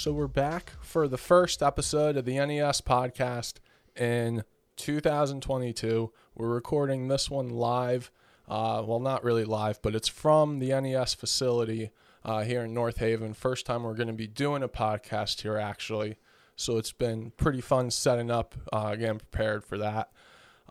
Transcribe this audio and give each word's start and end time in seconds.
So 0.00 0.14
we're 0.14 0.28
back 0.28 0.72
for 0.80 1.06
the 1.06 1.18
first 1.18 1.62
episode 1.62 2.16
of 2.16 2.24
the 2.24 2.36
NES 2.36 2.80
podcast 2.80 3.56
in 3.94 4.44
2022. 4.76 6.10
We're 6.34 6.48
recording 6.48 7.08
this 7.08 7.28
one 7.28 7.50
live. 7.50 8.10
Uh, 8.48 8.82
well, 8.82 8.98
not 8.98 9.22
really 9.22 9.44
live, 9.44 9.82
but 9.82 9.94
it's 9.94 10.08
from 10.08 10.58
the 10.58 10.68
NES 10.68 11.12
facility 11.12 11.90
uh, 12.24 12.44
here 12.44 12.64
in 12.64 12.72
North 12.72 12.96
Haven. 12.96 13.34
First 13.34 13.66
time 13.66 13.82
we're 13.82 13.92
going 13.92 14.06
to 14.06 14.14
be 14.14 14.26
doing 14.26 14.62
a 14.62 14.70
podcast 14.70 15.42
here, 15.42 15.58
actually. 15.58 16.16
So 16.56 16.78
it's 16.78 16.92
been 16.92 17.32
pretty 17.36 17.60
fun 17.60 17.90
setting 17.90 18.30
up, 18.30 18.54
uh, 18.72 18.96
getting 18.96 19.18
prepared 19.18 19.64
for 19.64 19.76
that. 19.76 20.12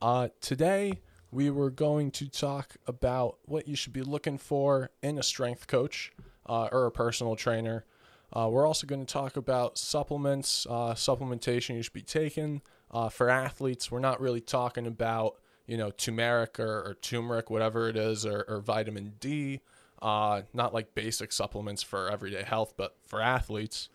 Uh, 0.01 0.29
today, 0.41 1.01
we 1.29 1.51
were 1.51 1.69
going 1.69 2.09
to 2.13 2.27
talk 2.27 2.77
about 2.87 3.37
what 3.45 3.67
you 3.67 3.75
should 3.75 3.93
be 3.93 4.01
looking 4.01 4.39
for 4.39 4.89
in 5.03 5.19
a 5.19 5.23
strength 5.23 5.67
coach 5.67 6.13
uh, 6.47 6.69
or 6.71 6.87
a 6.87 6.91
personal 6.91 7.35
trainer. 7.35 7.85
Uh, 8.31 8.47
we're 8.51 8.65
also 8.65 8.85
going 8.85 9.03
to 9.03 9.11
talk 9.11 9.37
about 9.37 9.77
supplements, 9.77 10.67
uh, 10.69 10.93
supplementation 10.93 11.75
you 11.75 11.81
should 11.81 11.93
be 11.93 12.01
taking 12.01 12.61
uh, 12.91 13.09
for 13.09 13.29
athletes. 13.29 13.91
We're 13.91 13.99
not 13.99 14.21
really 14.21 14.41
talking 14.41 14.85
about 14.85 15.37
you 15.65 15.77
know 15.77 15.91
turmeric 15.91 16.59
or, 16.59 16.79
or 16.79 16.97
turmeric, 17.01 17.49
whatever 17.49 17.89
it 17.89 17.97
is, 17.97 18.25
or, 18.25 18.45
or 18.47 18.59
vitamin 18.59 19.13
D. 19.19 19.61
Uh, 20.01 20.43
not 20.53 20.73
like 20.73 20.95
basic 20.95 21.31
supplements 21.31 21.83
for 21.83 22.09
everyday 22.09 22.43
health, 22.43 22.75
but 22.77 22.95
for 23.05 23.21
athletes. 23.21 23.89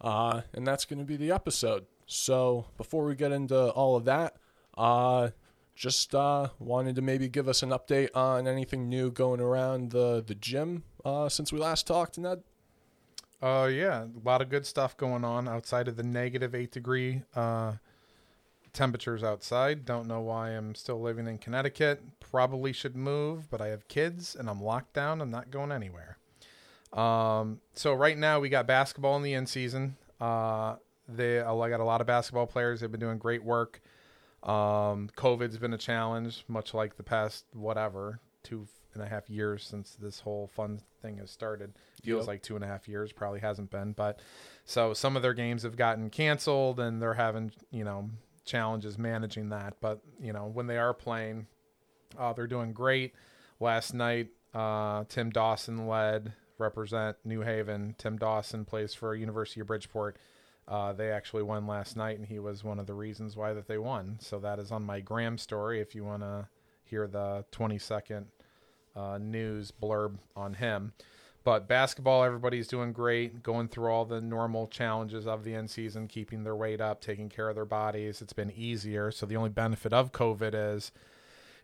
Uh, 0.00 0.42
and 0.52 0.66
that's 0.66 0.84
going 0.84 0.98
to 0.98 1.04
be 1.04 1.16
the 1.16 1.30
episode. 1.30 1.86
So 2.06 2.66
before 2.76 3.04
we 3.04 3.14
get 3.14 3.32
into 3.32 3.70
all 3.70 3.96
of 3.96 4.04
that, 4.06 4.36
uh, 4.76 5.30
just 5.76 6.12
wanted 6.12 6.96
to 6.96 7.02
maybe 7.02 7.28
give 7.28 7.48
us 7.48 7.62
an 7.62 7.70
update 7.70 8.10
on 8.14 8.48
anything 8.48 8.88
new 8.88 9.10
going 9.10 9.40
around 9.40 9.90
the 9.90 10.22
the 10.26 10.34
gym 10.34 10.84
since 11.28 11.52
we 11.52 11.58
last 11.58 11.86
talked, 11.86 12.18
Ned. 13.44 13.64
Uh, 13.64 13.66
yeah, 13.66 14.04
a 14.04 14.28
lot 14.28 14.42
of 14.42 14.48
good 14.48 14.66
stuff 14.66 14.96
going 14.96 15.24
on 15.24 15.48
outside 15.48 15.88
of 15.88 15.96
the 15.96 16.02
negative 16.02 16.54
eight 16.54 16.72
degree 16.72 17.22
uh, 17.36 17.74
temperatures 18.72 19.22
outside. 19.22 19.84
Don't 19.84 20.08
know 20.08 20.20
why 20.20 20.50
I'm 20.50 20.74
still 20.74 21.00
living 21.00 21.26
in 21.26 21.38
Connecticut. 21.38 22.02
Probably 22.20 22.72
should 22.72 22.96
move, 22.96 23.50
but 23.50 23.60
I 23.60 23.68
have 23.68 23.88
kids 23.88 24.34
and 24.34 24.48
I'm 24.48 24.62
locked 24.62 24.94
down. 24.94 25.20
I'm 25.20 25.30
not 25.30 25.50
going 25.50 25.72
anywhere. 25.72 26.18
Um, 26.92 27.60
so 27.74 27.92
right 27.92 28.16
now 28.16 28.40
we 28.40 28.48
got 28.48 28.66
basketball 28.66 29.16
in 29.16 29.22
the 29.22 29.34
end 29.34 29.48
season. 29.48 29.96
Uh, 30.20 30.76
they 31.08 31.40
I 31.40 31.68
got 31.68 31.80
a 31.80 31.84
lot 31.84 32.00
of 32.00 32.06
basketball 32.06 32.46
players. 32.46 32.80
They've 32.80 32.90
been 32.90 33.00
doing 33.00 33.18
great 33.18 33.44
work. 33.44 33.80
Um, 34.42 35.10
COVID's 35.16 35.58
been 35.58 35.72
a 35.72 35.78
challenge, 35.78 36.44
much 36.48 36.74
like 36.74 36.96
the 36.96 37.02
past 37.02 37.46
whatever 37.52 38.20
two 38.42 38.68
and 38.92 39.02
a 39.02 39.06
half 39.06 39.28
years 39.28 39.64
since 39.64 39.96
this 40.00 40.20
whole 40.20 40.46
fun 40.46 40.80
thing 41.02 41.18
has 41.18 41.30
started. 41.30 41.72
Feels 42.04 42.22
Yep. 42.22 42.28
like 42.28 42.42
two 42.42 42.54
and 42.54 42.64
a 42.64 42.68
half 42.68 42.86
years, 42.88 43.12
probably 43.12 43.40
hasn't 43.40 43.70
been. 43.70 43.92
But 43.92 44.20
so 44.64 44.92
some 44.94 45.16
of 45.16 45.22
their 45.22 45.34
games 45.34 45.62
have 45.62 45.76
gotten 45.76 46.10
canceled, 46.10 46.78
and 46.80 47.00
they're 47.02 47.14
having 47.14 47.52
you 47.70 47.84
know 47.84 48.10
challenges 48.44 48.98
managing 48.98 49.48
that. 49.48 49.76
But 49.80 50.00
you 50.20 50.32
know 50.32 50.46
when 50.46 50.66
they 50.66 50.78
are 50.78 50.94
playing, 50.94 51.46
uh, 52.18 52.32
they're 52.32 52.46
doing 52.46 52.72
great. 52.72 53.14
Last 53.60 53.94
night, 53.94 54.28
uh, 54.52 55.04
Tim 55.08 55.30
Dawson 55.30 55.86
led 55.86 56.32
represent 56.58 57.16
New 57.24 57.40
Haven. 57.40 57.94
Tim 57.98 58.16
Dawson 58.18 58.64
plays 58.64 58.94
for 58.94 59.14
University 59.14 59.60
of 59.60 59.66
Bridgeport. 59.66 60.16
Uh, 60.66 60.92
they 60.92 61.10
actually 61.10 61.42
won 61.42 61.66
last 61.66 61.96
night, 61.96 62.16
and 62.18 62.26
he 62.26 62.38
was 62.38 62.64
one 62.64 62.78
of 62.78 62.86
the 62.86 62.94
reasons 62.94 63.36
why 63.36 63.52
that 63.52 63.66
they 63.66 63.76
won. 63.76 64.16
So 64.20 64.38
that 64.38 64.58
is 64.58 64.70
on 64.72 64.84
my 64.84 65.00
Graham 65.00 65.36
story. 65.36 65.80
If 65.80 65.94
you 65.94 66.04
want 66.04 66.22
to 66.22 66.48
hear 66.84 67.06
the 67.06 67.44
20 67.50 67.78
second 67.78 68.26
uh, 68.96 69.18
news 69.20 69.72
blurb 69.72 70.16
on 70.36 70.54
him. 70.54 70.92
But 71.44 71.68
basketball, 71.68 72.24
everybody's 72.24 72.68
doing 72.68 72.94
great, 72.94 73.42
going 73.42 73.68
through 73.68 73.90
all 73.90 74.06
the 74.06 74.22
normal 74.22 74.66
challenges 74.66 75.26
of 75.26 75.44
the 75.44 75.54
end 75.54 75.68
season, 75.68 76.08
keeping 76.08 76.42
their 76.42 76.56
weight 76.56 76.80
up, 76.80 77.02
taking 77.02 77.28
care 77.28 77.50
of 77.50 77.54
their 77.54 77.66
bodies. 77.66 78.22
It's 78.22 78.32
been 78.32 78.50
easier. 78.50 79.10
So 79.10 79.26
the 79.26 79.36
only 79.36 79.50
benefit 79.50 79.92
of 79.92 80.10
COVID 80.10 80.52
is 80.54 80.90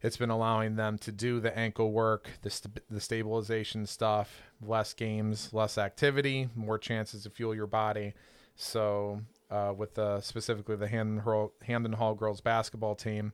it's 0.03 0.19
been 0.19 0.29
allowing 0.29 0.77
them 0.77 0.99
to 0.99 1.13
do 1.13 1.41
the 1.41 1.57
ankle 1.57 1.93
work, 1.93 2.29
the, 2.43 2.51
st- 2.51 2.81
the 2.91 3.01
stabilization 3.01 3.87
stuff, 3.87 4.43
less 4.61 4.93
games, 4.93 5.49
less 5.55 5.79
activity, 5.79 6.51
more 6.55 6.79
chances 6.79 7.23
to 7.23 7.31
fuel 7.31 7.55
your 7.55 7.67
body. 7.67 8.13
So, 8.57 9.23
uh, 9.51 9.73
with 9.75 9.95
the, 9.95 10.21
specifically 10.21 10.77
the 10.77 10.89
Hamden 10.89 11.21
Hall, 11.21 11.55
Hamden 11.63 11.95
Hall 11.95 12.15
girls 12.15 12.43
basketball 12.43 12.95
team, 12.95 13.33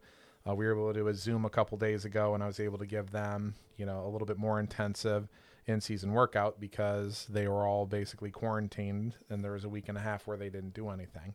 uh, 0.49 0.55
we 0.55 0.65
were 0.65 0.73
able 0.73 0.93
to 0.93 0.99
do 1.01 1.09
a 1.09 1.15
Zoom 1.15 1.45
a 1.45 1.51
couple 1.51 1.77
days 1.77 2.05
ago, 2.05 2.35
and 2.35 2.43
I 2.43 2.47
was 2.47 2.61
able 2.61 2.79
to 2.79 2.87
give 2.87 3.11
them, 3.11 3.55
you 3.77 3.85
know, 3.85 4.07
a 4.07 4.09
little 4.09 4.27
bit 4.27 4.39
more 4.39 4.61
intensive 4.61 5.29
in-season 5.67 6.13
workout 6.13 6.61
because 6.61 7.27
they 7.29 7.49
were 7.49 7.67
all 7.67 7.87
basically 7.87 8.31
quarantined, 8.31 9.15
and 9.29 9.43
there 9.43 9.53
was 9.53 9.65
a 9.65 9.69
week 9.69 9.89
and 9.89 9.99
a 9.99 10.01
half 10.01 10.27
where 10.27 10.37
they 10.37 10.49
didn't 10.49 10.75
do 10.75 10.89
anything. 10.91 11.35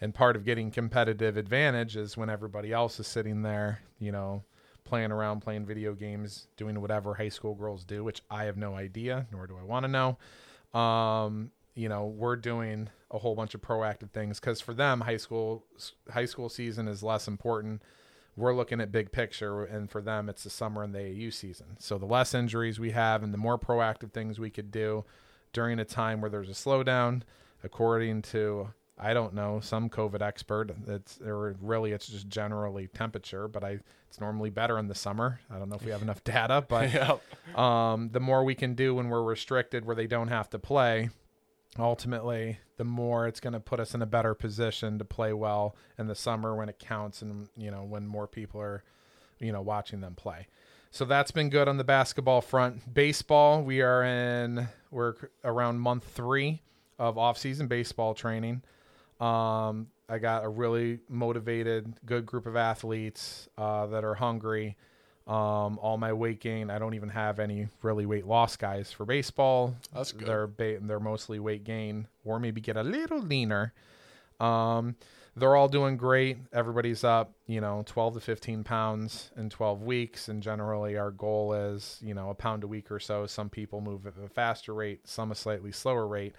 And 0.00 0.14
part 0.14 0.36
of 0.36 0.44
getting 0.44 0.70
competitive 0.70 1.36
advantage 1.36 1.96
is 1.96 2.16
when 2.16 2.30
everybody 2.30 2.72
else 2.72 2.98
is 3.00 3.06
sitting 3.06 3.42
there, 3.42 3.80
you 3.98 4.12
know, 4.12 4.42
playing 4.84 5.12
around, 5.12 5.40
playing 5.40 5.64
video 5.64 5.94
games, 5.94 6.46
doing 6.56 6.80
whatever 6.80 7.14
high 7.14 7.28
school 7.28 7.54
girls 7.54 7.84
do, 7.84 8.04
which 8.04 8.22
I 8.30 8.44
have 8.44 8.56
no 8.56 8.74
idea, 8.74 9.26
nor 9.32 9.46
do 9.46 9.56
I 9.56 9.62
want 9.62 9.84
to 9.84 9.88
know. 9.88 10.78
Um, 10.78 11.50
you 11.74 11.88
know, 11.88 12.06
we're 12.06 12.36
doing 12.36 12.88
a 13.10 13.18
whole 13.18 13.34
bunch 13.34 13.54
of 13.54 13.62
proactive 13.62 14.10
things 14.10 14.38
because 14.38 14.60
for 14.60 14.74
them, 14.74 15.00
high 15.00 15.16
school 15.16 15.64
high 16.10 16.24
school 16.24 16.48
season 16.48 16.86
is 16.88 17.02
less 17.02 17.26
important. 17.28 17.82
We're 18.36 18.54
looking 18.54 18.80
at 18.80 18.90
big 18.90 19.12
picture, 19.12 19.64
and 19.64 19.90
for 19.90 20.00
them, 20.00 20.28
it's 20.28 20.44
the 20.44 20.50
summer 20.50 20.82
and 20.82 20.94
the 20.94 21.26
AU 21.26 21.30
season. 21.30 21.76
So 21.78 21.98
the 21.98 22.06
less 22.06 22.34
injuries 22.34 22.80
we 22.80 22.90
have, 22.90 23.22
and 23.22 23.32
the 23.32 23.38
more 23.38 23.58
proactive 23.58 24.12
things 24.12 24.38
we 24.38 24.50
could 24.50 24.70
do 24.70 25.04
during 25.52 25.78
a 25.78 25.84
time 25.84 26.20
where 26.20 26.30
there's 26.30 26.48
a 26.48 26.52
slowdown, 26.52 27.22
according 27.62 28.22
to 28.22 28.68
I 28.98 29.12
don't 29.12 29.34
know 29.34 29.60
some 29.60 29.88
COVID 29.88 30.22
expert. 30.22 30.70
It's 30.86 31.20
or 31.20 31.56
really 31.60 31.92
it's 31.92 32.06
just 32.06 32.28
generally 32.28 32.88
temperature, 32.88 33.48
but 33.48 33.64
I 33.64 33.80
it's 34.08 34.20
normally 34.20 34.50
better 34.50 34.78
in 34.78 34.86
the 34.86 34.94
summer. 34.94 35.40
I 35.50 35.58
don't 35.58 35.68
know 35.68 35.76
if 35.76 35.84
we 35.84 35.90
have 35.90 36.02
enough 36.02 36.22
data, 36.22 36.64
but 36.68 36.92
yeah. 36.94 37.16
um, 37.56 38.10
the 38.12 38.20
more 38.20 38.44
we 38.44 38.54
can 38.54 38.74
do 38.74 38.94
when 38.94 39.08
we're 39.08 39.22
restricted, 39.22 39.84
where 39.84 39.96
they 39.96 40.06
don't 40.06 40.28
have 40.28 40.48
to 40.50 40.58
play, 40.58 41.10
ultimately, 41.82 42.58
the 42.76 42.84
more 42.84 43.26
it's 43.26 43.40
going 43.40 43.52
to 43.52 43.60
put 43.60 43.80
us 43.80 43.94
in 43.94 44.02
a 44.02 44.06
better 44.06 44.34
position 44.34 44.98
to 44.98 45.04
play 45.04 45.32
well 45.32 45.76
in 45.98 46.06
the 46.06 46.14
summer 46.14 46.54
when 46.54 46.68
it 46.68 46.78
counts, 46.78 47.22
and 47.22 47.48
you 47.56 47.70
know 47.70 47.84
when 47.84 48.06
more 48.06 48.26
people 48.26 48.60
are, 48.60 48.84
you 49.38 49.52
know, 49.52 49.62
watching 49.62 50.00
them 50.00 50.14
play. 50.14 50.46
So 50.90 51.04
that's 51.04 51.32
been 51.32 51.50
good 51.50 51.66
on 51.66 51.76
the 51.76 51.84
basketball 51.84 52.40
front. 52.40 52.94
Baseball, 52.94 53.62
we 53.62 53.82
are 53.82 54.04
in 54.04 54.68
we're 54.92 55.14
around 55.42 55.80
month 55.80 56.04
three 56.04 56.62
of 56.98 57.18
off-season 57.18 57.66
baseball 57.66 58.14
training. 58.14 58.62
Um, 59.18 59.88
I 60.08 60.18
got 60.18 60.44
a 60.44 60.48
really 60.48 61.00
motivated, 61.08 61.94
good 62.06 62.26
group 62.26 62.46
of 62.46 62.54
athletes 62.56 63.48
uh, 63.58 63.86
that 63.86 64.04
are 64.04 64.14
hungry. 64.14 64.76
Um, 65.26 65.78
all 65.78 65.96
my 65.96 66.12
weight 66.12 66.40
gain. 66.40 66.68
I 66.68 66.78
don't 66.78 66.92
even 66.94 67.08
have 67.08 67.38
any 67.38 67.68
really 67.80 68.04
weight 68.04 68.26
loss 68.26 68.56
guys 68.56 68.92
for 68.92 69.06
baseball. 69.06 69.74
That's 69.94 70.12
good. 70.12 70.28
They're 70.28 70.46
ba- 70.46 70.78
they're 70.82 71.00
mostly 71.00 71.38
weight 71.38 71.64
gain 71.64 72.08
or 72.24 72.38
maybe 72.38 72.60
get 72.60 72.76
a 72.76 72.82
little 72.82 73.20
leaner. 73.20 73.72
Um, 74.38 74.96
they're 75.36 75.56
all 75.56 75.68
doing 75.68 75.96
great. 75.96 76.38
Everybody's 76.52 77.02
up, 77.02 77.32
you 77.46 77.60
know, 77.60 77.82
12 77.86 78.14
to 78.14 78.20
15 78.20 78.62
pounds 78.64 79.30
in 79.36 79.50
12 79.50 79.82
weeks. 79.82 80.28
And 80.28 80.42
generally, 80.42 80.96
our 80.96 81.10
goal 81.10 81.52
is, 81.54 81.98
you 82.02 82.14
know, 82.14 82.30
a 82.30 82.34
pound 82.34 82.62
a 82.62 82.68
week 82.68 82.90
or 82.90 83.00
so. 83.00 83.26
Some 83.26 83.48
people 83.48 83.80
move 83.80 84.06
at 84.06 84.12
a 84.22 84.28
faster 84.28 84.74
rate, 84.74 85.08
some 85.08 85.32
a 85.32 85.34
slightly 85.34 85.72
slower 85.72 86.06
rate. 86.06 86.34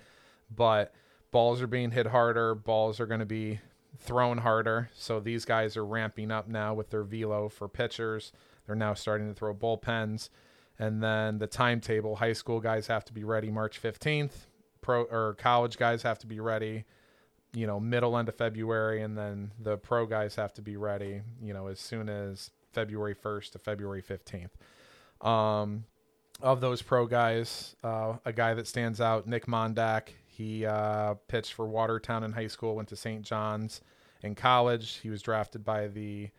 But 0.56 0.94
balls 1.32 1.62
are 1.62 1.68
being 1.68 1.92
hit 1.92 2.08
harder, 2.08 2.56
balls 2.56 3.00
are 3.00 3.06
going 3.06 3.20
to 3.20 3.26
be 3.26 3.60
thrown 3.98 4.38
harder. 4.38 4.90
So 4.94 5.20
these 5.20 5.44
guys 5.44 5.76
are 5.76 5.86
ramping 5.86 6.32
up 6.32 6.48
now 6.48 6.74
with 6.74 6.90
their 6.90 7.04
velo 7.04 7.50
for 7.50 7.68
pitchers. 7.68 8.32
They're 8.66 8.76
now 8.76 8.94
starting 8.94 9.28
to 9.28 9.34
throw 9.34 9.54
bullpens. 9.54 10.30
And 10.78 11.02
then 11.02 11.38
the 11.38 11.48
timetable 11.48 12.16
high 12.16 12.34
school 12.34 12.60
guys 12.60 12.88
have 12.88 13.06
to 13.06 13.14
be 13.14 13.24
ready 13.24 13.50
March 13.50 13.82
15th. 13.82 14.48
Pro 14.82 15.04
or 15.04 15.36
college 15.36 15.78
guys 15.78 16.04
have 16.04 16.20
to 16.20 16.28
be 16.28 16.40
ready, 16.40 16.86
you 17.54 17.66
know, 17.66 17.80
middle 17.80 18.18
end 18.18 18.30
of 18.30 18.36
February. 18.36 19.02
And 19.02 19.18
then 19.18 19.52
the 19.60 19.78
pro 19.78 20.06
guys 20.06 20.36
have 20.36 20.54
to 20.56 20.62
be 20.62 20.78
ready, 20.78 21.22
you 21.42 21.54
know, 21.54 21.68
as 21.68 21.80
soon 21.80 22.10
as 22.10 22.52
February 22.74 23.16
1st 23.16 23.52
to 23.54 23.60
February 23.60 24.04
15th. 24.04 24.52
Um, 25.26 25.86
of 26.42 26.60
those 26.60 26.82
pro 26.82 27.06
guys, 27.06 27.76
uh, 27.84 28.18
a 28.26 28.34
guy 28.34 28.54
that 28.54 28.68
stands 28.68 29.00
out, 29.00 29.26
Nick 29.28 29.46
Mondak. 29.46 30.10
He 30.28 30.66
uh, 30.66 31.14
pitched 31.30 31.54
for 31.54 31.66
Watertown 31.66 32.24
in 32.24 32.34
high 32.34 32.48
school, 32.48 32.76
went 32.76 32.90
to 32.90 32.96
St. 32.98 33.24
John's 33.24 33.80
in 34.22 34.36
college. 34.36 35.00
He 35.02 35.10
was 35.10 35.22
drafted 35.22 35.64
by 35.64 35.88
the 35.88 36.30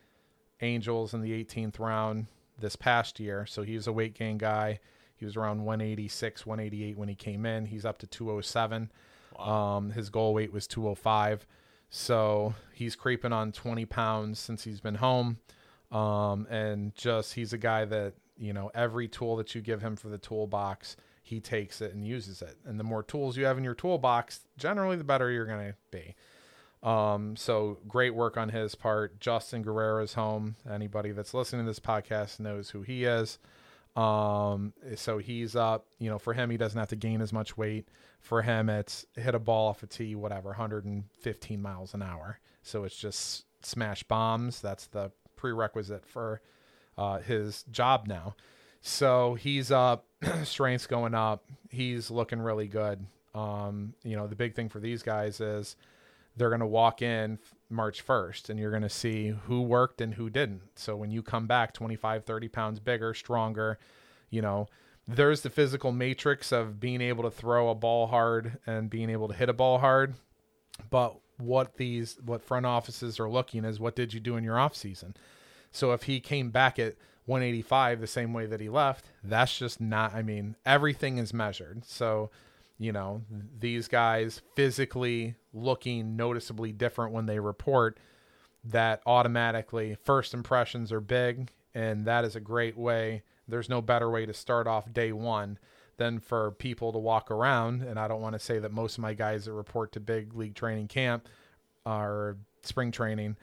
Angels 0.61 1.13
in 1.13 1.21
the 1.21 1.31
18th 1.43 1.79
round 1.79 2.27
this 2.59 2.75
past 2.75 3.19
year. 3.19 3.45
So 3.45 3.63
he 3.63 3.75
was 3.75 3.87
a 3.87 3.93
weight 3.93 4.13
gain 4.13 4.37
guy. 4.37 4.79
He 5.15 5.25
was 5.25 5.35
around 5.35 5.65
186, 5.65 6.45
188 6.45 6.97
when 6.97 7.09
he 7.09 7.15
came 7.15 7.45
in. 7.45 7.65
He's 7.65 7.85
up 7.85 7.97
to 7.99 8.07
207. 8.07 8.91
Um, 9.37 9.91
his 9.91 10.09
goal 10.09 10.33
weight 10.33 10.53
was 10.53 10.67
205. 10.67 11.45
So 11.89 12.53
he's 12.73 12.95
creeping 12.95 13.33
on 13.33 13.51
20 13.51 13.85
pounds 13.85 14.39
since 14.39 14.63
he's 14.63 14.79
been 14.79 14.95
home. 14.95 15.37
Um, 15.91 16.45
and 16.49 16.93
just 16.95 17.33
he's 17.33 17.53
a 17.53 17.57
guy 17.57 17.85
that, 17.85 18.13
you 18.37 18.53
know, 18.53 18.69
every 18.75 19.07
tool 19.07 19.37
that 19.37 19.55
you 19.55 19.61
give 19.61 19.81
him 19.81 19.95
for 19.95 20.09
the 20.09 20.17
toolbox, 20.17 20.97
he 21.23 21.39
takes 21.39 21.81
it 21.81 21.93
and 21.93 22.05
uses 22.05 22.41
it. 22.41 22.57
And 22.65 22.79
the 22.79 22.83
more 22.83 23.03
tools 23.03 23.37
you 23.37 23.45
have 23.45 23.57
in 23.57 23.63
your 23.63 23.73
toolbox, 23.73 24.41
generally 24.57 24.97
the 24.97 25.03
better 25.03 25.31
you're 25.31 25.45
going 25.45 25.71
to 25.71 25.75
be. 25.91 26.15
Um, 26.83 27.35
so 27.35 27.79
great 27.87 28.13
work 28.13 28.37
on 28.37 28.49
his 28.49 28.75
part. 28.75 29.19
Justin 29.19 29.63
Guerrero's 29.63 30.13
home. 30.13 30.55
Anybody 30.69 31.11
that's 31.11 31.33
listening 31.33 31.65
to 31.65 31.69
this 31.69 31.79
podcast 31.79 32.39
knows 32.39 32.69
who 32.69 32.81
he 32.81 33.03
is. 33.03 33.39
Um, 33.95 34.73
so 34.95 35.17
he's 35.17 35.55
up, 35.55 35.87
you 35.97 36.09
know, 36.09 36.19
for 36.19 36.33
him, 36.33 36.51
he 36.51 36.57
doesn't 36.57 36.77
have 36.77 36.89
to 36.89 36.95
gain 36.95 37.19
as 37.19 37.33
much 37.33 37.57
weight. 37.57 37.87
For 38.19 38.43
him, 38.43 38.69
it's 38.69 39.05
hit 39.15 39.33
a 39.33 39.39
ball 39.39 39.69
off 39.69 39.81
a 39.81 39.87
tee, 39.87 40.13
whatever, 40.13 40.49
115 40.49 41.61
miles 41.61 41.93
an 41.95 42.03
hour. 42.03 42.39
So 42.61 42.83
it's 42.83 42.95
just 42.95 43.45
smash 43.63 44.03
bombs. 44.03 44.61
That's 44.61 44.85
the 44.87 45.11
prerequisite 45.35 46.05
for 46.05 46.41
uh, 46.95 47.19
his 47.19 47.63
job 47.71 48.05
now. 48.07 48.35
So 48.81 49.33
he's 49.33 49.71
up, 49.71 50.05
strength's 50.43 50.85
going 50.85 51.15
up. 51.15 51.43
He's 51.69 52.11
looking 52.11 52.39
really 52.39 52.67
good. 52.67 53.03
Um, 53.33 53.93
you 54.03 54.15
know, 54.15 54.27
the 54.27 54.35
big 54.35 54.53
thing 54.53 54.69
for 54.69 54.79
these 54.79 55.01
guys 55.01 55.41
is 55.41 55.75
they're 56.37 56.49
going 56.49 56.61
to 56.61 56.67
walk 56.67 57.01
in 57.01 57.39
March 57.69 58.05
1st 58.05 58.49
and 58.49 58.59
you're 58.59 58.71
going 58.71 58.83
to 58.83 58.89
see 58.89 59.29
who 59.45 59.61
worked 59.61 59.99
and 59.99 60.13
who 60.13 60.29
didn't. 60.29 60.61
So 60.75 60.95
when 60.95 61.11
you 61.11 61.21
come 61.21 61.47
back 61.47 61.73
25, 61.73 62.23
30 62.23 62.47
pounds 62.47 62.79
bigger, 62.79 63.13
stronger, 63.13 63.79
you 64.29 64.41
know, 64.41 64.67
there's 65.07 65.41
the 65.41 65.49
physical 65.49 65.91
matrix 65.91 66.51
of 66.51 66.79
being 66.79 67.01
able 67.01 67.23
to 67.23 67.31
throw 67.31 67.69
a 67.69 67.75
ball 67.75 68.07
hard 68.07 68.59
and 68.65 68.89
being 68.89 69.09
able 69.09 69.27
to 69.27 69.33
hit 69.33 69.49
a 69.49 69.53
ball 69.53 69.79
hard. 69.79 70.15
But 70.89 71.17
what 71.37 71.77
these, 71.77 72.17
what 72.23 72.41
front 72.41 72.65
offices 72.65 73.19
are 73.19 73.29
looking 73.29 73.65
is 73.65 73.79
what 73.79 73.95
did 73.95 74.13
you 74.13 74.19
do 74.19 74.35
in 74.37 74.43
your 74.43 74.59
off 74.59 74.75
season? 74.75 75.15
So 75.71 75.91
if 75.91 76.03
he 76.03 76.19
came 76.19 76.49
back 76.49 76.77
at 76.79 76.95
185 77.25 77.99
the 77.99 78.07
same 78.07 78.33
way 78.33 78.45
that 78.45 78.61
he 78.61 78.69
left, 78.69 79.05
that's 79.23 79.57
just 79.57 79.81
not, 79.81 80.13
I 80.13 80.21
mean, 80.21 80.55
everything 80.65 81.17
is 81.17 81.33
measured. 81.33 81.85
So, 81.85 82.29
you 82.79 82.91
know, 82.91 83.23
these 83.59 83.87
guys 83.87 84.41
physically 84.55 85.35
looking 85.53 86.15
noticeably 86.15 86.71
different 86.71 87.13
when 87.13 87.25
they 87.25 87.39
report 87.39 87.99
that 88.63 89.01
automatically 89.05 89.97
first 90.03 90.33
impressions 90.33 90.91
are 90.91 91.01
big. 91.01 91.49
And 91.73 92.05
that 92.05 92.25
is 92.25 92.35
a 92.35 92.39
great 92.39 92.77
way. 92.77 93.23
There's 93.47 93.69
no 93.69 93.81
better 93.81 94.09
way 94.09 94.25
to 94.25 94.33
start 94.33 94.67
off 94.67 94.91
day 94.91 95.11
one 95.11 95.57
than 95.97 96.19
for 96.19 96.51
people 96.51 96.91
to 96.91 96.99
walk 96.99 97.31
around. 97.31 97.81
And 97.81 97.99
I 97.99 98.07
don't 98.07 98.21
want 98.21 98.33
to 98.33 98.39
say 98.39 98.59
that 98.59 98.71
most 98.71 98.97
of 98.97 99.01
my 99.01 99.13
guys 99.13 99.45
that 99.45 99.53
report 99.53 99.91
to 99.93 99.99
big 99.99 100.35
league 100.35 100.55
training 100.55 100.87
camp 100.87 101.27
or 101.85 102.37
spring 102.61 102.91
training, 102.91 103.37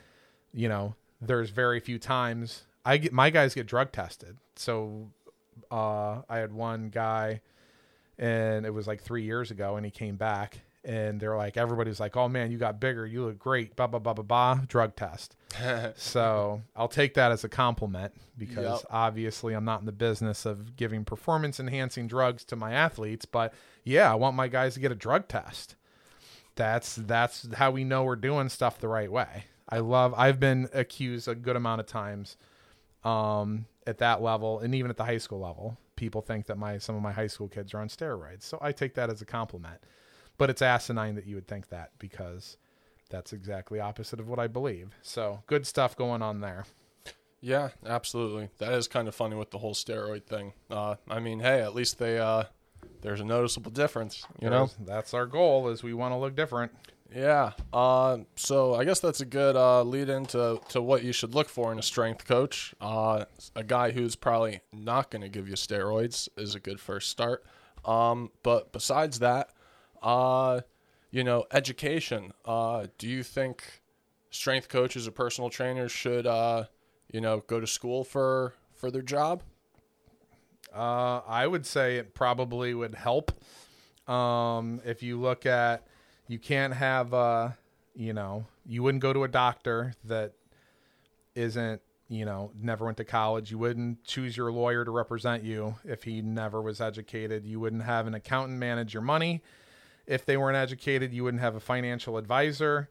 you 0.52 0.68
know, 0.68 0.94
there's 1.20 1.50
very 1.50 1.80
few 1.80 1.98
times 1.98 2.64
I 2.84 2.98
get 2.98 3.12
my 3.12 3.30
guys 3.30 3.54
get 3.54 3.66
drug 3.66 3.92
tested. 3.92 4.36
So 4.56 5.10
uh, 5.70 6.22
I 6.28 6.38
had 6.38 6.52
one 6.52 6.90
guy 6.90 7.40
and 8.18 8.66
it 8.66 8.70
was 8.70 8.86
like 8.86 9.00
three 9.00 9.22
years 9.22 9.50
ago, 9.50 9.76
and 9.76 9.84
he 9.84 9.90
came 9.90 10.16
back, 10.16 10.60
and 10.84 11.20
they're 11.20 11.36
like, 11.36 11.56
everybody's 11.56 12.00
like, 12.00 12.16
"Oh 12.16 12.28
man, 12.28 12.50
you 12.50 12.58
got 12.58 12.80
bigger, 12.80 13.06
you 13.06 13.24
look 13.24 13.38
great." 13.38 13.76
Blah 13.76 13.86
blah 13.86 14.00
blah 14.00 14.14
blah 14.14 14.24
blah. 14.24 14.60
Drug 14.66 14.96
test. 14.96 15.36
so 15.96 16.62
I'll 16.76 16.88
take 16.88 17.14
that 17.14 17.32
as 17.32 17.44
a 17.44 17.48
compliment 17.48 18.12
because 18.36 18.80
yep. 18.80 18.90
obviously 18.90 19.54
I'm 19.54 19.64
not 19.64 19.80
in 19.80 19.86
the 19.86 19.92
business 19.92 20.44
of 20.44 20.76
giving 20.76 21.04
performance 21.04 21.60
enhancing 21.60 22.08
drugs 22.08 22.44
to 22.46 22.56
my 22.56 22.72
athletes, 22.72 23.24
but 23.24 23.54
yeah, 23.84 24.10
I 24.10 24.14
want 24.16 24.36
my 24.36 24.48
guys 24.48 24.74
to 24.74 24.80
get 24.80 24.92
a 24.92 24.96
drug 24.96 25.28
test. 25.28 25.76
That's 26.56 26.96
that's 26.96 27.48
how 27.54 27.70
we 27.70 27.84
know 27.84 28.04
we're 28.04 28.16
doing 28.16 28.48
stuff 28.48 28.78
the 28.78 28.88
right 28.88 29.10
way. 29.10 29.44
I 29.68 29.78
love. 29.78 30.14
I've 30.16 30.38
been 30.38 30.68
accused 30.72 31.26
a 31.26 31.34
good 31.34 31.56
amount 31.56 31.80
of 31.80 31.86
times 31.86 32.36
um, 33.02 33.66
at 33.86 33.98
that 33.98 34.22
level, 34.22 34.60
and 34.60 34.74
even 34.74 34.90
at 34.90 34.96
the 34.96 35.04
high 35.04 35.18
school 35.18 35.40
level, 35.40 35.76
people 36.04 36.20
think 36.20 36.44
that 36.44 36.58
my 36.58 36.76
some 36.76 36.94
of 36.94 37.00
my 37.00 37.12
high 37.12 37.26
school 37.26 37.48
kids 37.48 37.72
are 37.72 37.80
on 37.80 37.88
steroids. 37.88 38.42
So 38.42 38.58
I 38.60 38.72
take 38.72 38.92
that 38.94 39.08
as 39.08 39.22
a 39.22 39.24
compliment. 39.24 39.80
But 40.36 40.50
it's 40.50 40.60
asinine 40.60 41.14
that 41.14 41.26
you 41.26 41.34
would 41.36 41.48
think 41.48 41.70
that 41.70 41.92
because 41.98 42.58
that's 43.08 43.32
exactly 43.32 43.80
opposite 43.80 44.20
of 44.20 44.28
what 44.28 44.38
I 44.38 44.46
believe. 44.46 44.90
So 45.00 45.42
good 45.46 45.66
stuff 45.66 45.96
going 45.96 46.20
on 46.20 46.40
there. 46.40 46.64
Yeah, 47.40 47.70
absolutely. 47.86 48.50
That 48.58 48.74
is 48.74 48.86
kind 48.86 49.08
of 49.08 49.14
funny 49.14 49.36
with 49.36 49.50
the 49.50 49.58
whole 49.58 49.74
steroid 49.74 50.24
thing. 50.24 50.52
Uh, 50.70 50.96
I 51.08 51.20
mean, 51.20 51.40
hey, 51.40 51.62
at 51.62 51.74
least 51.74 51.98
they 51.98 52.18
uh, 52.18 52.44
there's 53.00 53.20
a 53.20 53.24
noticeable 53.24 53.70
difference. 53.70 54.26
You 54.40 54.50
there's, 54.50 54.78
know, 54.78 54.84
that's 54.84 55.14
our 55.14 55.26
goal 55.26 55.68
is 55.68 55.82
we 55.82 55.94
want 55.94 56.12
to 56.12 56.18
look 56.18 56.36
different. 56.36 56.72
Yeah. 57.12 57.52
Uh, 57.72 58.18
so 58.36 58.74
I 58.74 58.84
guess 58.84 59.00
that's 59.00 59.20
a 59.20 59.24
good 59.26 59.56
uh, 59.56 59.82
lead 59.82 60.08
into 60.08 60.60
to 60.70 60.82
what 60.82 61.04
you 61.04 61.12
should 61.12 61.34
look 61.34 61.48
for 61.48 61.70
in 61.72 61.78
a 61.78 61.82
strength 61.82 62.26
coach. 62.26 62.74
Uh, 62.80 63.24
a 63.54 63.62
guy 63.62 63.90
who's 63.92 64.16
probably 64.16 64.60
not 64.72 65.10
going 65.10 65.22
to 65.22 65.28
give 65.28 65.48
you 65.48 65.54
steroids 65.54 66.28
is 66.36 66.54
a 66.54 66.60
good 66.60 66.80
first 66.80 67.10
start. 67.10 67.44
Um, 67.84 68.30
but 68.42 68.72
besides 68.72 69.18
that, 69.20 69.50
uh, 70.02 70.62
you 71.10 71.22
know, 71.22 71.44
education. 71.52 72.32
Uh, 72.44 72.86
do 72.98 73.06
you 73.06 73.22
think 73.22 73.82
strength 74.30 74.68
coaches 74.68 75.06
or 75.06 75.12
personal 75.12 75.50
trainers 75.50 75.92
should, 75.92 76.26
uh, 76.26 76.64
you 77.12 77.20
know, 77.20 77.44
go 77.46 77.60
to 77.60 77.66
school 77.66 78.02
for 78.02 78.54
for 78.74 78.90
their 78.90 79.02
job? 79.02 79.42
I 80.74 81.46
would 81.46 81.66
say 81.66 81.98
it 81.98 82.14
probably 82.14 82.74
would 82.74 82.96
help. 82.96 83.30
Um, 84.08 84.80
if 84.84 85.02
you 85.02 85.20
look 85.20 85.46
at 85.46 85.86
you 86.28 86.38
can't 86.38 86.74
have 86.74 87.12
uh 87.12 87.50
you 87.94 88.12
know 88.12 88.46
you 88.66 88.82
wouldn't 88.82 89.02
go 89.02 89.12
to 89.12 89.24
a 89.24 89.28
doctor 89.28 89.94
that 90.04 90.32
isn't 91.34 91.80
you 92.08 92.24
know 92.24 92.50
never 92.60 92.84
went 92.84 92.96
to 92.98 93.04
college. 93.04 93.50
You 93.50 93.58
wouldn't 93.58 94.04
choose 94.04 94.36
your 94.36 94.52
lawyer 94.52 94.84
to 94.84 94.90
represent 94.90 95.42
you 95.42 95.76
if 95.84 96.04
he 96.04 96.22
never 96.22 96.60
was 96.62 96.80
educated. 96.80 97.44
You 97.44 97.60
wouldn't 97.60 97.84
have 97.84 98.06
an 98.06 98.14
accountant 98.14 98.58
manage 98.58 98.94
your 98.94 99.02
money. 99.02 99.42
If 100.06 100.26
they 100.26 100.36
weren't 100.36 100.56
educated 100.56 101.12
you 101.12 101.24
wouldn't 101.24 101.42
have 101.42 101.56
a 101.56 101.60
financial 101.60 102.16
advisor 102.18 102.88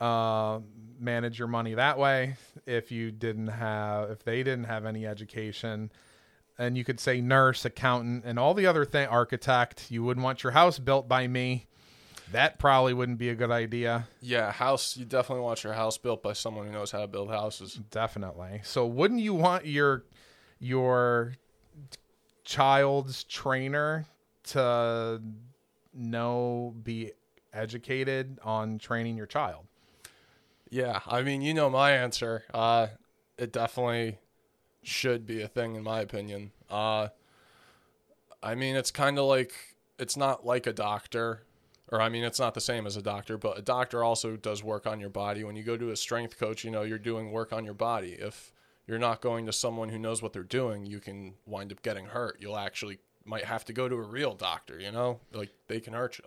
uh, 0.00 0.58
manage 0.98 1.38
your 1.38 1.48
money 1.48 1.74
that 1.74 1.98
way. 1.98 2.36
If 2.66 2.90
you 2.90 3.10
didn't 3.10 3.48
have 3.48 4.10
if 4.10 4.24
they 4.24 4.42
didn't 4.42 4.64
have 4.64 4.84
any 4.84 5.06
education 5.06 5.90
and 6.58 6.76
you 6.78 6.84
could 6.84 7.00
say 7.00 7.20
nurse 7.20 7.64
accountant 7.64 8.24
and 8.24 8.38
all 8.38 8.54
the 8.54 8.66
other 8.66 8.84
thing 8.84 9.08
architect 9.08 9.90
you 9.90 10.04
wouldn't 10.04 10.22
want 10.22 10.44
your 10.44 10.52
house 10.52 10.78
built 10.78 11.08
by 11.08 11.26
me 11.26 11.66
that 12.32 12.58
probably 12.58 12.94
wouldn't 12.94 13.18
be 13.18 13.28
a 13.28 13.34
good 13.34 13.50
idea. 13.50 14.08
Yeah, 14.20 14.52
house. 14.52 14.96
You 14.96 15.04
definitely 15.04 15.44
want 15.44 15.62
your 15.64 15.74
house 15.74 15.98
built 15.98 16.22
by 16.22 16.32
someone 16.32 16.66
who 16.66 16.72
knows 16.72 16.90
how 16.90 17.00
to 17.00 17.06
build 17.06 17.30
houses. 17.30 17.74
Definitely. 17.90 18.60
So, 18.64 18.86
wouldn't 18.86 19.20
you 19.20 19.34
want 19.34 19.66
your 19.66 20.04
your 20.58 21.34
child's 22.44 23.24
trainer 23.24 24.06
to 24.44 25.20
know 25.92 26.74
be 26.82 27.12
educated 27.52 28.38
on 28.42 28.78
training 28.78 29.16
your 29.16 29.26
child? 29.26 29.66
Yeah, 30.70 31.00
I 31.06 31.22
mean, 31.22 31.42
you 31.42 31.54
know 31.54 31.70
my 31.70 31.92
answer. 31.92 32.44
Uh, 32.52 32.88
it 33.38 33.52
definitely 33.52 34.18
should 34.82 35.26
be 35.26 35.42
a 35.42 35.48
thing, 35.48 35.76
in 35.76 35.82
my 35.82 36.00
opinion. 36.00 36.52
Uh, 36.68 37.08
I 38.42 38.54
mean, 38.54 38.76
it's 38.76 38.90
kind 38.90 39.18
of 39.18 39.26
like 39.26 39.52
it's 39.98 40.16
not 40.16 40.44
like 40.44 40.66
a 40.66 40.72
doctor 40.72 41.42
or 41.90 42.00
I 42.00 42.08
mean, 42.08 42.24
it's 42.24 42.40
not 42.40 42.54
the 42.54 42.60
same 42.60 42.86
as 42.86 42.96
a 42.96 43.02
doctor, 43.02 43.36
but 43.36 43.58
a 43.58 43.62
doctor 43.62 44.02
also 44.02 44.36
does 44.36 44.62
work 44.62 44.86
on 44.86 45.00
your 45.00 45.10
body. 45.10 45.44
When 45.44 45.56
you 45.56 45.62
go 45.62 45.76
to 45.76 45.90
a 45.90 45.96
strength 45.96 46.38
coach, 46.38 46.64
you 46.64 46.70
know, 46.70 46.82
you're 46.82 46.98
doing 46.98 47.30
work 47.30 47.52
on 47.52 47.64
your 47.64 47.74
body. 47.74 48.12
If 48.12 48.52
you're 48.86 48.98
not 48.98 49.20
going 49.20 49.46
to 49.46 49.52
someone 49.52 49.88
who 49.88 49.98
knows 49.98 50.22
what 50.22 50.32
they're 50.32 50.42
doing, 50.42 50.86
you 50.86 51.00
can 51.00 51.34
wind 51.46 51.72
up 51.72 51.82
getting 51.82 52.06
hurt. 52.06 52.38
You'll 52.40 52.56
actually 52.58 52.98
might 53.24 53.44
have 53.44 53.64
to 53.66 53.72
go 53.72 53.88
to 53.88 53.96
a 53.96 54.02
real 54.02 54.34
doctor, 54.34 54.78
you 54.78 54.92
know, 54.92 55.20
like 55.32 55.50
they 55.68 55.80
can 55.80 55.94
hurt 55.94 56.18
you. 56.18 56.24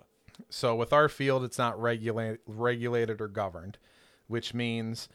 So 0.49 0.75
with 0.75 0.93
our 0.93 1.09
field, 1.09 1.43
it's 1.43 1.57
not 1.57 1.79
regulated, 1.81 2.39
regulated 2.47 3.21
or 3.21 3.27
governed, 3.27 3.77
which 4.27 4.53
means 4.53 5.09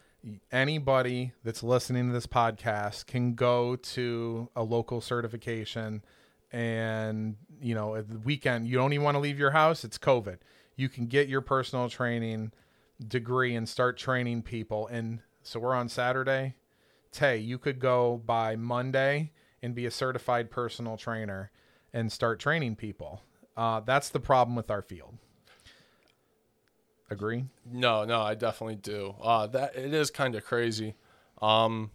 anybody 0.50 1.32
that's 1.44 1.62
listening 1.62 2.08
to 2.08 2.12
this 2.12 2.26
podcast 2.26 3.06
can 3.06 3.34
go 3.34 3.76
to 3.76 4.49
a 4.54 4.62
local 4.62 5.00
certification 5.00 6.04
and 6.52 7.37
you 7.62 7.75
know 7.75 7.95
at 7.95 8.09
the 8.09 8.19
weekend 8.19 8.66
you 8.66 8.76
don't 8.76 8.92
even 8.92 9.04
want 9.04 9.14
to 9.14 9.21
leave 9.21 9.38
your 9.38 9.52
house 9.52 9.85
it's 9.85 9.99
covid. 9.99 10.38
You 10.75 10.88
can 10.88 11.07
get 11.07 11.28
your 11.28 11.42
personal 11.42 11.88
training 11.88 12.52
degree 13.07 13.54
and 13.54 13.69
start 13.69 13.99
training 13.99 14.42
people 14.42 14.87
and 14.88 15.21
so 15.42 15.61
we're 15.61 15.75
on 15.75 15.88
saturday. 15.88 16.54
Tay 17.11 17.38
you 17.38 17.59
could 17.59 17.78
go 17.78 18.21
by 18.25 18.57
monday 18.57 19.33
and 19.62 19.75
be 19.75 19.87
a 19.87 19.90
certified 19.90 20.50
personal 20.50 20.97
trainer 20.97 21.50
and 21.92 22.11
start 22.11 22.40
training 22.40 22.75
people. 22.75 23.23
Uh, 23.57 23.81
that's 23.81 24.09
the 24.09 24.19
problem 24.19 24.57
with 24.57 24.71
our 24.71 24.83
field. 24.83 25.19
Agree? 27.11 27.45
No 27.71 28.04
no 28.04 28.23
i 28.23 28.35
definitely 28.35 28.76
do. 28.76 29.14
Uh, 29.21 29.47
that 29.49 29.76
it 29.76 29.92
is 29.92 30.11
kind 30.11 30.35
of 30.35 30.45
crazy. 30.45 30.95
Um, 31.40 31.90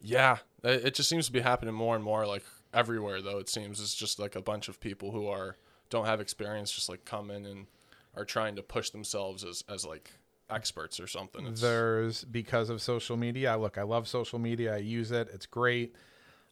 yeah 0.00 0.38
it, 0.62 0.86
it 0.86 0.94
just 0.94 1.08
seems 1.08 1.26
to 1.26 1.32
be 1.32 1.40
happening 1.40 1.74
more 1.74 1.94
and 1.94 2.04
more 2.04 2.26
like 2.26 2.44
everywhere 2.74 3.22
though 3.22 3.38
it 3.38 3.48
seems 3.48 3.80
it's 3.80 3.94
just 3.94 4.18
like 4.18 4.36
a 4.36 4.42
bunch 4.42 4.68
of 4.68 4.78
people 4.80 5.10
who 5.12 5.26
are 5.26 5.56
don't 5.90 6.06
have 6.06 6.20
experience 6.20 6.70
just 6.70 6.88
like 6.88 7.04
come 7.04 7.30
in 7.30 7.46
and 7.46 7.66
are 8.14 8.24
trying 8.24 8.56
to 8.56 8.62
push 8.62 8.90
themselves 8.90 9.44
as 9.44 9.64
as 9.68 9.84
like 9.86 10.12
experts 10.50 10.98
or 11.00 11.06
something 11.06 11.46
it's... 11.46 11.60
there's 11.60 12.24
because 12.24 12.70
of 12.70 12.80
social 12.82 13.16
media 13.16 13.52
I 13.52 13.56
look 13.56 13.78
i 13.78 13.82
love 13.82 14.06
social 14.08 14.38
media 14.38 14.74
i 14.74 14.78
use 14.78 15.10
it 15.12 15.28
it's 15.32 15.46
great 15.46 15.94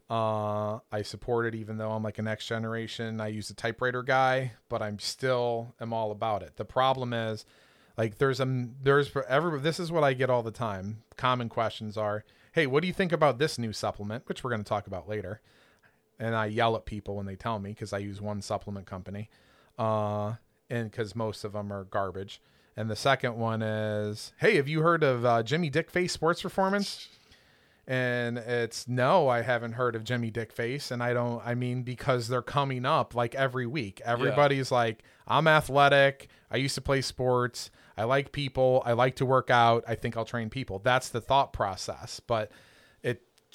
Uh, 0.08 0.78
I 0.92 1.02
support 1.02 1.46
it 1.46 1.56
even 1.56 1.78
though 1.78 1.90
I'm 1.90 2.04
like 2.04 2.18
a 2.20 2.22
next 2.22 2.46
generation. 2.46 3.20
I 3.20 3.26
use 3.26 3.48
the 3.48 3.54
typewriter 3.54 4.04
guy, 4.04 4.52
but 4.68 4.80
I'm 4.80 5.00
still 5.00 5.74
am 5.80 5.92
all 5.92 6.12
about 6.12 6.44
it. 6.44 6.54
The 6.56 6.64
problem 6.64 7.12
is, 7.12 7.44
like, 7.98 8.18
there's 8.18 8.38
a 8.38 8.68
there's 8.84 9.10
every 9.28 9.58
this 9.58 9.80
is 9.80 9.90
what 9.90 10.04
I 10.04 10.12
get 10.14 10.30
all 10.30 10.44
the 10.44 10.52
time. 10.52 11.02
Common 11.16 11.48
questions 11.48 11.96
are, 11.96 12.24
"Hey, 12.52 12.68
what 12.68 12.82
do 12.82 12.86
you 12.86 12.94
think 12.94 13.10
about 13.10 13.38
this 13.38 13.58
new 13.58 13.72
supplement?" 13.72 14.28
Which 14.28 14.44
we're 14.44 14.50
going 14.50 14.62
to 14.62 14.68
talk 14.68 14.86
about 14.86 15.08
later. 15.08 15.40
And 16.18 16.34
I 16.34 16.46
yell 16.46 16.76
at 16.76 16.86
people 16.86 17.16
when 17.16 17.26
they 17.26 17.36
tell 17.36 17.58
me 17.58 17.70
because 17.70 17.92
I 17.92 17.98
use 17.98 18.20
one 18.20 18.40
supplement 18.40 18.86
company, 18.86 19.28
uh, 19.78 20.34
and 20.70 20.90
because 20.90 21.14
most 21.14 21.44
of 21.44 21.52
them 21.52 21.72
are 21.72 21.84
garbage. 21.84 22.40
And 22.76 22.90
the 22.90 22.96
second 22.96 23.36
one 23.36 23.62
is, 23.62 24.32
"Hey, 24.38 24.56
have 24.56 24.68
you 24.68 24.80
heard 24.80 25.02
of 25.02 25.24
uh, 25.24 25.42
Jimmy 25.42 25.68
Dick 25.70 25.90
Face 25.90 26.12
Sports 26.12 26.42
Performance?" 26.42 27.08
and 27.88 28.36
it's 28.38 28.88
no 28.88 29.28
i 29.28 29.42
haven't 29.42 29.72
heard 29.72 29.94
of 29.94 30.02
jimmy 30.02 30.30
dickface 30.30 30.90
and 30.90 31.02
i 31.02 31.12
don't 31.12 31.40
i 31.46 31.54
mean 31.54 31.82
because 31.82 32.26
they're 32.26 32.42
coming 32.42 32.84
up 32.84 33.14
like 33.14 33.34
every 33.34 33.66
week. 33.66 34.00
Everybody's 34.04 34.72
like 34.72 35.04
i'm 35.28 35.46
athletic. 35.46 36.28
I 36.50 36.56
used 36.56 36.74
to 36.76 36.80
play 36.80 37.00
sports. 37.00 37.70
I 37.96 38.04
like 38.04 38.30
people. 38.30 38.82
I 38.84 38.92
like 38.92 39.16
to 39.16 39.26
work 39.26 39.50
out. 39.50 39.84
I 39.86 39.94
think 39.94 40.16
i'll 40.16 40.24
train 40.24 40.50
people. 40.50 40.80
That's 40.80 41.08
the 41.08 41.20
thought 41.20 41.52
process. 41.52 42.20
But 42.20 42.50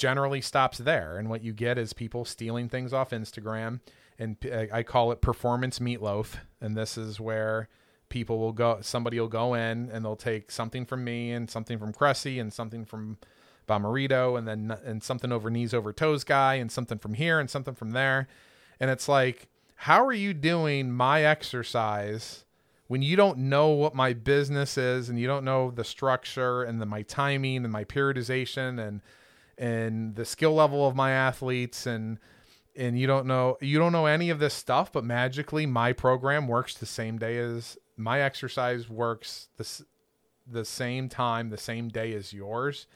generally 0.01 0.41
stops 0.41 0.79
there 0.79 1.17
and 1.19 1.29
what 1.29 1.43
you 1.43 1.53
get 1.53 1.77
is 1.77 1.93
people 1.93 2.25
stealing 2.25 2.67
things 2.67 2.91
off 2.91 3.11
instagram 3.11 3.79
and 4.17 4.35
I 4.73 4.81
call 4.81 5.11
it 5.11 5.21
performance 5.21 5.77
meatloaf 5.77 6.37
and 6.59 6.75
this 6.75 6.97
is 6.97 7.19
where 7.19 7.69
people 8.09 8.39
will 8.39 8.51
go 8.51 8.79
somebody 8.81 9.19
will 9.19 9.27
go 9.27 9.53
in 9.53 9.91
and 9.91 10.03
they'll 10.03 10.15
take 10.15 10.49
something 10.49 10.85
from 10.87 11.03
me 11.03 11.31
and 11.31 11.49
something 11.49 11.77
from 11.77 11.93
Cressey 11.93 12.41
and 12.41 12.51
something 12.51 12.83
from 12.83 13.19
Bommarito 13.67 14.37
and 14.37 14.47
then 14.47 14.77
and 14.83 15.03
something 15.03 15.31
over 15.31 15.51
knees 15.51 15.73
over 15.73 15.93
toes 15.93 16.23
guy 16.23 16.55
and 16.55 16.71
something 16.71 16.97
from 16.97 17.13
here 17.13 17.39
and 17.39 17.49
something 17.49 17.75
from 17.75 17.91
there. 17.91 18.27
And 18.79 18.89
it's 18.89 19.07
like, 19.07 19.47
how 19.75 20.03
are 20.03 20.13
you 20.13 20.33
doing 20.33 20.91
my 20.91 21.23
exercise 21.23 22.45
when 22.87 23.01
you 23.01 23.15
don't 23.15 23.37
know 23.37 23.69
what 23.69 23.95
my 23.95 24.13
business 24.13 24.77
is 24.77 25.09
and 25.09 25.19
you 25.19 25.27
don't 25.27 25.45
know 25.45 25.71
the 25.71 25.83
structure 25.83 26.63
and 26.63 26.81
the 26.81 26.85
my 26.85 27.03
timing 27.03 27.63
and 27.63 27.71
my 27.71 27.85
periodization 27.85 28.85
and 28.85 29.01
and 29.61 30.15
the 30.15 30.25
skill 30.25 30.53
level 30.53 30.85
of 30.85 30.95
my 30.95 31.11
athletes 31.11 31.85
and 31.85 32.19
and 32.75 32.99
you 32.99 33.07
don't 33.07 33.25
know 33.25 33.57
you 33.61 33.77
don't 33.79 33.91
know 33.93 34.05
any 34.05 34.29
of 34.29 34.39
this 34.39 34.53
stuff 34.53 34.91
but 34.91 35.03
magically 35.03 35.65
my 35.65 35.93
program 35.93 36.47
works 36.47 36.73
the 36.73 36.85
same 36.85 37.17
day 37.17 37.37
as 37.37 37.77
my 37.95 38.21
exercise 38.21 38.89
works 38.89 39.49
the, 39.57 39.85
the 40.47 40.65
same 40.65 41.07
time 41.07 41.49
the 41.49 41.57
same 41.57 41.87
day 41.87 42.13
as 42.13 42.33
yours 42.33 42.87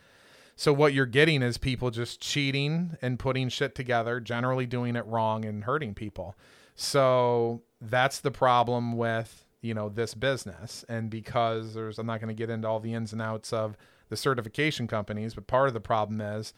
so 0.55 0.71
what 0.71 0.93
you're 0.93 1.05
getting 1.05 1.41
is 1.41 1.57
people 1.57 1.91
just 1.91 2.21
cheating 2.21 2.97
and 3.01 3.19
putting 3.19 3.49
shit 3.49 3.75
together, 3.75 4.19
generally 4.21 4.65
doing 4.65 4.95
it 4.95 5.05
wrong 5.05 5.43
and 5.43 5.65
hurting 5.65 5.93
people. 5.93 6.35
So 6.75 7.61
that's 7.81 8.21
the 8.21 8.31
problem 8.31 8.95
with, 8.95 9.45
you 9.61 9.73
know, 9.73 9.89
this 9.89 10.13
business. 10.13 10.85
And 10.87 11.09
because 11.09 11.73
there's 11.73 11.99
I'm 11.99 12.07
not 12.07 12.21
going 12.21 12.33
to 12.33 12.39
get 12.39 12.49
into 12.49 12.67
all 12.67 12.79
the 12.79 12.93
ins 12.93 13.11
and 13.11 13.21
outs 13.21 13.51
of 13.51 13.75
the 14.09 14.17
certification 14.17 14.87
companies, 14.87 15.33
but 15.33 15.47
part 15.47 15.67
of 15.67 15.73
the 15.73 15.79
problem 15.79 16.21
is 16.21 16.53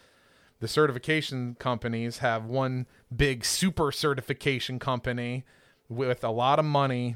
the 0.59 0.67
certification 0.67 1.55
companies 1.59 2.19
have 2.19 2.45
one 2.45 2.87
big 3.15 3.45
super 3.45 3.91
certification 3.91 4.79
company 4.79 5.45
with 5.89 6.23
a 6.23 6.31
lot 6.31 6.59
of 6.59 6.65
money 6.65 7.15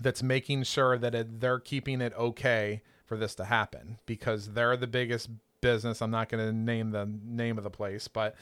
that's 0.00 0.22
making 0.22 0.62
sure 0.62 0.98
that 0.98 1.14
it, 1.14 1.40
they're 1.40 1.58
keeping 1.58 2.00
it 2.00 2.12
okay 2.14 2.82
for 3.04 3.16
this 3.16 3.34
to 3.34 3.44
happen 3.44 3.98
because 4.06 4.52
they're 4.54 4.76
the 4.76 4.86
biggest 4.86 5.28
business. 5.60 6.00
I'm 6.00 6.10
not 6.10 6.28
going 6.28 6.44
to 6.44 6.52
name 6.52 6.90
the 6.90 7.08
name 7.24 7.58
of 7.58 7.64
the 7.64 7.70
place, 7.70 8.08
but 8.08 8.34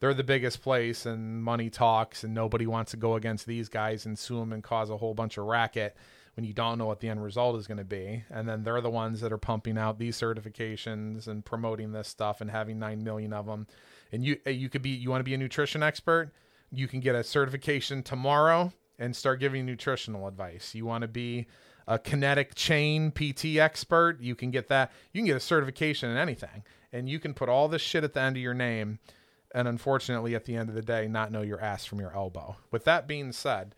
they're 0.00 0.14
the 0.14 0.24
biggest 0.24 0.62
place 0.62 1.06
and 1.06 1.42
money 1.42 1.70
talks 1.70 2.24
and 2.24 2.34
nobody 2.34 2.66
wants 2.66 2.90
to 2.90 2.96
go 2.96 3.14
against 3.14 3.46
these 3.46 3.68
guys 3.68 4.04
and 4.04 4.18
sue 4.18 4.38
them 4.40 4.52
and 4.52 4.62
cause 4.62 4.90
a 4.90 4.96
whole 4.96 5.14
bunch 5.14 5.38
of 5.38 5.46
racket 5.46 5.96
when 6.36 6.44
you 6.44 6.52
don't 6.52 6.78
know 6.78 6.86
what 6.86 7.00
the 7.00 7.08
end 7.08 7.22
result 7.22 7.56
is 7.56 7.66
going 7.66 7.78
to 7.78 7.84
be. 7.84 8.22
And 8.30 8.48
then 8.48 8.62
they're 8.62 8.80
the 8.82 8.90
ones 8.90 9.20
that 9.22 9.32
are 9.32 9.38
pumping 9.38 9.78
out 9.78 9.98
these 9.98 10.20
certifications 10.20 11.26
and 11.26 11.44
promoting 11.44 11.92
this 11.92 12.08
stuff 12.08 12.40
and 12.40 12.50
having 12.50 12.78
9 12.78 13.02
million 13.02 13.32
of 13.32 13.46
them. 13.46 13.66
And 14.12 14.24
you 14.24 14.38
you 14.46 14.68
could 14.68 14.82
be 14.82 14.90
you 14.90 15.10
want 15.10 15.20
to 15.20 15.24
be 15.24 15.34
a 15.34 15.38
nutrition 15.38 15.82
expert, 15.82 16.30
you 16.70 16.86
can 16.86 17.00
get 17.00 17.14
a 17.14 17.24
certification 17.24 18.02
tomorrow 18.02 18.72
and 18.98 19.14
start 19.16 19.40
giving 19.40 19.66
nutritional 19.66 20.28
advice. 20.28 20.74
You 20.74 20.86
want 20.86 21.02
to 21.02 21.08
be 21.08 21.46
a 21.88 21.98
kinetic 21.98 22.54
chain 22.54 23.12
PT 23.12 23.56
expert, 23.56 24.20
you 24.20 24.34
can 24.34 24.50
get 24.50 24.68
that. 24.68 24.92
You 25.12 25.20
can 25.20 25.26
get 25.26 25.36
a 25.36 25.40
certification 25.40 26.10
in 26.10 26.16
anything, 26.16 26.64
and 26.92 27.08
you 27.08 27.18
can 27.18 27.32
put 27.32 27.48
all 27.48 27.68
this 27.68 27.82
shit 27.82 28.04
at 28.04 28.12
the 28.12 28.20
end 28.20 28.36
of 28.36 28.42
your 28.42 28.54
name, 28.54 28.98
and 29.54 29.68
unfortunately, 29.68 30.34
at 30.34 30.44
the 30.44 30.56
end 30.56 30.68
of 30.68 30.74
the 30.74 30.82
day, 30.82 31.06
not 31.06 31.30
know 31.30 31.42
your 31.42 31.60
ass 31.60 31.84
from 31.84 32.00
your 32.00 32.14
elbow. 32.14 32.56
With 32.70 32.84
that 32.84 33.06
being 33.06 33.32
said, 33.32 33.74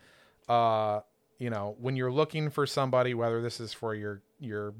uh, 0.47 1.01
you 1.39 1.49
know, 1.49 1.75
when 1.79 1.95
you're 1.95 2.11
looking 2.11 2.49
for 2.49 2.67
somebody, 2.67 3.13
whether 3.13 3.41
this 3.41 3.59
is 3.59 3.73
for 3.73 3.95
your 3.95 4.21
your 4.39 4.73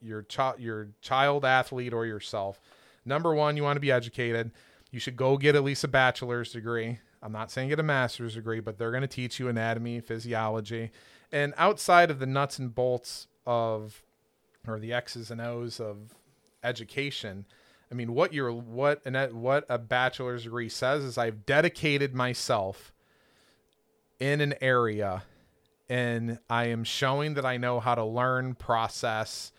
your 0.00 0.22
child 0.22 0.60
your 0.60 0.90
child 1.00 1.44
athlete 1.44 1.92
or 1.92 2.06
yourself, 2.06 2.60
number 3.04 3.34
one, 3.34 3.56
you 3.56 3.64
want 3.64 3.76
to 3.76 3.80
be 3.80 3.90
educated. 3.90 4.52
You 4.92 5.00
should 5.00 5.16
go 5.16 5.36
get 5.36 5.56
at 5.56 5.64
least 5.64 5.82
a 5.82 5.88
bachelor's 5.88 6.52
degree. 6.52 7.00
I'm 7.22 7.32
not 7.32 7.50
saying 7.50 7.70
get 7.70 7.80
a 7.80 7.82
master's 7.82 8.34
degree, 8.34 8.60
but 8.60 8.78
they're 8.78 8.92
going 8.92 9.00
to 9.00 9.08
teach 9.08 9.40
you 9.40 9.48
anatomy, 9.48 10.00
physiology 10.00 10.92
and 11.32 11.54
outside 11.56 12.10
of 12.10 12.18
the 12.18 12.26
nuts 12.26 12.58
and 12.58 12.74
bolts 12.74 13.26
of 13.46 14.02
or 14.66 14.78
the 14.78 14.92
x's 14.92 15.30
and 15.30 15.40
o's 15.40 15.80
of 15.80 16.14
education 16.62 17.44
i 17.90 17.94
mean 17.94 18.12
what 18.14 18.32
you're 18.32 18.52
what 18.52 19.00
and 19.04 19.16
what 19.32 19.64
a 19.68 19.78
bachelor's 19.78 20.44
degree 20.44 20.68
says 20.68 21.04
is 21.04 21.18
i've 21.18 21.46
dedicated 21.46 22.14
myself 22.14 22.92
in 24.18 24.40
an 24.40 24.54
area 24.60 25.22
and 25.88 26.38
i 26.50 26.66
am 26.66 26.84
showing 26.84 27.34
that 27.34 27.44
i 27.44 27.56
know 27.56 27.80
how 27.80 27.94
to 27.94 28.04
learn 28.04 28.54
process 28.54 29.52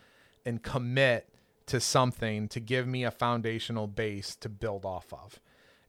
and 0.44 0.62
commit 0.62 1.28
to 1.66 1.80
something 1.80 2.48
to 2.48 2.60
give 2.60 2.86
me 2.86 3.04
a 3.04 3.10
foundational 3.10 3.86
base 3.86 4.34
to 4.36 4.48
build 4.48 4.84
off 4.84 5.12
of 5.12 5.40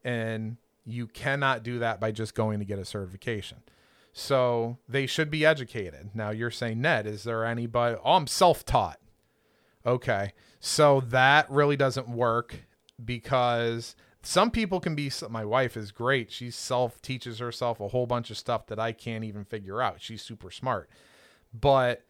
and 0.04 0.58
you 0.86 1.08
cannot 1.08 1.64
do 1.64 1.80
that 1.80 2.00
by 2.00 2.12
just 2.12 2.34
going 2.34 2.60
to 2.60 2.66
get 2.66 2.80
a 2.80 2.86
certification 2.86 3.58
so 4.14 4.78
they 4.88 5.06
should 5.06 5.30
be 5.30 5.46
educated. 5.46 6.10
Now 6.14 6.32
you're 6.32 6.52
saying, 6.52 6.82
Ned, 6.82 7.06
is 7.06 7.24
there 7.24 7.46
anybody? 7.46 7.98
Oh, 8.04 8.14
I'm 8.14 8.28
self 8.28 8.66
taught. 8.66 9.00
Okay. 9.86 10.34
So 10.60 11.02
that 11.08 11.50
really 11.50 11.78
doesn't 11.78 12.10
work 12.10 12.66
because 13.04 13.96
some 14.22 14.52
people 14.52 14.80
can 14.80 14.96
be. 14.96 15.12
My 15.30 15.46
wife 15.46 15.78
is 15.78 15.92
great. 15.92 16.32
She 16.32 16.52
self 16.52 17.02
teaches 17.02 17.40
herself 17.40 17.80
a 17.80 17.88
whole 17.88 18.06
bunch 18.06 18.30
of 18.30 18.38
stuff 18.38 18.68
that 18.68 18.80
I 18.80 18.92
can't 18.92 19.24
even 19.24 19.46
figure 19.46 19.82
out. 19.82 20.02
She's 20.02 20.22
super 20.22 20.52
smart. 20.52 20.90
But 21.54 22.04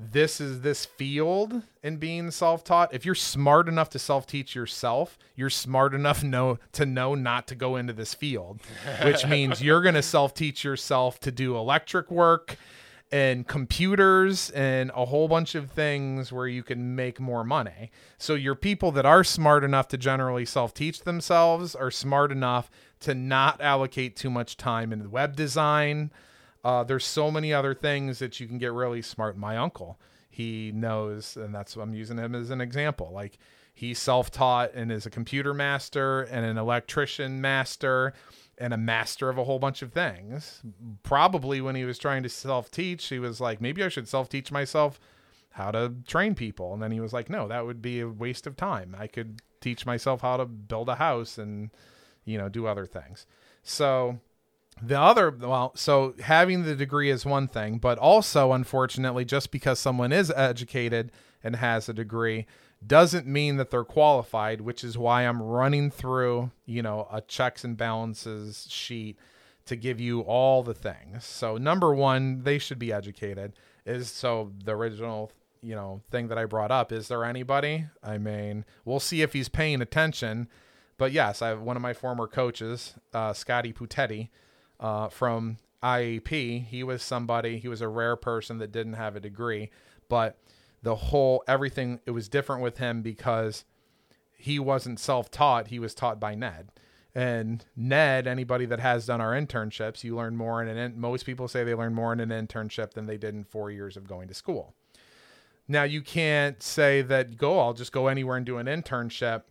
this 0.00 0.40
is 0.40 0.62
this 0.62 0.86
field 0.86 1.62
in 1.82 1.98
being 1.98 2.30
self-taught 2.30 2.94
if 2.94 3.04
you're 3.04 3.14
smart 3.14 3.68
enough 3.68 3.90
to 3.90 3.98
self-teach 3.98 4.54
yourself 4.54 5.18
you're 5.36 5.50
smart 5.50 5.92
enough 5.92 6.24
know 6.24 6.58
to 6.72 6.86
know 6.86 7.14
not 7.14 7.46
to 7.46 7.54
go 7.54 7.76
into 7.76 7.92
this 7.92 8.14
field 8.14 8.60
which 9.04 9.26
means 9.26 9.62
you're 9.62 9.82
going 9.82 9.94
to 9.94 10.02
self-teach 10.02 10.64
yourself 10.64 11.20
to 11.20 11.30
do 11.30 11.54
electric 11.54 12.10
work 12.10 12.56
and 13.12 13.48
computers 13.48 14.50
and 14.50 14.90
a 14.94 15.06
whole 15.06 15.26
bunch 15.26 15.54
of 15.54 15.70
things 15.70 16.32
where 16.32 16.46
you 16.46 16.62
can 16.62 16.94
make 16.94 17.18
more 17.18 17.42
money 17.42 17.90
so 18.18 18.34
your 18.34 18.54
people 18.54 18.92
that 18.92 19.04
are 19.04 19.24
smart 19.24 19.64
enough 19.64 19.88
to 19.88 19.98
generally 19.98 20.44
self-teach 20.44 21.02
themselves 21.02 21.74
are 21.74 21.90
smart 21.90 22.30
enough 22.30 22.70
to 23.00 23.14
not 23.14 23.60
allocate 23.60 24.14
too 24.14 24.30
much 24.30 24.56
time 24.56 24.92
in 24.92 25.10
web 25.10 25.34
design 25.34 26.10
uh, 26.64 26.84
there's 26.84 27.04
so 27.04 27.30
many 27.30 27.52
other 27.52 27.74
things 27.74 28.18
that 28.18 28.38
you 28.38 28.46
can 28.46 28.58
get 28.58 28.72
really 28.72 29.02
smart. 29.02 29.36
My 29.36 29.56
uncle, 29.56 29.98
he 30.28 30.72
knows, 30.74 31.36
and 31.36 31.54
that's 31.54 31.76
I'm 31.76 31.94
using 31.94 32.18
him 32.18 32.34
as 32.34 32.50
an 32.50 32.60
example. 32.60 33.10
Like 33.12 33.38
he's 33.72 33.98
self-taught 33.98 34.74
and 34.74 34.92
is 34.92 35.06
a 35.06 35.10
computer 35.10 35.54
master 35.54 36.22
and 36.22 36.44
an 36.44 36.58
electrician 36.58 37.40
master 37.40 38.12
and 38.60 38.74
a 38.74 38.76
master 38.76 39.28
of 39.28 39.38
a 39.38 39.44
whole 39.44 39.58
bunch 39.58 39.82
of 39.82 39.92
things. 39.92 40.62
Probably 41.02 41.60
when 41.60 41.74
he 41.74 41.84
was 41.84 41.98
trying 41.98 42.22
to 42.22 42.28
self-teach, 42.28 43.06
he 43.06 43.18
was 43.18 43.40
like, 43.40 43.60
maybe 43.60 43.82
I 43.82 43.88
should 43.88 44.06
self-teach 44.06 44.52
myself 44.52 45.00
how 45.52 45.70
to 45.70 45.94
train 46.06 46.34
people. 46.34 46.72
And 46.72 46.82
then 46.82 46.92
he 46.92 47.00
was 47.00 47.12
like, 47.12 47.28
no, 47.30 47.48
that 47.48 47.66
would 47.66 47.82
be 47.82 48.00
a 48.00 48.08
waste 48.08 48.46
of 48.46 48.56
time. 48.56 48.94
I 48.98 49.06
could 49.06 49.40
teach 49.60 49.86
myself 49.86 50.20
how 50.20 50.36
to 50.36 50.46
build 50.46 50.88
a 50.88 50.96
house 50.96 51.38
and 51.38 51.70
you 52.24 52.38
know 52.38 52.48
do 52.48 52.66
other 52.66 52.86
things. 52.86 53.26
So 53.62 54.20
the 54.82 54.98
other 54.98 55.30
well 55.30 55.72
so 55.74 56.14
having 56.20 56.64
the 56.64 56.74
degree 56.74 57.10
is 57.10 57.26
one 57.26 57.46
thing 57.46 57.76
but 57.76 57.98
also 57.98 58.52
unfortunately 58.52 59.26
just 59.26 59.50
because 59.50 59.78
someone 59.78 60.10
is 60.10 60.32
educated 60.34 61.12
and 61.44 61.56
has 61.56 61.86
a 61.88 61.92
degree 61.92 62.46
doesn't 62.86 63.26
mean 63.26 63.56
that 63.56 63.70
they're 63.70 63.84
qualified 63.84 64.60
which 64.60 64.82
is 64.82 64.96
why 64.96 65.22
i'm 65.22 65.42
running 65.42 65.90
through 65.90 66.50
you 66.66 66.82
know 66.82 67.06
a 67.12 67.20
checks 67.20 67.64
and 67.64 67.76
balances 67.76 68.66
sheet 68.70 69.18
to 69.66 69.76
give 69.76 70.00
you 70.00 70.20
all 70.22 70.62
the 70.62 70.74
things 70.74 71.24
so 71.24 71.56
number 71.56 71.94
one 71.94 72.42
they 72.42 72.58
should 72.58 72.78
be 72.78 72.92
educated 72.92 73.52
is 73.84 74.10
so 74.10 74.50
the 74.64 74.74
original 74.74 75.30
you 75.62 75.74
know 75.74 76.00
thing 76.10 76.28
that 76.28 76.38
i 76.38 76.44
brought 76.44 76.70
up 76.70 76.90
is 76.90 77.08
there 77.08 77.24
anybody 77.24 77.86
i 78.02 78.16
mean 78.16 78.64
we'll 78.84 78.98
see 78.98 79.20
if 79.20 79.34
he's 79.34 79.48
paying 79.48 79.82
attention 79.82 80.48
but 81.00 81.12
yes, 81.12 81.40
I 81.40 81.48
have 81.48 81.62
one 81.62 81.76
of 81.76 81.82
my 81.82 81.94
former 81.94 82.26
coaches, 82.26 82.92
uh, 83.14 83.32
Scotty 83.32 83.72
Putetti, 83.72 84.28
uh, 84.78 85.08
from 85.08 85.56
IAP. 85.82 86.66
He 86.66 86.82
was 86.82 87.02
somebody. 87.02 87.58
He 87.58 87.68
was 87.68 87.80
a 87.80 87.88
rare 87.88 88.16
person 88.16 88.58
that 88.58 88.70
didn't 88.70 88.92
have 88.92 89.16
a 89.16 89.20
degree, 89.20 89.70
but 90.10 90.36
the 90.82 90.96
whole 90.96 91.44
everything 91.46 92.00
it 92.06 92.12
was 92.12 92.28
different 92.28 92.62
with 92.62 92.78
him 92.78 93.02
because 93.02 93.64
he 94.32 94.58
wasn't 94.58 94.98
self-taught. 94.98 95.68
He 95.68 95.78
was 95.78 95.94
taught 95.94 96.18
by 96.18 96.34
Ned. 96.34 96.72
And 97.14 97.64
Ned, 97.76 98.26
anybody 98.26 98.66
that 98.66 98.80
has 98.80 99.06
done 99.06 99.20
our 99.20 99.32
internships, 99.32 100.04
you 100.04 100.16
learn 100.16 100.36
more 100.36 100.62
in 100.62 100.68
an 100.68 100.76
in, 100.76 101.00
most 101.00 101.26
people 101.26 101.48
say 101.48 101.64
they 101.64 101.74
learn 101.74 101.92
more 101.92 102.12
in 102.12 102.20
an 102.20 102.30
internship 102.30 102.92
than 102.92 103.06
they 103.06 103.16
did 103.16 103.34
in 103.34 103.44
4 103.44 103.70
years 103.70 103.96
of 103.96 104.06
going 104.06 104.28
to 104.28 104.34
school. 104.34 104.74
Now 105.66 105.82
you 105.82 106.02
can't 106.02 106.62
say 106.62 107.02
that 107.02 107.36
go 107.36 107.58
I'll 107.58 107.74
just 107.74 107.92
go 107.92 108.06
anywhere 108.06 108.36
and 108.36 108.46
do 108.46 108.58
an 108.58 108.66
internship 108.66 109.42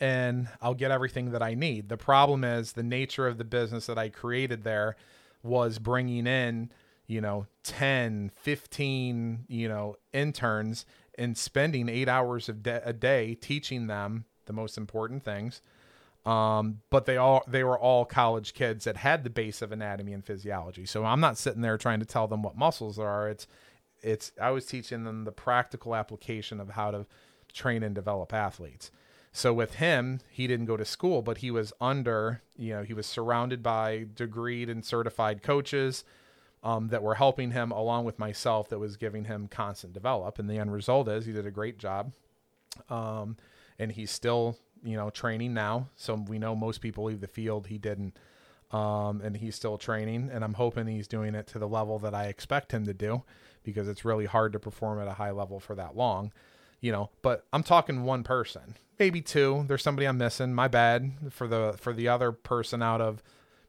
and 0.00 0.48
I'll 0.62 0.74
get 0.74 0.90
everything 0.90 1.32
that 1.32 1.42
I 1.42 1.54
need. 1.54 1.88
The 1.88 1.96
problem 1.96 2.44
is 2.44 2.72
the 2.72 2.82
nature 2.82 3.26
of 3.26 3.38
the 3.38 3.44
business 3.44 3.86
that 3.86 3.98
I 3.98 4.08
created 4.08 4.64
there 4.64 4.96
was 5.42 5.78
bringing 5.78 6.26
in, 6.26 6.70
you 7.06 7.20
know, 7.20 7.46
10, 7.64 8.30
15, 8.34 9.44
you 9.48 9.68
know, 9.68 9.96
interns 10.12 10.86
and 11.16 11.36
spending 11.36 11.88
8 11.88 12.08
hours 12.08 12.48
of 12.48 12.62
de- 12.62 12.82
a 12.84 12.92
day 12.92 13.34
teaching 13.34 13.86
them 13.86 14.24
the 14.46 14.52
most 14.52 14.76
important 14.76 15.22
things 15.24 15.60
um, 16.26 16.80
but 16.88 17.04
they 17.04 17.16
all 17.16 17.44
they 17.46 17.64
were 17.64 17.78
all 17.78 18.04
college 18.04 18.54
kids 18.54 18.84
that 18.84 18.96
had 18.96 19.24
the 19.24 19.30
base 19.30 19.60
of 19.60 19.72
anatomy 19.72 20.12
and 20.12 20.24
physiology. 20.24 20.86
So 20.86 21.04
I'm 21.04 21.20
not 21.20 21.36
sitting 21.36 21.60
there 21.60 21.76
trying 21.76 22.00
to 22.00 22.06
tell 22.06 22.26
them 22.26 22.42
what 22.42 22.56
muscles 22.56 22.98
are. 22.98 23.28
It's 23.28 23.46
it's 24.00 24.32
I 24.40 24.50
was 24.50 24.64
teaching 24.64 25.04
them 25.04 25.24
the 25.24 25.32
practical 25.32 25.94
application 25.94 26.60
of 26.60 26.70
how 26.70 26.90
to 26.92 27.06
train 27.52 27.82
and 27.82 27.94
develop 27.94 28.32
athletes. 28.32 28.90
So 29.32 29.52
with 29.52 29.74
him, 29.74 30.20
he 30.30 30.46
didn't 30.46 30.66
go 30.66 30.76
to 30.76 30.84
school, 30.84 31.20
but 31.20 31.38
he 31.38 31.50
was 31.50 31.72
under, 31.80 32.40
you 32.56 32.72
know, 32.72 32.84
he 32.84 32.94
was 32.94 33.06
surrounded 33.06 33.62
by 33.62 34.06
degreed 34.14 34.70
and 34.70 34.84
certified 34.84 35.42
coaches 35.42 36.04
um, 36.64 36.88
that 36.88 37.02
were 37.02 37.14
helping 37.14 37.52
him 37.52 37.70
along 37.70 38.04
with 38.04 38.18
myself 38.18 38.68
that 38.70 38.80
was 38.80 38.96
giving 38.96 39.26
him 39.26 39.46
constant 39.46 39.92
develop. 39.92 40.40
And 40.40 40.50
the 40.50 40.58
end 40.58 40.72
result 40.72 41.08
is 41.08 41.26
he 41.26 41.32
did 41.32 41.46
a 41.46 41.52
great 41.52 41.78
job. 41.78 42.12
Um, 42.90 43.36
and 43.78 43.92
he's 43.92 44.10
still 44.10 44.56
you 44.84 44.96
know, 44.96 45.10
training 45.10 45.54
now. 45.54 45.88
So 45.96 46.14
we 46.14 46.38
know 46.38 46.54
most 46.54 46.80
people 46.80 47.04
leave 47.04 47.20
the 47.20 47.26
field. 47.26 47.66
He 47.66 47.78
didn't. 47.78 48.16
Um, 48.70 49.20
and 49.22 49.36
he's 49.36 49.56
still 49.56 49.78
training. 49.78 50.30
And 50.32 50.44
I'm 50.44 50.54
hoping 50.54 50.86
he's 50.86 51.08
doing 51.08 51.34
it 51.34 51.46
to 51.48 51.58
the 51.58 51.68
level 51.68 51.98
that 52.00 52.14
I 52.14 52.26
expect 52.26 52.72
him 52.72 52.84
to 52.84 52.94
do 52.94 53.22
because 53.62 53.88
it's 53.88 54.04
really 54.04 54.26
hard 54.26 54.52
to 54.52 54.58
perform 54.58 55.00
at 55.00 55.08
a 55.08 55.14
high 55.14 55.30
level 55.30 55.58
for 55.58 55.74
that 55.76 55.96
long, 55.96 56.32
you 56.80 56.92
know. 56.92 57.10
But 57.22 57.46
I'm 57.52 57.62
talking 57.62 58.04
one 58.04 58.24
person, 58.24 58.74
maybe 58.98 59.22
two. 59.22 59.64
There's 59.68 59.82
somebody 59.82 60.06
I'm 60.06 60.18
missing. 60.18 60.54
My 60.54 60.68
bad 60.68 61.12
for 61.30 61.48
the 61.48 61.76
for 61.78 61.92
the 61.94 62.08
other 62.08 62.32
person 62.32 62.82
out 62.82 63.00
of, 63.00 63.22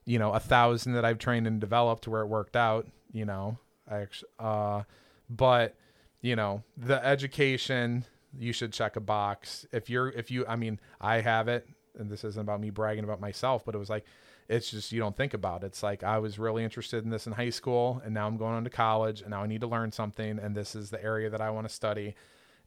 you 0.06 0.18
know, 0.18 0.32
a 0.32 0.40
thousand 0.40 0.94
that 0.94 1.04
I've 1.04 1.18
trained 1.18 1.46
and 1.46 1.60
developed 1.60 2.08
where 2.08 2.22
it 2.22 2.26
worked 2.26 2.56
out. 2.56 2.86
You 3.12 3.26
know, 3.26 3.58
I 3.90 3.98
actually, 3.98 4.30
uh, 4.38 4.82
but 5.28 5.74
you 6.22 6.36
know, 6.36 6.62
the 6.76 7.04
education 7.04 8.04
you 8.38 8.52
should 8.52 8.72
check 8.72 8.96
a 8.96 9.00
box. 9.00 9.66
If 9.72 9.90
you're, 9.90 10.08
if 10.10 10.30
you, 10.30 10.46
I 10.46 10.56
mean, 10.56 10.80
I 11.00 11.20
have 11.20 11.48
it, 11.48 11.68
and 11.98 12.10
this 12.10 12.24
isn't 12.24 12.40
about 12.40 12.60
me 12.60 12.70
bragging 12.70 13.04
about 13.04 13.20
myself, 13.20 13.64
but 13.64 13.74
it 13.74 13.78
was 13.78 13.90
like, 13.90 14.04
it's 14.48 14.70
just 14.70 14.92
you 14.92 15.00
don't 15.00 15.16
think 15.16 15.34
about 15.34 15.64
it. 15.64 15.66
It's 15.66 15.82
like 15.82 16.04
I 16.04 16.18
was 16.18 16.38
really 16.38 16.62
interested 16.62 17.04
in 17.04 17.10
this 17.10 17.26
in 17.26 17.32
high 17.32 17.50
school, 17.50 18.00
and 18.04 18.14
now 18.14 18.26
I'm 18.26 18.36
going 18.36 18.54
on 18.54 18.64
to 18.64 18.70
college, 18.70 19.22
and 19.22 19.30
now 19.30 19.42
I 19.42 19.46
need 19.46 19.60
to 19.62 19.66
learn 19.66 19.90
something, 19.90 20.38
and 20.38 20.54
this 20.54 20.76
is 20.76 20.90
the 20.90 21.02
area 21.02 21.28
that 21.30 21.40
I 21.40 21.50
want 21.50 21.68
to 21.68 21.74
study, 21.74 22.14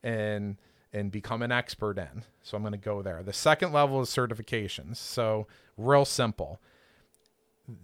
and 0.04 0.58
and 0.92 1.12
become 1.12 1.42
an 1.42 1.52
expert 1.52 1.98
in. 1.98 2.24
So 2.42 2.58
I'm 2.58 2.64
going 2.64 2.72
to 2.72 2.78
go 2.78 3.02
there. 3.02 3.22
The 3.24 3.32
second 3.32 3.72
level 3.72 4.02
is 4.02 4.10
certifications. 4.10 4.98
So 4.98 5.48
real 5.78 6.04
simple. 6.04 6.60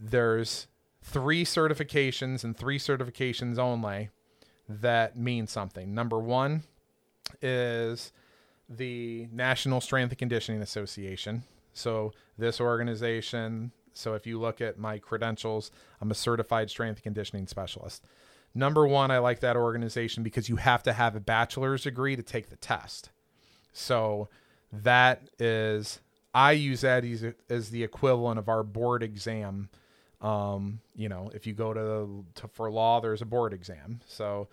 There's 0.01 0.67
three 1.03 1.45
certifications 1.45 2.43
and 2.43 2.57
three 2.57 2.79
certifications 2.79 3.57
only 3.59 4.09
that 4.67 5.17
mean 5.17 5.47
something. 5.47 5.93
Number 5.93 6.19
one 6.19 6.63
is 7.41 8.11
the 8.67 9.27
National 9.31 9.81
Strength 9.81 10.11
and 10.11 10.17
Conditioning 10.17 10.61
Association. 10.61 11.43
So 11.73 12.13
this 12.37 12.59
organization, 12.59 13.71
so 13.93 14.15
if 14.15 14.25
you 14.25 14.39
look 14.39 14.61
at 14.61 14.79
my 14.79 14.97
credentials, 14.97 15.71
I'm 16.01 16.09
a 16.09 16.15
certified 16.15 16.69
strength 16.69 16.97
and 16.97 17.03
conditioning 17.03 17.47
specialist. 17.47 18.03
Number 18.55 18.87
one, 18.87 19.11
I 19.11 19.19
like 19.19 19.41
that 19.41 19.57
organization 19.57 20.23
because 20.23 20.49
you 20.49 20.55
have 20.55 20.81
to 20.83 20.93
have 20.93 21.15
a 21.15 21.19
bachelor's 21.19 21.83
degree 21.83 22.15
to 22.15 22.23
take 22.23 22.49
the 22.49 22.55
test. 22.55 23.11
So 23.73 24.29
that 24.71 25.29
is, 25.37 25.99
I 26.35 26.51
use 26.51 26.81
that 26.81 27.05
as, 27.05 27.25
as 27.49 27.69
the 27.69 27.81
equivalent 27.81 28.37
of 28.37 28.49
our 28.49 28.61
board 28.61 29.01
exam. 29.03 29.69
Um, 30.19 30.81
you 30.93 31.07
know, 31.07 31.31
if 31.33 31.47
you 31.47 31.53
go 31.53 31.73
to, 31.73 32.25
to 32.41 32.47
for 32.49 32.69
law, 32.69 32.99
there's 32.99 33.21
a 33.21 33.25
board 33.25 33.53
exam. 33.53 34.01
So 34.05 34.49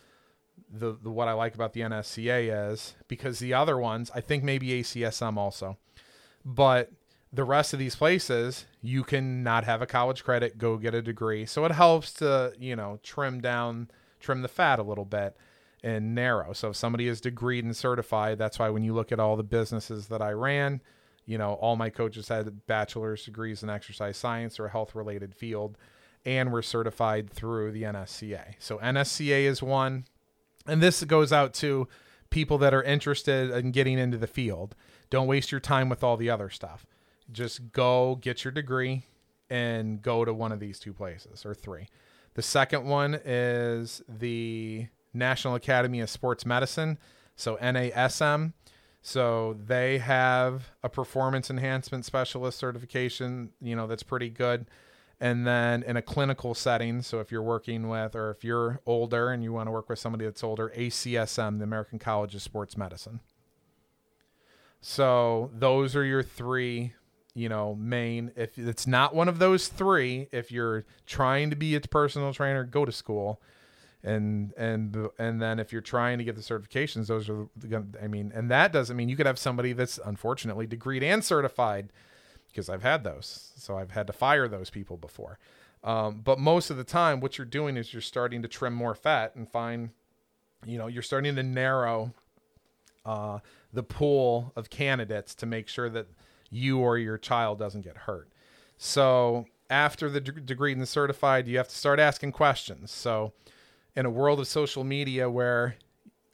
the, 0.73 0.97
the 1.03 1.11
what 1.11 1.27
I 1.27 1.33
like 1.33 1.57
about 1.57 1.73
the 1.73 1.81
NSCA 1.81 2.71
is 2.73 2.95
because 3.09 3.41
the 3.41 3.55
other 3.55 3.77
ones, 3.77 4.13
I 4.15 4.21
think 4.21 4.45
maybe 4.45 4.69
ACSM 4.69 5.37
also, 5.37 5.77
but 6.45 6.93
the 7.33 7.43
rest 7.43 7.73
of 7.73 7.81
these 7.81 7.97
places, 7.97 8.67
you 8.81 9.03
can 9.03 9.43
not 9.43 9.65
have 9.65 9.83
a 9.83 9.87
college 9.87 10.23
credit, 10.23 10.59
go 10.59 10.77
get 10.77 10.95
a 10.95 11.03
degree. 11.03 11.47
So 11.47 11.65
it 11.65 11.73
helps 11.73 12.13
to, 12.15 12.53
you 12.61 12.77
know, 12.77 13.01
trim 13.03 13.41
down, 13.41 13.91
trim 14.21 14.43
the 14.43 14.49
fat 14.49 14.79
a 14.79 14.85
little 14.85 15.05
bit 15.05 15.37
and 15.83 16.15
narrow. 16.15 16.53
So 16.53 16.71
if 16.71 16.77
somebody 16.77 17.09
is 17.09 17.21
degreed 17.21 17.65
and 17.65 17.77
certified, 17.77 18.39
that's 18.39 18.61
why 18.61 18.69
when 18.69 18.85
you 18.85 18.95
look 18.95 19.11
at 19.11 19.19
all 19.19 19.37
the 19.37 19.43
businesses 19.43 20.07
that 20.09 20.23
I 20.23 20.31
ran, 20.31 20.81
you 21.27 21.39
know, 21.39 21.55
all 21.55 21.77
my 21.77 21.91
coaches 21.91 22.29
had 22.29 22.67
bachelor's 22.67 23.25
degrees 23.25 23.63
in 23.63 23.71
exercise 23.71 24.17
science 24.17 24.59
or 24.59 24.67
a 24.67 24.71
health 24.71 24.95
related 24.95 25.35
field 25.35 25.77
and 26.25 26.53
were 26.53 26.63
certified 26.63 27.31
through 27.31 27.73
the 27.73 27.83
NSCA. 27.83 28.55
So 28.59 28.79
NSCA 28.79 29.45
is 29.45 29.63
one, 29.63 30.05
and 30.67 30.83
this 30.83 31.03
goes 31.05 31.33
out 31.33 31.55
to 31.55 31.89
people 32.31 32.59
that 32.59 32.73
are 32.73 32.83
interested 32.83 33.51
in 33.51 33.73
getting 33.73 33.99
into 33.99 34.19
the 34.19 34.27
field. 34.27 34.75
Don't 35.11 35.27
waste 35.27 35.53
your 35.53 35.61
time 35.61 35.89
with 35.89 36.03
all 36.03 36.17
the 36.17 36.31
other 36.31 36.49
stuff. 36.49 36.87
Just 37.31 37.73
go 37.73 38.17
get 38.17 38.45
your 38.45 38.53
degree 38.53 39.05
and 39.51 40.01
go 40.01 40.25
to 40.25 40.33
one 40.33 40.51
of 40.51 40.61
these 40.61 40.79
two 40.79 40.93
places 40.93 41.45
or 41.45 41.55
three. 41.55 41.89
The 42.35 42.43
second 42.43 42.85
one 42.85 43.21
is 43.25 44.03
the 44.09 44.87
National 45.13 45.55
Academy 45.55 46.01
of 46.01 46.09
Sports 46.09 46.47
Medicine, 46.47 46.99
so 47.37 47.57
NASM. 47.57 48.55
So 49.05 49.59
they 49.67 49.99
have 49.99 50.71
a 50.85 50.89
performance 50.89 51.51
enhancement 51.51 52.05
specialist 52.05 52.57
certification, 52.57 53.51
you 53.61 53.75
know, 53.75 53.89
that's 53.89 54.05
pretty 54.05 54.31
good. 54.31 54.67
And 55.21 55.45
then 55.47 55.83
in 55.83 55.97
a 55.97 56.03
clinical 56.03 56.55
setting 56.55 57.03
so 57.03 57.21
if 57.21 57.31
you're 57.31 57.43
working 57.43 57.89
with 57.89 58.15
or 58.17 58.31
if 58.31 58.43
you're 58.45 58.81
older 58.87 59.31
and 59.31 59.43
you 59.43 59.53
want 59.53 59.67
to 59.67 59.71
work 59.71 59.89
with 59.89 59.99
somebody 59.99 60.25
that's 60.25 60.43
older 60.43 60.73
acsm 60.77 61.59
the 61.59 61.65
american 61.65 62.01
college 62.01 62.35
of 62.35 62.43
sports 62.43 62.77
medicine. 62.77 63.21
So 64.81 65.53
those 65.55 65.95
are 65.95 66.05
your 66.05 66.25
three 66.25 66.95
you 67.35 67.49
know 67.49 67.77
main 67.77 68.33
if 68.35 68.59
it's 68.59 68.87
not 68.87 69.15
one 69.15 69.29
of 69.29 69.39
those 69.39 69.69
three 69.69 70.29
if 70.33 70.51
you're 70.51 70.85
trying 71.07 71.51
to 71.51 71.57
be 71.57 71.77
a 71.77 71.81
personal 71.81 72.35
trainer 72.35 72.65
go 72.65 72.85
to 72.85 72.93
school 72.93 73.41
and 74.05 74.53
and 74.57 75.09
and 75.19 75.41
then 75.41 75.61
if 75.61 75.73
you're 75.73 75.81
trying 75.81 76.19
to 76.19 76.25
get 76.25 76.35
the 76.35 76.41
certifications 76.43 77.07
those 77.07 77.29
are 77.29 77.47
the, 77.57 77.85
i 78.03 78.09
mean 78.09 78.33
and 78.35 78.51
that 78.51 78.73
doesn't 78.73 78.97
mean 78.97 79.09
you 79.09 79.17
could 79.17 79.27
have 79.27 79.39
somebody 79.39 79.73
that's 79.73 79.99
unfortunately 80.05 80.67
degreed 80.67 81.03
and 81.03 81.25
certified 81.25 81.91
because 82.53 82.69
I've 82.69 82.83
had 82.83 83.03
those. 83.03 83.53
So 83.57 83.77
I've 83.77 83.93
had 83.93 84.07
to 84.07 84.13
fire 84.13 84.47
those 84.47 84.71
people 84.71 84.97
before. 84.97 85.39
Um, 85.83 86.21
but 86.23 86.39
most 86.39 86.71
of 86.71 86.77
the 86.77 86.85
time, 86.85 87.21
what 87.21 87.39
you're 87.39 87.45
doing 87.47 87.77
is 87.77 87.93
you're 87.93 88.03
starting 88.03 88.43
to 88.43 88.49
trim 88.49 88.75
more 88.75 88.95
fat 88.95 89.35
and 89.35 89.51
find, 89.51 89.91
you 90.65 90.79
know, 90.79 90.87
you're 90.87 91.03
starting 91.03 91.35
to 91.35 91.43
narrow 91.43 92.13
uh, 93.05 93.41
the 93.73 93.83
pool 93.83 94.53
of 94.55 94.71
candidates 94.71 95.35
to 95.37 95.47
make 95.47 95.67
sure 95.67 95.89
that 95.91 96.07
you 96.51 96.79
or 96.79 96.99
your 96.99 97.19
child 97.19 97.59
doesn't 97.59 97.81
get 97.81 97.97
hurt. 97.97 98.29
So 98.77 99.47
after 99.71 100.09
the 100.09 100.21
d- 100.21 100.41
degree 100.45 100.73
and 100.73 100.81
the 100.81 100.87
certified, 100.87 101.49
you 101.49 101.57
have 101.57 101.69
to 101.69 101.75
start 101.75 101.99
asking 101.99 102.33
questions. 102.33 102.93
So 102.93 103.33
in 103.95 104.07
a 104.07 104.11
world 104.11 104.41
of 104.41 104.47
social 104.47 104.85
media 104.85 105.29
where 105.29 105.77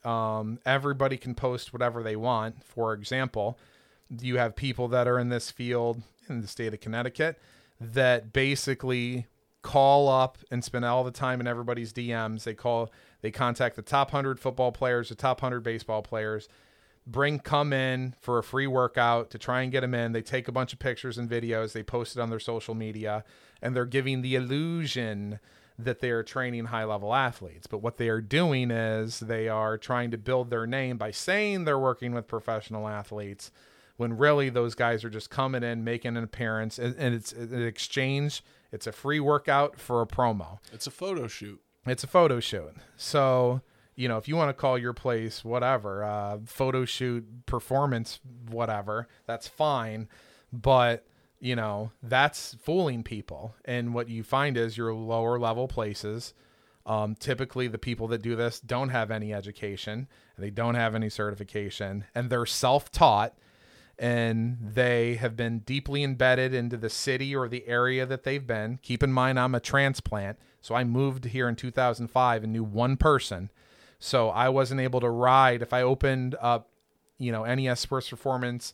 um, 0.04 0.58
everybody 0.64 1.16
can 1.16 1.34
post 1.34 1.72
whatever 1.72 2.02
they 2.02 2.16
want, 2.16 2.62
for 2.64 2.92
example, 2.92 3.58
you 4.20 4.38
have 4.38 4.56
people 4.56 4.88
that 4.88 5.08
are 5.08 5.18
in 5.18 5.28
this 5.28 5.50
field 5.50 6.02
in 6.28 6.40
the 6.40 6.46
state 6.46 6.72
of 6.72 6.80
Connecticut 6.80 7.38
that 7.80 8.32
basically 8.32 9.26
call 9.62 10.08
up 10.08 10.38
and 10.50 10.64
spend 10.64 10.84
all 10.84 11.04
the 11.04 11.10
time 11.10 11.40
in 11.40 11.46
everybody's 11.46 11.92
DMs. 11.92 12.44
They 12.44 12.54
call, 12.54 12.90
they 13.20 13.30
contact 13.30 13.76
the 13.76 13.82
top 13.82 14.12
100 14.12 14.40
football 14.40 14.72
players, 14.72 15.08
the 15.08 15.14
top 15.14 15.42
100 15.42 15.60
baseball 15.60 16.02
players, 16.02 16.48
bring, 17.06 17.38
come 17.38 17.72
in 17.72 18.14
for 18.20 18.38
a 18.38 18.42
free 18.42 18.66
workout 18.66 19.30
to 19.30 19.38
try 19.38 19.62
and 19.62 19.72
get 19.72 19.80
them 19.80 19.94
in. 19.94 20.12
They 20.12 20.22
take 20.22 20.48
a 20.48 20.52
bunch 20.52 20.72
of 20.72 20.78
pictures 20.78 21.18
and 21.18 21.28
videos, 21.28 21.72
they 21.72 21.82
post 21.82 22.16
it 22.16 22.20
on 22.20 22.30
their 22.30 22.40
social 22.40 22.74
media, 22.74 23.24
and 23.60 23.74
they're 23.74 23.84
giving 23.84 24.22
the 24.22 24.36
illusion 24.36 25.40
that 25.78 26.00
they 26.00 26.10
are 26.10 26.22
training 26.22 26.66
high 26.66 26.84
level 26.84 27.14
athletes. 27.14 27.66
But 27.66 27.78
what 27.78 27.98
they 27.98 28.08
are 28.08 28.20
doing 28.20 28.70
is 28.70 29.20
they 29.20 29.48
are 29.48 29.78
trying 29.78 30.10
to 30.10 30.18
build 30.18 30.50
their 30.50 30.66
name 30.66 30.98
by 30.98 31.12
saying 31.12 31.64
they're 31.64 31.78
working 31.78 32.12
with 32.12 32.26
professional 32.26 32.88
athletes 32.88 33.52
when 33.96 34.16
really 34.16 34.48
those 34.48 34.74
guys 34.74 35.04
are 35.04 35.10
just 35.10 35.30
coming 35.30 35.62
in, 35.62 35.84
making 35.84 36.16
an 36.16 36.24
appearance, 36.24 36.78
and, 36.78 36.94
and 36.96 37.14
it's 37.14 37.32
an 37.32 37.62
exchange. 37.62 38.42
It's 38.72 38.86
a 38.86 38.92
free 38.92 39.20
workout 39.20 39.80
for 39.80 40.02
a 40.02 40.06
promo. 40.06 40.58
It's 40.72 40.86
a 40.86 40.90
photo 40.90 41.26
shoot. 41.26 41.60
It's 41.86 42.04
a 42.04 42.08
photo 42.08 42.38
shoot. 42.38 42.74
So, 42.96 43.62
you 43.96 44.08
know, 44.08 44.16
if 44.16 44.28
you 44.28 44.36
want 44.36 44.50
to 44.50 44.54
call 44.54 44.78
your 44.78 44.92
place 44.92 45.44
whatever, 45.44 46.04
uh, 46.04 46.38
photo 46.44 46.84
shoot, 46.84 47.46
performance, 47.46 48.20
whatever, 48.48 49.08
that's 49.26 49.48
fine. 49.48 50.08
But, 50.52 51.06
you 51.40 51.56
know, 51.56 51.92
that's 52.02 52.54
fooling 52.60 53.02
people. 53.02 53.54
And 53.64 53.94
what 53.94 54.08
you 54.08 54.22
find 54.22 54.56
is 54.56 54.76
your 54.76 54.92
lower 54.94 55.38
level 55.38 55.68
places, 55.68 56.34
um, 56.86 57.14
typically 57.14 57.68
the 57.68 57.78
people 57.78 58.08
that 58.08 58.22
do 58.22 58.34
this 58.34 58.60
don't 58.60 58.88
have 58.88 59.10
any 59.10 59.32
education 59.32 60.08
they 60.38 60.50
don't 60.50 60.76
have 60.76 60.94
any 60.94 61.10
certification 61.10 62.04
and 62.14 62.30
they're 62.30 62.46
self 62.46 62.90
taught 62.90 63.34
and 63.98 64.56
they 64.60 65.16
have 65.16 65.36
been 65.36 65.58
deeply 65.60 66.04
embedded 66.04 66.54
into 66.54 66.76
the 66.76 66.88
city 66.88 67.34
or 67.34 67.48
the 67.48 67.66
area 67.66 68.06
that 68.06 68.22
they've 68.22 68.46
been. 68.46 68.78
Keep 68.80 69.02
in 69.02 69.12
mind, 69.12 69.40
I'm 69.40 69.56
a 69.56 69.60
transplant. 69.60 70.38
So 70.60 70.76
I 70.76 70.84
moved 70.84 71.24
here 71.24 71.48
in 71.48 71.56
2005 71.56 72.44
and 72.44 72.52
knew 72.52 72.62
one 72.62 72.96
person. 72.96 73.50
So 73.98 74.28
I 74.28 74.50
wasn't 74.50 74.80
able 74.80 75.00
to 75.00 75.10
ride. 75.10 75.62
If 75.62 75.72
I 75.72 75.82
opened 75.82 76.36
up, 76.40 76.68
you 77.18 77.32
know, 77.32 77.44
NES 77.44 77.80
Sports 77.80 78.08
Performance 78.08 78.72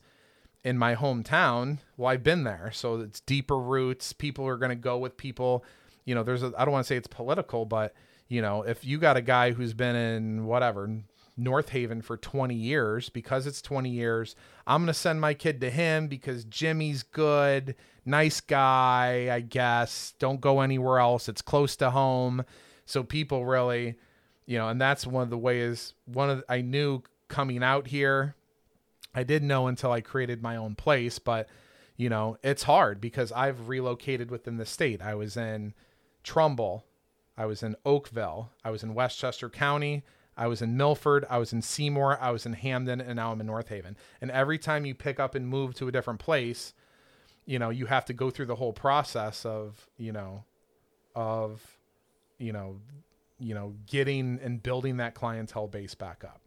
in 0.64 0.78
my 0.78 0.94
hometown, 0.94 1.78
well, 1.96 2.10
I've 2.10 2.22
been 2.22 2.44
there. 2.44 2.70
So 2.72 3.00
it's 3.00 3.20
deeper 3.20 3.58
roots. 3.58 4.12
People 4.12 4.46
are 4.46 4.56
going 4.56 4.70
to 4.70 4.76
go 4.76 4.98
with 4.98 5.16
people. 5.16 5.64
You 6.04 6.14
know, 6.14 6.22
there's 6.22 6.42
I 6.42 6.64
don't 6.64 6.72
want 6.72 6.84
to 6.84 6.88
say 6.88 6.96
it's 6.96 7.06
political, 7.06 7.66
but, 7.66 7.94
you 8.28 8.42
know, 8.42 8.62
if 8.62 8.84
you 8.84 8.98
got 8.98 9.16
a 9.16 9.22
guy 9.22 9.52
who's 9.52 9.74
been 9.74 9.94
in 9.94 10.46
whatever, 10.46 10.88
North 11.36 11.70
Haven 11.70 12.00
for 12.00 12.16
20 12.16 12.54
years 12.54 13.08
because 13.08 13.46
it's 13.46 13.60
20 13.60 13.90
years. 13.90 14.36
I'm 14.66 14.82
going 14.82 14.86
to 14.86 14.94
send 14.94 15.20
my 15.20 15.34
kid 15.34 15.60
to 15.60 15.70
him 15.70 16.08
because 16.08 16.44
Jimmy's 16.44 17.02
good, 17.02 17.74
nice 18.04 18.40
guy, 18.40 19.28
I 19.30 19.40
guess. 19.40 20.14
Don't 20.18 20.40
go 20.40 20.60
anywhere 20.60 20.98
else. 20.98 21.28
It's 21.28 21.42
close 21.42 21.76
to 21.76 21.90
home. 21.90 22.44
So 22.86 23.02
people 23.02 23.44
really, 23.44 23.96
you 24.46 24.58
know, 24.58 24.68
and 24.68 24.80
that's 24.80 25.06
one 25.06 25.22
of 25.22 25.30
the 25.30 25.38
ways 25.38 25.94
one 26.06 26.30
of 26.30 26.38
the, 26.38 26.52
I 26.52 26.60
knew 26.60 27.02
coming 27.28 27.62
out 27.62 27.88
here. 27.88 28.36
I 29.14 29.22
didn't 29.22 29.48
know 29.48 29.66
until 29.66 29.92
I 29.92 30.00
created 30.00 30.42
my 30.42 30.56
own 30.56 30.74
place, 30.74 31.18
but 31.18 31.48
you 31.96 32.08
know, 32.08 32.38
it's 32.42 32.64
hard 32.64 33.00
because 33.00 33.30
I've 33.32 33.68
relocated 33.68 34.30
within 34.30 34.56
the 34.56 34.66
state. 34.66 35.00
I 35.00 35.14
was 35.14 35.36
in 35.36 35.74
Trumbull, 36.24 36.84
I 37.36 37.46
was 37.46 37.62
in 37.62 37.76
Oakville, 37.84 38.50
I 38.64 38.70
was 38.70 38.82
in 38.82 38.94
Westchester 38.94 39.48
County, 39.48 40.02
I 40.36 40.48
was 40.48 40.60
in 40.60 40.76
Milford, 40.76 41.24
I 41.30 41.38
was 41.38 41.52
in 41.52 41.62
Seymour, 41.62 42.18
I 42.20 42.30
was 42.30 42.46
in 42.46 42.54
Hamden, 42.54 43.00
and 43.00 43.16
now 43.16 43.30
I'm 43.30 43.40
in 43.40 43.46
North 43.46 43.68
Haven. 43.68 43.96
And 44.20 44.30
every 44.30 44.58
time 44.58 44.84
you 44.84 44.94
pick 44.94 45.20
up 45.20 45.34
and 45.34 45.46
move 45.46 45.74
to 45.74 45.86
a 45.86 45.92
different 45.92 46.18
place, 46.18 46.74
you 47.46 47.58
know, 47.58 47.70
you 47.70 47.86
have 47.86 48.04
to 48.06 48.12
go 48.12 48.30
through 48.30 48.46
the 48.46 48.56
whole 48.56 48.72
process 48.72 49.44
of, 49.44 49.88
you 49.96 50.12
know, 50.12 50.44
of, 51.14 51.62
you 52.38 52.52
know, 52.52 52.80
you 53.38 53.54
know, 53.54 53.74
getting 53.86 54.40
and 54.42 54.62
building 54.62 54.96
that 54.96 55.14
clientele 55.14 55.68
base 55.68 55.94
back 55.94 56.24
up. 56.24 56.40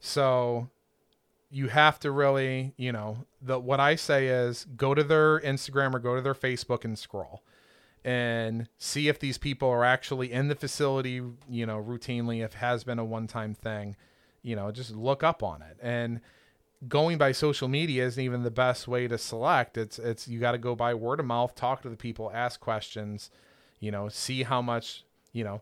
So 0.00 0.68
you 1.50 1.68
have 1.68 1.98
to 2.00 2.10
really, 2.10 2.72
you 2.76 2.92
know, 2.92 3.18
the 3.42 3.58
what 3.58 3.80
I 3.80 3.96
say 3.96 4.28
is 4.28 4.66
go 4.76 4.94
to 4.94 5.02
their 5.02 5.40
Instagram 5.40 5.94
or 5.94 5.98
go 5.98 6.14
to 6.14 6.22
their 6.22 6.34
Facebook 6.34 6.84
and 6.84 6.98
scroll 6.98 7.42
and 8.04 8.68
see 8.78 9.08
if 9.08 9.18
these 9.18 9.36
people 9.36 9.68
are 9.68 9.84
actually 9.84 10.32
in 10.32 10.48
the 10.48 10.54
facility, 10.54 11.22
you 11.48 11.66
know, 11.66 11.82
routinely, 11.82 12.44
if 12.44 12.54
has 12.54 12.84
been 12.84 12.98
a 12.98 13.04
one 13.04 13.26
time 13.26 13.54
thing, 13.54 13.96
you 14.42 14.56
know, 14.56 14.70
just 14.70 14.94
look 14.94 15.22
up 15.22 15.42
on 15.42 15.62
it. 15.62 15.76
And 15.82 16.20
going 16.88 17.18
by 17.18 17.32
social 17.32 17.68
media 17.68 18.06
isn't 18.06 18.22
even 18.22 18.42
the 18.42 18.50
best 18.50 18.88
way 18.88 19.06
to 19.08 19.18
select. 19.18 19.76
It's 19.76 19.98
it's 19.98 20.28
you 20.28 20.38
got 20.38 20.52
to 20.52 20.58
go 20.58 20.74
by 20.74 20.94
word 20.94 21.20
of 21.20 21.26
mouth, 21.26 21.54
talk 21.54 21.82
to 21.82 21.90
the 21.90 21.96
people, 21.96 22.30
ask 22.32 22.60
questions, 22.60 23.30
you 23.80 23.90
know, 23.90 24.08
see 24.08 24.44
how 24.44 24.62
much, 24.62 25.04
you 25.32 25.44
know, 25.44 25.60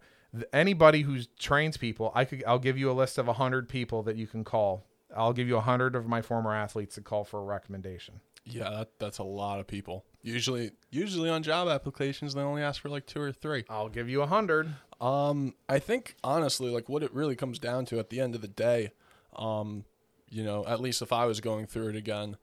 anybody 0.52 1.02
who 1.02 1.18
trains 1.38 1.76
people, 1.76 2.12
I 2.14 2.24
could 2.24 2.44
I'll 2.46 2.58
give 2.58 2.78
you 2.78 2.90
a 2.90 2.92
list 2.92 3.18
of 3.18 3.26
100 3.26 3.68
people 3.68 4.02
that 4.04 4.16
you 4.16 4.26
can 4.26 4.44
call. 4.44 4.84
I'll 5.16 5.32
give 5.32 5.48
you 5.48 5.54
a 5.54 5.58
100 5.58 5.96
of 5.96 6.06
my 6.06 6.22
former 6.22 6.54
athletes 6.54 6.96
to 6.96 7.00
call 7.00 7.24
for 7.24 7.40
a 7.40 7.44
recommendation. 7.44 8.20
Yeah, 8.44 8.70
that, 8.70 8.90
that's 8.98 9.18
a 9.18 9.24
lot 9.24 9.60
of 9.60 9.66
people. 9.66 10.04
Usually, 10.22 10.72
usually 10.90 11.28
on 11.28 11.42
job 11.42 11.68
applications, 11.68 12.34
they 12.34 12.40
only 12.40 12.62
ask 12.62 12.80
for 12.80 12.88
like 12.88 13.06
two 13.06 13.20
or 13.20 13.32
three. 13.32 13.64
I'll 13.68 13.88
give 13.88 14.08
you 14.08 14.22
a 14.22 14.26
hundred. 14.26 14.74
Um, 15.00 15.54
I 15.68 15.78
think 15.78 16.16
honestly, 16.24 16.70
like 16.70 16.88
what 16.88 17.02
it 17.02 17.12
really 17.12 17.36
comes 17.36 17.58
down 17.58 17.84
to 17.86 17.98
at 17.98 18.10
the 18.10 18.20
end 18.20 18.34
of 18.34 18.40
the 18.40 18.48
day, 18.48 18.92
um, 19.36 19.84
you 20.28 20.42
know, 20.42 20.64
at 20.66 20.80
least 20.80 21.02
if 21.02 21.12
I 21.12 21.26
was 21.26 21.40
going 21.40 21.66
through 21.66 21.88
it 21.88 21.96
again, 21.96 22.36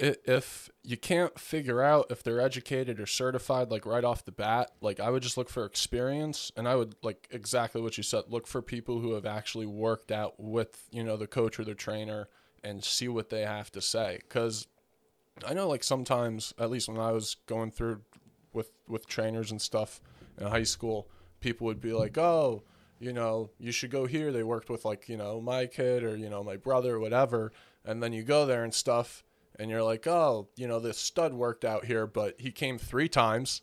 if 0.00 0.70
you 0.82 0.96
can't 0.96 1.38
figure 1.38 1.82
out 1.82 2.06
if 2.10 2.22
they're 2.22 2.40
educated 2.40 2.98
or 2.98 3.06
certified 3.06 3.70
like 3.70 3.84
right 3.84 4.04
off 4.04 4.24
the 4.24 4.32
bat 4.32 4.70
like 4.80 4.98
i 4.98 5.10
would 5.10 5.22
just 5.22 5.36
look 5.36 5.50
for 5.50 5.64
experience 5.64 6.50
and 6.56 6.66
i 6.66 6.74
would 6.74 6.94
like 7.02 7.28
exactly 7.30 7.82
what 7.82 7.96
you 7.98 8.02
said 8.02 8.24
look 8.28 8.46
for 8.46 8.62
people 8.62 9.00
who 9.00 9.12
have 9.12 9.26
actually 9.26 9.66
worked 9.66 10.10
out 10.10 10.34
with 10.38 10.88
you 10.90 11.04
know 11.04 11.16
the 11.16 11.26
coach 11.26 11.58
or 11.58 11.64
the 11.64 11.74
trainer 11.74 12.28
and 12.62 12.84
see 12.84 13.08
what 13.08 13.30
they 13.30 13.40
have 13.40 13.70
to 13.70 13.80
say. 13.80 14.18
Because 14.20 14.66
i 15.46 15.54
know 15.54 15.68
like 15.68 15.84
sometimes 15.84 16.52
at 16.58 16.70
least 16.70 16.88
when 16.88 16.98
i 16.98 17.12
was 17.12 17.36
going 17.46 17.70
through 17.70 18.00
with 18.52 18.70
with 18.88 19.06
trainers 19.06 19.50
and 19.50 19.60
stuff 19.60 20.00
in 20.38 20.46
high 20.46 20.62
school 20.62 21.08
people 21.40 21.66
would 21.66 21.80
be 21.80 21.92
like 21.92 22.16
oh 22.18 22.62
you 22.98 23.12
know 23.12 23.50
you 23.58 23.72
should 23.72 23.90
go 23.90 24.04
here. 24.04 24.30
They 24.30 24.42
worked 24.42 24.68
with 24.68 24.84
like 24.84 25.08
you 25.08 25.16
know 25.16 25.40
my 25.40 25.66
kid 25.66 26.04
or 26.04 26.16
you 26.16 26.28
know 26.28 26.44
my 26.44 26.56
brother 26.56 26.96
or 26.96 27.00
whatever 27.00 27.52
and 27.84 28.02
then 28.02 28.12
you 28.12 28.22
go 28.22 28.46
there 28.46 28.62
and 28.62 28.74
stuff 28.74 29.24
and 29.58 29.70
you're 29.70 29.82
like 29.82 30.06
oh 30.06 30.48
you 30.56 30.66
know 30.66 30.80
this 30.80 30.98
stud 30.98 31.34
worked 31.34 31.64
out 31.64 31.84
here 31.84 32.06
but 32.06 32.34
he 32.40 32.50
came 32.50 32.78
three 32.78 33.08
times 33.08 33.62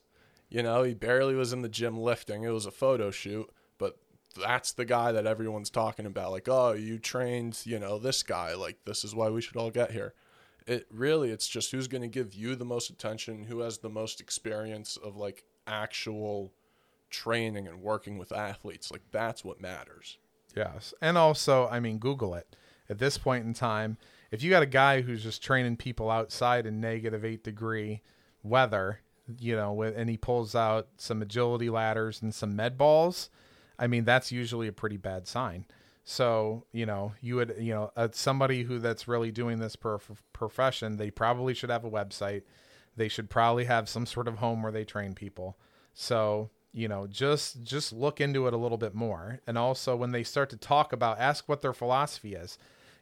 you 0.49 0.61
know 0.61 0.83
he 0.83 0.93
barely 0.93 1.35
was 1.35 1.53
in 1.53 1.61
the 1.61 1.69
gym 1.69 1.97
lifting 1.97 2.43
it 2.43 2.49
was 2.49 2.65
a 2.65 2.71
photo 2.71 3.11
shoot 3.11 3.49
but 3.77 3.97
that's 4.37 4.73
the 4.73 4.85
guy 4.85 5.11
that 5.11 5.25
everyone's 5.25 5.69
talking 5.69 6.05
about. 6.05 6.31
Like, 6.31 6.47
oh, 6.47 6.73
you 6.73 6.99
trained, 6.99 7.59
you 7.63 7.79
know, 7.79 7.97
this 7.97 8.23
guy. 8.23 8.53
Like, 8.53 8.77
this 8.85 9.03
is 9.03 9.15
why 9.15 9.29
we 9.29 9.41
should 9.41 9.57
all 9.57 9.71
get 9.71 9.91
here. 9.91 10.13
It 10.65 10.85
really, 10.91 11.31
it's 11.31 11.47
just 11.47 11.71
who's 11.71 11.87
going 11.87 12.01
to 12.01 12.07
give 12.07 12.33
you 12.33 12.55
the 12.55 12.65
most 12.65 12.89
attention, 12.89 13.45
who 13.45 13.59
has 13.59 13.79
the 13.79 13.89
most 13.89 14.19
experience 14.19 14.97
of 14.97 15.15
like 15.15 15.43
actual 15.65 16.53
training 17.09 17.67
and 17.67 17.81
working 17.81 18.17
with 18.17 18.31
athletes. 18.31 18.91
Like, 18.91 19.03
that's 19.11 19.43
what 19.43 19.61
matters. 19.61 20.17
Yes. 20.55 20.93
And 21.01 21.17
also, 21.17 21.67
I 21.67 21.79
mean, 21.79 21.99
Google 21.99 22.33
it. 22.35 22.55
At 22.89 22.99
this 22.99 23.17
point 23.17 23.45
in 23.45 23.53
time, 23.53 23.97
if 24.31 24.43
you 24.43 24.49
got 24.49 24.63
a 24.63 24.67
guy 24.67 25.01
who's 25.01 25.23
just 25.23 25.43
training 25.43 25.77
people 25.77 26.09
outside 26.09 26.65
in 26.65 26.81
negative 26.81 27.23
eight 27.23 27.43
degree 27.43 28.01
weather, 28.43 29.01
you 29.39 29.55
know, 29.55 29.73
with, 29.73 29.97
and 29.97 30.09
he 30.09 30.17
pulls 30.17 30.55
out 30.55 30.87
some 30.97 31.21
agility 31.21 31.69
ladders 31.69 32.21
and 32.21 32.33
some 32.33 32.55
med 32.55 32.77
balls, 32.77 33.29
I 33.79 33.87
mean, 33.87 34.05
that's 34.05 34.31
usually 34.31 34.67
a 34.67 34.73
pretty 34.73 34.97
bad 34.97 35.27
sign. 35.27 35.65
So, 36.03 36.65
you 36.71 36.85
know, 36.85 37.13
you 37.19 37.35
would, 37.35 37.55
you 37.59 37.73
know, 37.73 37.91
uh, 37.97 38.07
somebody 38.13 38.63
who 38.63 38.79
that's 38.79 39.09
really 39.09 39.31
doing 39.31 39.59
this 39.59 39.75
per 39.75 39.99
profession, 40.31 40.95
they 40.95 41.11
probably 41.11 41.53
should 41.53 41.69
have 41.69 41.83
a 41.83 41.91
website. 41.91 42.43
They 42.95 43.09
should 43.09 43.29
probably 43.29 43.65
have 43.65 43.89
some 43.89 44.05
sort 44.05 44.27
of 44.27 44.37
home 44.37 44.63
where 44.63 44.71
they 44.71 44.85
train 44.85 45.13
people. 45.13 45.57
So, 45.93 46.49
you 46.71 46.87
know, 46.87 47.07
just 47.07 47.63
just 47.63 47.91
look 47.91 48.21
into 48.21 48.47
it 48.47 48.53
a 48.53 48.57
little 48.57 48.77
bit 48.77 48.95
more. 48.95 49.41
And 49.45 49.57
also 49.57 49.95
when 49.95 50.11
they 50.11 50.23
start 50.23 50.49
to 50.51 50.57
talk 50.57 50.93
about 50.93 51.19
ask 51.19 51.49
what 51.49 51.61
their 51.61 51.73
philosophy 51.73 52.35
is. 52.35 52.57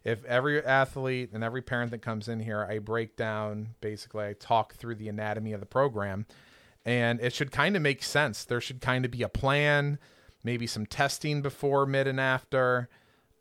If 0.06 0.24
every 0.26 0.64
athlete 0.64 1.32
and 1.34 1.44
every 1.44 1.62
parent 1.62 1.92
that 1.92 2.02
comes 2.02 2.30
in 2.30 2.40
here, 2.40 2.66
I 2.70 2.80
break 2.80 3.18
down 3.18 3.70
basically 3.82 4.26
I 4.26 4.34
talk 4.34 4.76
through 4.76 4.96
the 4.96 5.10
anatomy 5.10 5.52
of 5.52 5.60
the 5.60 5.66
program 5.66 6.26
and 6.86 7.20
it 7.20 7.34
should 7.34 7.52
kind 7.52 7.76
of 7.76 7.82
make 7.82 8.04
sense. 8.04 8.46
There 8.46 8.62
should 8.62 8.80
kind 8.80 9.04
of 9.04 9.12
be 9.12 9.24
a 9.24 9.30
plan 9.30 9.98
maybe 10.46 10.68
some 10.68 10.86
testing 10.86 11.42
before, 11.42 11.86
mid, 11.86 12.08
and 12.08 12.22
after. 12.22 12.88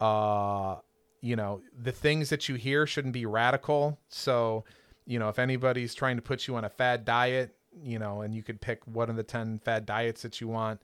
Uh, 0.01 0.77
you 1.21 1.37
know, 1.37 1.61
the 1.81 1.93
things 1.93 2.31
that 2.31 2.49
you 2.49 2.57
hear 2.57 2.87
shouldn't 2.87 3.15
be 3.15 3.27
radical. 3.27 4.01
So, 4.09 4.65
you 5.07 5.19
know, 5.19 5.29
if 5.29 5.39
anybody's 5.39 5.95
trying 5.95 6.17
to 6.17 6.23
put 6.23 6.49
you 6.49 6.57
on 6.57 6.65
a 6.65 6.69
fad 6.69 7.05
diet, 7.05 7.55
you 7.83 7.99
know, 7.99 8.23
and 8.23 8.35
you 8.35 8.43
could 8.43 8.61
pick 8.61 8.85
one 8.87 9.11
of 9.11 9.17
the 9.17 9.23
10 9.23 9.61
fad 9.61 9.87
diets 9.87 10.23
that 10.23 10.41
you 10.41 10.49
want. 10.49 10.81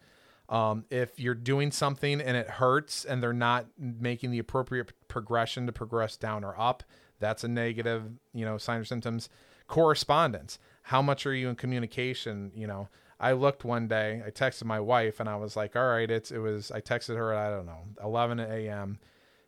Um, 0.51 0.85
if 0.91 1.21
you're 1.21 1.37
doing 1.37 1.71
something 1.71 2.21
and 2.21 2.37
it 2.37 2.49
hurts 2.49 3.05
and 3.05 3.23
they're 3.23 3.33
not 3.33 3.67
making 3.79 4.33
the 4.33 4.41
appropriate 4.41 4.93
progression 5.07 5.67
to 5.67 5.73
progress 5.73 6.17
down 6.17 6.43
or 6.43 6.61
up, 6.61 6.83
that's 7.21 7.45
a 7.45 7.49
negative, 7.49 8.03
you 8.35 8.45
know, 8.45 8.59
sign 8.59 8.81
or 8.81 8.85
symptoms. 8.85 9.29
Correspondence. 9.69 10.59
How 10.83 11.01
much 11.01 11.25
are 11.25 11.35
you 11.35 11.49
in 11.49 11.55
communication? 11.55 12.51
You 12.55 12.67
know, 12.67 12.89
I 13.21 13.33
looked 13.33 13.65
one 13.65 13.87
day, 13.87 14.23
I 14.27 14.31
texted 14.31 14.65
my 14.65 14.81
wife 14.81 15.21
and 15.21 15.29
I 15.29 15.37
was 15.37 15.55
like, 15.55 15.77
all 15.77 15.87
right, 15.87 16.11
it's, 16.11 16.33
it 16.33 16.39
was, 16.39 16.73
I 16.73 16.81
texted 16.81 17.17
her 17.17 17.33
at, 17.33 17.53
I 17.53 17.57
don't 17.57 17.67
know, 17.67 17.85
11 18.03 18.41
a.m. 18.41 18.99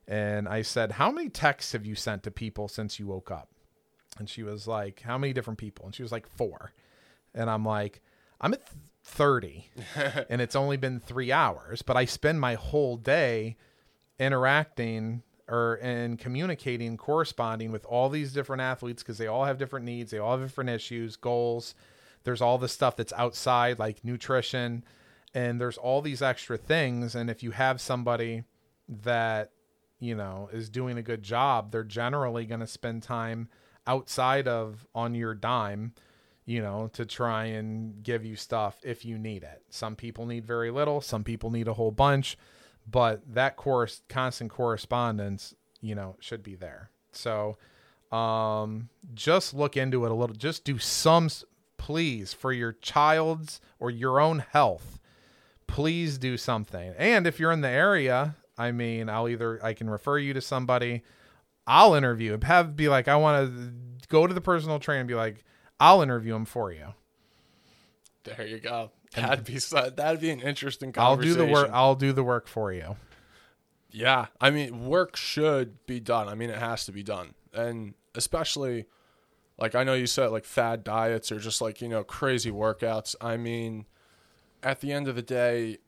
And 0.06 0.48
I 0.48 0.62
said, 0.62 0.92
how 0.92 1.10
many 1.10 1.28
texts 1.28 1.72
have 1.72 1.84
you 1.84 1.96
sent 1.96 2.22
to 2.24 2.30
people 2.30 2.68
since 2.68 3.00
you 3.00 3.06
woke 3.06 3.30
up? 3.30 3.48
And 4.18 4.28
she 4.28 4.42
was 4.42 4.68
like, 4.68 5.00
how 5.00 5.18
many 5.18 5.32
different 5.32 5.58
people? 5.58 5.86
And 5.86 5.94
she 5.94 6.02
was 6.02 6.12
like, 6.12 6.28
four. 6.28 6.72
And 7.34 7.48
I'm 7.48 7.64
like, 7.64 8.02
I'm 8.40 8.52
at 8.52 8.62
30 9.04 9.68
and 10.30 10.40
it's 10.40 10.56
only 10.56 10.76
been 10.76 11.00
three 11.00 11.32
hours, 11.32 11.82
but 11.82 11.96
I 11.96 12.04
spend 12.04 12.40
my 12.40 12.54
whole 12.54 12.96
day 12.96 13.56
interacting 14.18 15.22
or 15.48 15.78
and 15.82 16.18
communicating, 16.18 16.96
corresponding 16.96 17.72
with 17.72 17.84
all 17.86 18.08
these 18.08 18.32
different 18.32 18.62
athletes 18.62 19.02
because 19.02 19.18
they 19.18 19.26
all 19.26 19.44
have 19.44 19.58
different 19.58 19.84
needs, 19.84 20.10
they 20.10 20.18
all 20.18 20.38
have 20.38 20.48
different 20.48 20.70
issues, 20.70 21.16
goals. 21.16 21.74
There's 22.24 22.40
all 22.40 22.56
the 22.58 22.68
stuff 22.68 22.96
that's 22.96 23.12
outside, 23.14 23.80
like 23.80 24.04
nutrition, 24.04 24.84
and 25.34 25.60
there's 25.60 25.76
all 25.76 26.00
these 26.00 26.22
extra 26.22 26.56
things. 26.56 27.16
And 27.16 27.28
if 27.28 27.42
you 27.42 27.50
have 27.50 27.80
somebody 27.80 28.44
that 28.88 29.50
you 29.98 30.14
know 30.14 30.48
is 30.52 30.68
doing 30.68 30.96
a 30.96 31.02
good 31.02 31.22
job, 31.22 31.72
they're 31.72 31.82
generally 31.82 32.46
going 32.46 32.60
to 32.60 32.66
spend 32.66 33.02
time 33.02 33.48
outside 33.86 34.46
of 34.46 34.86
on 34.94 35.14
your 35.14 35.34
dime 35.34 35.92
you 36.44 36.60
know, 36.60 36.90
to 36.94 37.06
try 37.06 37.44
and 37.44 38.02
give 38.02 38.24
you 38.24 38.36
stuff 38.36 38.76
if 38.82 39.04
you 39.04 39.18
need 39.18 39.42
it. 39.42 39.62
Some 39.70 39.96
people 39.96 40.26
need 40.26 40.44
very 40.44 40.70
little, 40.70 41.00
some 41.00 41.24
people 41.24 41.50
need 41.50 41.68
a 41.68 41.74
whole 41.74 41.92
bunch, 41.92 42.36
but 42.90 43.22
that 43.34 43.56
course 43.56 44.02
constant 44.08 44.50
correspondence, 44.50 45.54
you 45.80 45.94
know, 45.94 46.16
should 46.20 46.42
be 46.42 46.54
there. 46.54 46.90
So, 47.12 47.56
um 48.10 48.88
just 49.14 49.54
look 49.54 49.76
into 49.76 50.04
it 50.04 50.10
a 50.10 50.14
little. 50.14 50.36
Just 50.36 50.64
do 50.64 50.78
some 50.78 51.28
please 51.78 52.32
for 52.32 52.52
your 52.52 52.72
child's 52.72 53.60
or 53.80 53.90
your 53.90 54.20
own 54.20 54.44
health. 54.50 55.00
Please 55.66 56.18
do 56.18 56.36
something. 56.36 56.94
And 56.98 57.26
if 57.26 57.40
you're 57.40 57.52
in 57.52 57.62
the 57.62 57.68
area, 57.68 58.36
I 58.58 58.70
mean, 58.72 59.08
I'll 59.08 59.28
either 59.28 59.64
I 59.64 59.72
can 59.72 59.88
refer 59.88 60.18
you 60.18 60.34
to 60.34 60.40
somebody, 60.40 61.02
I'll 61.66 61.94
interview, 61.94 62.38
have 62.42 62.76
be 62.76 62.88
like 62.88 63.08
I 63.08 63.16
want 63.16 63.48
to 63.48 64.06
go 64.08 64.26
to 64.26 64.34
the 64.34 64.40
personal 64.40 64.78
trainer 64.78 65.00
and 65.00 65.08
be 65.08 65.14
like 65.14 65.44
I'll 65.82 66.00
interview 66.00 66.36
him 66.36 66.44
for 66.44 66.70
you. 66.70 66.94
There 68.22 68.46
you 68.46 68.60
go. 68.60 68.92
That'd 69.16 69.44
be 69.44 69.58
that'd 69.58 70.20
be 70.20 70.30
an 70.30 70.38
interesting 70.40 70.94
I'll 70.96 71.16
do 71.16 71.34
the 71.34 71.44
work. 71.44 71.70
I'll 71.72 71.96
do 71.96 72.12
the 72.12 72.22
work 72.22 72.46
for 72.46 72.72
you. 72.72 72.94
Yeah, 73.90 74.26
I 74.40 74.50
mean, 74.50 74.86
work 74.86 75.16
should 75.16 75.84
be 75.86 75.98
done. 75.98 76.28
I 76.28 76.36
mean, 76.36 76.50
it 76.50 76.58
has 76.58 76.86
to 76.86 76.92
be 76.92 77.02
done, 77.02 77.34
and 77.52 77.94
especially 78.14 78.86
like 79.58 79.74
I 79.74 79.82
know 79.82 79.94
you 79.94 80.06
said 80.06 80.28
like 80.28 80.44
fad 80.44 80.84
diets 80.84 81.32
or 81.32 81.40
just 81.40 81.60
like 81.60 81.82
you 81.82 81.88
know 81.88 82.04
crazy 82.04 82.52
workouts. 82.52 83.16
I 83.20 83.36
mean, 83.36 83.86
at 84.62 84.82
the 84.82 84.92
end 84.92 85.08
of 85.08 85.16
the 85.16 85.22
day, 85.22 85.78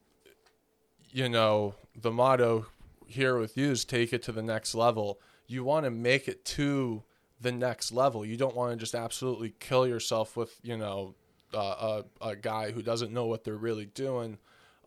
you 1.09 1.29
know 1.29 1.77
the 1.95 2.11
motto 2.11 2.67
here 3.07 3.39
with 3.39 3.57
you 3.57 3.71
is 3.71 3.85
take 3.85 4.13
it 4.13 4.25
to 4.25 4.33
the 4.33 4.43
next 4.43 4.75
level. 4.75 5.21
You 5.47 5.63
want 5.63 5.85
to 5.85 5.91
make 5.91 6.27
it 6.27 6.45
to 6.47 7.05
the 7.45 7.53
next 7.53 7.93
level. 7.93 8.25
You 8.25 8.37
don't 8.37 8.57
want 8.57 8.73
to 8.73 8.77
just 8.77 8.95
absolutely 8.95 9.55
kill 9.61 9.87
yourself 9.87 10.37
with, 10.37 10.59
you 10.63 10.77
know, 10.77 11.15
uh, 11.55 12.03
a, 12.21 12.29
a 12.31 12.37
guy 12.37 12.73
who 12.73 12.83
doesn't 12.83 13.13
know 13.13 13.27
what 13.27 13.45
they're 13.45 13.55
really 13.55 13.87
doing 13.87 14.39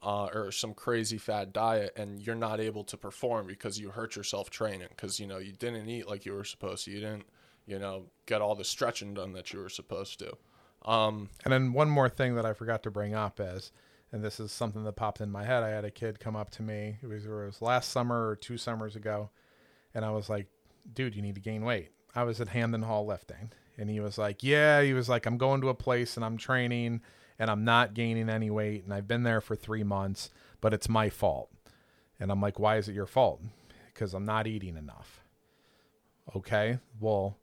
uh, 0.03 0.25
or 0.33 0.51
some 0.51 0.73
crazy 0.73 1.17
fad 1.17 1.53
diet 1.53 1.93
and 1.95 2.19
you're 2.19 2.35
not 2.35 2.59
able 2.59 2.83
to 2.83 2.97
perform 2.97 3.47
because 3.47 3.79
you 3.79 3.89
hurt 3.91 4.15
yourself 4.15 4.49
training 4.49 4.87
because, 4.89 5.19
you 5.19 5.27
know, 5.27 5.37
you 5.37 5.53
didn't 5.53 5.87
eat 5.87 6.09
like 6.09 6.25
you 6.25 6.33
were 6.33 6.43
supposed 6.43 6.85
to. 6.85 6.91
You 6.91 6.99
didn't, 6.99 7.25
you 7.65 7.79
know, 7.79 8.07
get 8.25 8.41
all 8.41 8.55
the 8.55 8.65
stretching 8.65 9.13
done 9.13 9.33
that 9.33 9.53
you 9.53 9.59
were 9.59 9.69
supposed 9.69 10.19
to. 10.19 10.33
Um, 10.83 11.29
and 11.45 11.53
then 11.53 11.73
one 11.73 11.89
more 11.89 12.09
thing 12.09 12.35
that 12.35 12.45
I 12.45 12.53
forgot 12.53 12.83
to 12.83 12.91
bring 12.91 13.13
up 13.13 13.39
is, 13.39 13.71
and 14.11 14.23
this 14.23 14.39
is 14.39 14.51
something 14.51 14.83
that 14.83 14.93
popped 14.93 15.21
in 15.21 15.31
my 15.31 15.43
head. 15.43 15.63
I 15.63 15.69
had 15.69 15.85
a 15.85 15.91
kid 15.91 16.19
come 16.19 16.35
up 16.35 16.49
to 16.51 16.63
me. 16.63 16.97
It 17.03 17.07
was, 17.07 17.25
it 17.25 17.29
was 17.29 17.61
last 17.61 17.91
summer 17.91 18.27
or 18.27 18.35
two 18.35 18.57
summers 18.57 18.95
ago. 18.95 19.29
And 19.93 20.03
I 20.03 20.11
was 20.11 20.29
like, 20.29 20.47
dude, 20.93 21.15
you 21.15 21.21
need 21.21 21.35
to 21.35 21.41
gain 21.41 21.63
weight. 21.63 21.89
I 22.17 22.23
was 22.23 22.41
at 22.41 22.47
Hamden 22.47 22.81
Hall 22.81 23.05
lifting, 23.05 23.51
and 23.77 23.91
he 23.91 23.99
was 23.99 24.17
like, 24.17 24.41
"Yeah," 24.41 24.81
he 24.81 24.91
was 24.91 25.07
like, 25.07 25.27
"I'm 25.27 25.37
going 25.37 25.61
to 25.61 25.69
a 25.69 25.75
place 25.75 26.17
and 26.17 26.25
I'm 26.25 26.35
training, 26.35 27.01
and 27.37 27.51
I'm 27.51 27.63
not 27.63 27.93
gaining 27.93 28.27
any 28.27 28.49
weight, 28.49 28.83
and 28.83 28.91
I've 28.91 29.07
been 29.07 29.21
there 29.21 29.39
for 29.39 29.55
three 29.55 29.83
months, 29.83 30.31
but 30.59 30.73
it's 30.73 30.89
my 30.89 31.11
fault." 31.11 31.51
And 32.19 32.31
I'm 32.31 32.41
like, 32.41 32.57
"Why 32.57 32.77
is 32.77 32.89
it 32.89 32.95
your 32.95 33.05
fault?" 33.05 33.43
Because 33.93 34.15
I'm 34.15 34.25
not 34.25 34.47
eating 34.47 34.77
enough. 34.77 35.21
Okay, 36.35 36.79
well, 36.99 37.37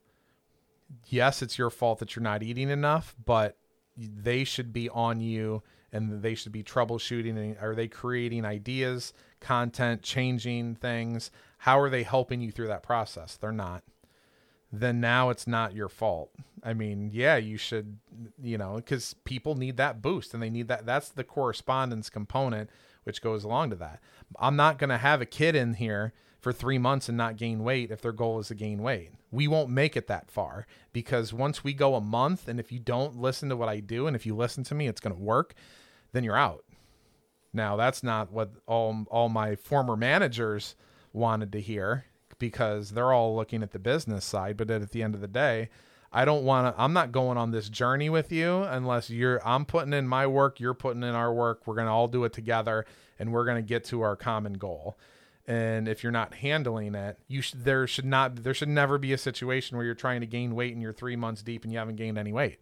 yes, 1.07 1.41
it's 1.41 1.57
your 1.57 1.69
fault 1.69 1.99
that 1.99 2.13
you're 2.13 2.23
not 2.23 2.43
eating 2.43 2.69
enough, 2.69 3.15
but 3.23 3.57
they 3.95 4.43
should 4.43 4.73
be 4.73 4.89
on 4.89 5.21
you 5.21 5.63
and 5.93 6.21
they 6.21 6.35
should 6.35 6.51
be 6.51 6.63
troubleshooting 6.63 7.37
and 7.37 7.57
are 7.59 7.75
they 7.75 7.87
creating 7.87 8.43
ideas 8.43 9.13
content 9.39 10.01
changing 10.01 10.75
things 10.75 11.31
how 11.59 11.79
are 11.79 11.89
they 11.89 12.03
helping 12.03 12.41
you 12.41 12.51
through 12.51 12.67
that 12.67 12.83
process 12.83 13.37
they're 13.37 13.53
not 13.53 13.81
then 14.79 14.99
now 14.99 15.29
it's 15.29 15.47
not 15.47 15.75
your 15.75 15.89
fault. 15.89 16.31
I 16.63 16.73
mean, 16.73 17.11
yeah, 17.13 17.35
you 17.37 17.57
should, 17.57 17.97
you 18.41 18.57
know, 18.57 18.75
because 18.75 19.13
people 19.23 19.55
need 19.55 19.77
that 19.77 20.01
boost 20.01 20.33
and 20.33 20.41
they 20.41 20.49
need 20.49 20.67
that. 20.67 20.85
That's 20.85 21.09
the 21.09 21.23
correspondence 21.23 22.09
component 22.09 22.69
which 23.05 23.21
goes 23.21 23.43
along 23.43 23.69
to 23.69 23.75
that. 23.77 24.01
I'm 24.37 24.55
not 24.55 24.77
going 24.77 24.89
to 24.89 24.97
have 24.97 25.21
a 25.21 25.25
kid 25.25 25.55
in 25.55 25.75
here 25.75 26.11
for 26.41 26.51
three 26.51 26.77
months 26.77 27.07
and 27.07 27.17
not 27.17 27.37
gain 27.37 27.63
weight 27.63 27.91
if 27.91 28.01
their 28.01 28.11
goal 28.11 28.39
is 28.39 28.49
to 28.49 28.55
gain 28.55 28.81
weight. 28.81 29.11
We 29.31 29.47
won't 29.47 29.69
make 29.69 29.95
it 29.95 30.07
that 30.07 30.29
far 30.29 30.65
because 30.91 31.31
once 31.31 31.63
we 31.63 31.73
go 31.73 31.95
a 31.95 32.01
month 32.01 32.47
and 32.47 32.59
if 32.59 32.71
you 32.71 32.79
don't 32.79 33.15
listen 33.15 33.49
to 33.49 33.55
what 33.55 33.69
I 33.69 33.79
do 33.79 34.07
and 34.07 34.15
if 34.15 34.25
you 34.25 34.35
listen 34.35 34.63
to 34.65 34.75
me, 34.75 34.87
it's 34.87 34.99
going 34.99 35.15
to 35.15 35.21
work, 35.21 35.53
then 36.13 36.23
you're 36.23 36.37
out. 36.37 36.65
Now, 37.53 37.75
that's 37.75 38.03
not 38.03 38.31
what 38.31 38.51
all, 38.65 39.05
all 39.09 39.29
my 39.29 39.55
former 39.55 39.95
managers 39.95 40.75
wanted 41.13 41.51
to 41.53 41.61
hear 41.61 42.05
because 42.39 42.91
they're 42.91 43.13
all 43.13 43.35
looking 43.35 43.63
at 43.63 43.71
the 43.71 43.79
business 43.79 44.25
side. 44.25 44.57
But 44.57 44.69
at 44.69 44.91
the 44.91 45.03
end 45.03 45.15
of 45.15 45.21
the 45.21 45.27
day, 45.27 45.69
I 46.11 46.23
don't 46.23 46.43
want 46.43 46.73
to, 46.73 46.81
I'm 46.81 46.93
not 46.93 47.11
going 47.11 47.37
on 47.37 47.51
this 47.51 47.67
journey 47.67 48.09
with 48.09 48.31
you 48.31 48.63
unless 48.63 49.09
you're, 49.09 49.45
I'm 49.45 49.65
putting 49.65 49.93
in 49.93 50.07
my 50.07 50.25
work, 50.27 50.59
you're 50.59 50.73
putting 50.73 51.03
in 51.03 51.15
our 51.15 51.33
work. 51.33 51.67
We're 51.67 51.75
going 51.75 51.87
to 51.87 51.91
all 51.91 52.07
do 52.07 52.23
it 52.23 52.33
together 52.33 52.85
and 53.19 53.33
we're 53.33 53.45
going 53.45 53.57
to 53.57 53.67
get 53.67 53.83
to 53.85 54.01
our 54.01 54.15
common 54.15 54.53
goal. 54.53 54.97
And 55.47 55.87
if 55.87 56.03
you're 56.03 56.11
not 56.11 56.33
handling 56.35 56.95
it, 56.95 57.19
you 57.27 57.41
sh- 57.41 57.53
there 57.55 57.85
should 57.85 58.05
not, 58.05 58.43
there 58.43 58.53
should 58.53 58.69
never 58.69 58.97
be 58.97 59.13
a 59.13 59.17
situation 59.17 59.77
where 59.77 59.85
you're 59.85 59.93
trying 59.93 60.21
to 60.21 60.27
gain 60.27 60.55
weight 60.55 60.73
and 60.73 60.81
you're 60.81 60.93
three 60.93 61.15
months 61.15 61.43
deep 61.43 61.63
and 61.63 61.73
you 61.73 61.79
haven't 61.79 61.97
gained 61.97 62.17
any 62.17 62.31
weight. 62.31 62.59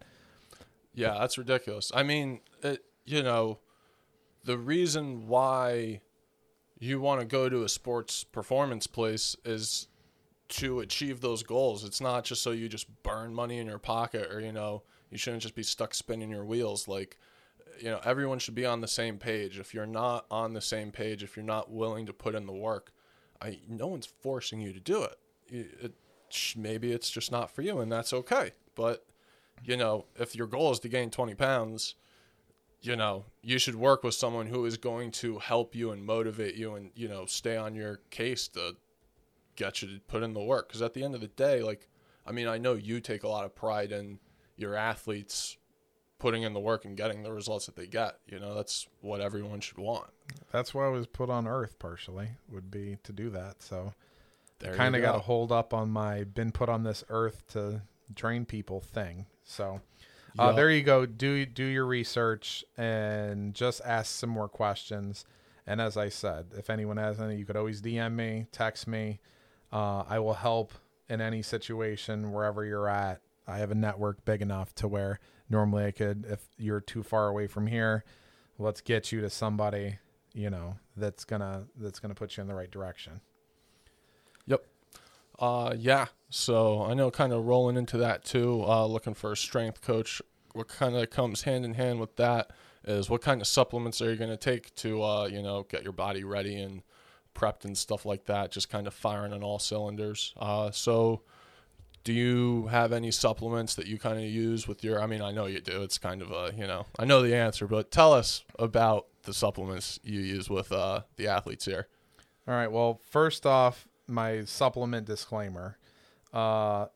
Yeah, 0.95 1.17
that's 1.19 1.37
ridiculous. 1.37 1.91
I 1.93 2.03
mean, 2.03 2.41
it, 2.61 2.83
you 3.05 3.23
know, 3.23 3.59
the 4.43 4.57
reason 4.57 5.27
why 5.27 6.01
you 6.83 6.99
want 6.99 7.21
to 7.21 7.25
go 7.25 7.47
to 7.47 7.63
a 7.63 7.69
sports 7.69 8.25
performance 8.25 8.87
place 8.87 9.37
is 9.45 9.87
to 10.49 10.81
achieve 10.81 11.21
those 11.21 11.41
goals. 11.41 11.85
It's 11.85 12.01
not 12.01 12.25
just 12.25 12.43
so 12.43 12.51
you 12.51 12.67
just 12.67 12.87
burn 13.03 13.33
money 13.33 13.59
in 13.59 13.67
your 13.67 13.79
pocket 13.79 14.29
or, 14.29 14.41
you 14.41 14.51
know, 14.51 14.83
you 15.09 15.17
shouldn't 15.17 15.43
just 15.43 15.55
be 15.55 15.63
stuck 15.63 15.93
spinning 15.93 16.29
your 16.29 16.43
wheels. 16.43 16.89
Like, 16.89 17.17
you 17.79 17.89
know, 17.89 18.01
everyone 18.03 18.37
should 18.37 18.53
be 18.53 18.65
on 18.65 18.81
the 18.81 18.87
same 18.89 19.17
page. 19.17 19.59
If 19.59 19.73
you're 19.73 19.85
not 19.85 20.25
on 20.29 20.53
the 20.53 20.61
same 20.61 20.91
page, 20.91 21.23
if 21.23 21.37
you're 21.37 21.45
not 21.45 21.71
willing 21.71 22.05
to 22.05 22.13
put 22.13 22.35
in 22.35 22.45
the 22.45 22.53
work, 22.53 22.91
I, 23.41 23.59
no 23.69 23.87
one's 23.87 24.05
forcing 24.05 24.59
you 24.59 24.73
to 24.73 24.79
do 24.81 25.03
it. 25.03 25.17
it 25.47 25.93
maybe 26.57 26.91
it's 26.91 27.09
just 27.09 27.31
not 27.31 27.49
for 27.49 27.61
you, 27.61 27.79
and 27.79 27.89
that's 27.89 28.11
okay. 28.11 28.51
But, 28.75 29.05
you 29.63 29.77
know, 29.77 30.05
if 30.19 30.35
your 30.35 30.47
goal 30.47 30.71
is 30.71 30.79
to 30.81 30.89
gain 30.89 31.11
20 31.11 31.33
pounds, 31.35 31.95
you 32.83 32.97
know, 32.97 33.25
you 33.41 33.57
should 33.57 33.75
work 33.75 34.03
with 34.03 34.13
someone 34.13 34.45
who 34.47 34.65
is 34.65 34.77
going 34.77 35.09
to 35.09 35.39
help 35.39 35.73
you 35.73 35.91
and 35.91 36.05
motivate 36.05 36.55
you 36.55 36.75
and, 36.75 36.91
you 36.95 37.07
know, 37.07 37.25
stay 37.25 37.55
on 37.55 37.73
your 37.75 38.01
case 38.09 38.49
to 38.49 38.75
get 39.55 39.81
you 39.81 39.87
to 39.87 39.99
put 40.01 40.21
in 40.21 40.33
the 40.33 40.43
work. 40.43 40.67
Because 40.67 40.81
at 40.81 40.93
the 40.93 41.03
end 41.03 41.15
of 41.15 41.21
the 41.21 41.29
day, 41.29 41.63
like, 41.63 41.87
I 42.27 42.33
mean, 42.33 42.47
I 42.47 42.57
know 42.57 42.73
you 42.73 42.99
take 42.99 43.23
a 43.23 43.29
lot 43.29 43.45
of 43.45 43.55
pride 43.55 43.93
in 43.93 44.19
your 44.57 44.75
athletes 44.75 45.57
putting 46.19 46.43
in 46.43 46.53
the 46.53 46.59
work 46.59 46.83
and 46.83 46.97
getting 46.97 47.23
the 47.23 47.31
results 47.31 47.65
that 47.67 47.77
they 47.77 47.87
get. 47.87 48.17
You 48.27 48.39
know, 48.39 48.53
that's 48.53 48.87
what 48.99 49.21
everyone 49.21 49.61
should 49.61 49.77
want. 49.77 50.09
That's 50.51 50.73
why 50.73 50.85
I 50.85 50.89
was 50.89 51.07
put 51.07 51.29
on 51.29 51.47
earth 51.47 51.79
partially, 51.79 52.31
would 52.49 52.69
be 52.69 52.97
to 53.03 53.13
do 53.13 53.29
that. 53.29 53.63
So 53.63 53.93
I 54.61 54.69
kind 54.71 54.95
of 54.95 55.01
got 55.01 55.15
a 55.15 55.19
hold 55.19 55.53
up 55.53 55.73
on 55.73 55.89
my 55.89 56.25
been 56.25 56.51
put 56.51 56.67
on 56.67 56.83
this 56.83 57.03
earth 57.07 57.43
to 57.53 57.81
train 58.15 58.45
people 58.45 58.81
thing. 58.81 59.25
So 59.43 59.81
uh, 60.39 60.51
there 60.51 60.69
you 60.69 60.83
go. 60.83 61.05
Do 61.05 61.45
do 61.45 61.63
your 61.63 61.85
research 61.85 62.63
and 62.77 63.53
just 63.53 63.81
ask 63.85 64.13
some 64.13 64.29
more 64.29 64.47
questions. 64.47 65.25
And 65.65 65.79
as 65.79 65.95
I 65.95 66.09
said, 66.09 66.47
if 66.57 66.69
anyone 66.69 66.97
has 66.97 67.19
any, 67.19 67.37
you 67.37 67.45
could 67.45 67.55
always 67.55 67.81
DM 67.81 68.15
me, 68.15 68.47
text 68.51 68.87
me. 68.87 69.19
Uh, 69.71 70.03
I 70.07 70.19
will 70.19 70.33
help 70.33 70.73
in 71.09 71.21
any 71.21 71.41
situation 71.41 72.31
wherever 72.31 72.65
you're 72.65 72.89
at. 72.89 73.21
I 73.47 73.57
have 73.57 73.71
a 73.71 73.75
network 73.75 74.25
big 74.25 74.41
enough 74.41 74.75
to 74.75 74.87
where 74.87 75.19
normally 75.49 75.85
I 75.85 75.91
could, 75.91 76.25
if 76.29 76.47
you're 76.57 76.81
too 76.81 77.03
far 77.03 77.27
away 77.27 77.47
from 77.47 77.67
here, 77.67 78.03
let's 78.57 78.81
get 78.81 79.11
you 79.11 79.21
to 79.21 79.29
somebody 79.29 79.99
you 80.33 80.49
know 80.49 80.75
that's 80.97 81.23
gonna 81.23 81.63
that's 81.77 81.99
gonna 81.99 82.15
put 82.15 82.35
you 82.35 82.41
in 82.41 82.47
the 82.47 82.55
right 82.55 82.71
direction. 82.71 83.21
Uh, 85.43 85.75
yeah. 85.77 86.05
So 86.29 86.83
I 86.83 86.93
know 86.93 87.11
kind 87.11 87.33
of 87.33 87.43
rolling 87.43 87.75
into 87.75 87.97
that 87.97 88.23
too, 88.23 88.63
uh, 88.65 88.85
looking 88.85 89.13
for 89.13 89.33
a 89.33 89.37
strength 89.37 89.81
coach. 89.81 90.21
What 90.53 90.69
kind 90.69 90.95
of 90.95 91.09
comes 91.09 91.41
hand 91.41 91.65
in 91.65 91.73
hand 91.73 91.99
with 91.99 92.15
that 92.15 92.51
is 92.85 93.09
what 93.09 93.21
kind 93.21 93.41
of 93.41 93.47
supplements 93.47 94.01
are 94.01 94.09
you 94.09 94.15
going 94.15 94.29
to 94.29 94.37
take 94.37 94.73
to, 94.75 95.03
uh, 95.03 95.25
you 95.25 95.41
know, 95.41 95.63
get 95.63 95.83
your 95.83 95.91
body 95.91 96.23
ready 96.23 96.61
and 96.61 96.81
prepped 97.35 97.65
and 97.65 97.77
stuff 97.77 98.05
like 98.05 98.23
that, 98.27 98.51
just 98.51 98.69
kind 98.69 98.87
of 98.87 98.93
firing 98.93 99.33
on 99.33 99.43
all 99.43 99.59
cylinders. 99.59 100.33
Uh, 100.37 100.71
so 100.71 101.23
do 102.05 102.13
you 102.13 102.67
have 102.67 102.93
any 102.93 103.11
supplements 103.11 103.75
that 103.75 103.85
you 103.85 103.99
kind 103.99 104.17
of 104.17 104.23
use 104.23 104.65
with 104.65 104.81
your, 104.81 105.01
I 105.01 105.07
mean, 105.07 105.21
I 105.21 105.33
know 105.33 105.47
you 105.47 105.59
do. 105.59 105.83
It's 105.83 105.97
kind 105.97 106.21
of 106.21 106.31
a, 106.31 106.53
you 106.57 106.67
know, 106.67 106.85
I 106.97 107.03
know 107.03 107.21
the 107.21 107.35
answer, 107.35 107.67
but 107.67 107.91
tell 107.91 108.13
us 108.13 108.45
about 108.57 109.07
the 109.23 109.33
supplements 109.33 109.99
you 110.05 110.21
use 110.21 110.49
with 110.49 110.71
uh, 110.71 111.01
the 111.17 111.27
athletes 111.27 111.65
here. 111.65 111.89
All 112.47 112.53
right. 112.53 112.71
Well, 112.71 113.01
first 113.09 113.45
off, 113.45 113.89
my 114.07 114.43
supplement 114.45 115.05
disclaimer. 115.07 115.77
Uh, 116.33 116.87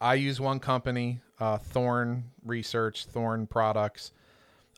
I 0.00 0.14
use 0.14 0.40
one 0.40 0.60
company, 0.60 1.20
uh, 1.40 1.58
Thorne 1.58 2.24
Research, 2.44 3.06
Thorne 3.06 3.46
Products. 3.46 4.12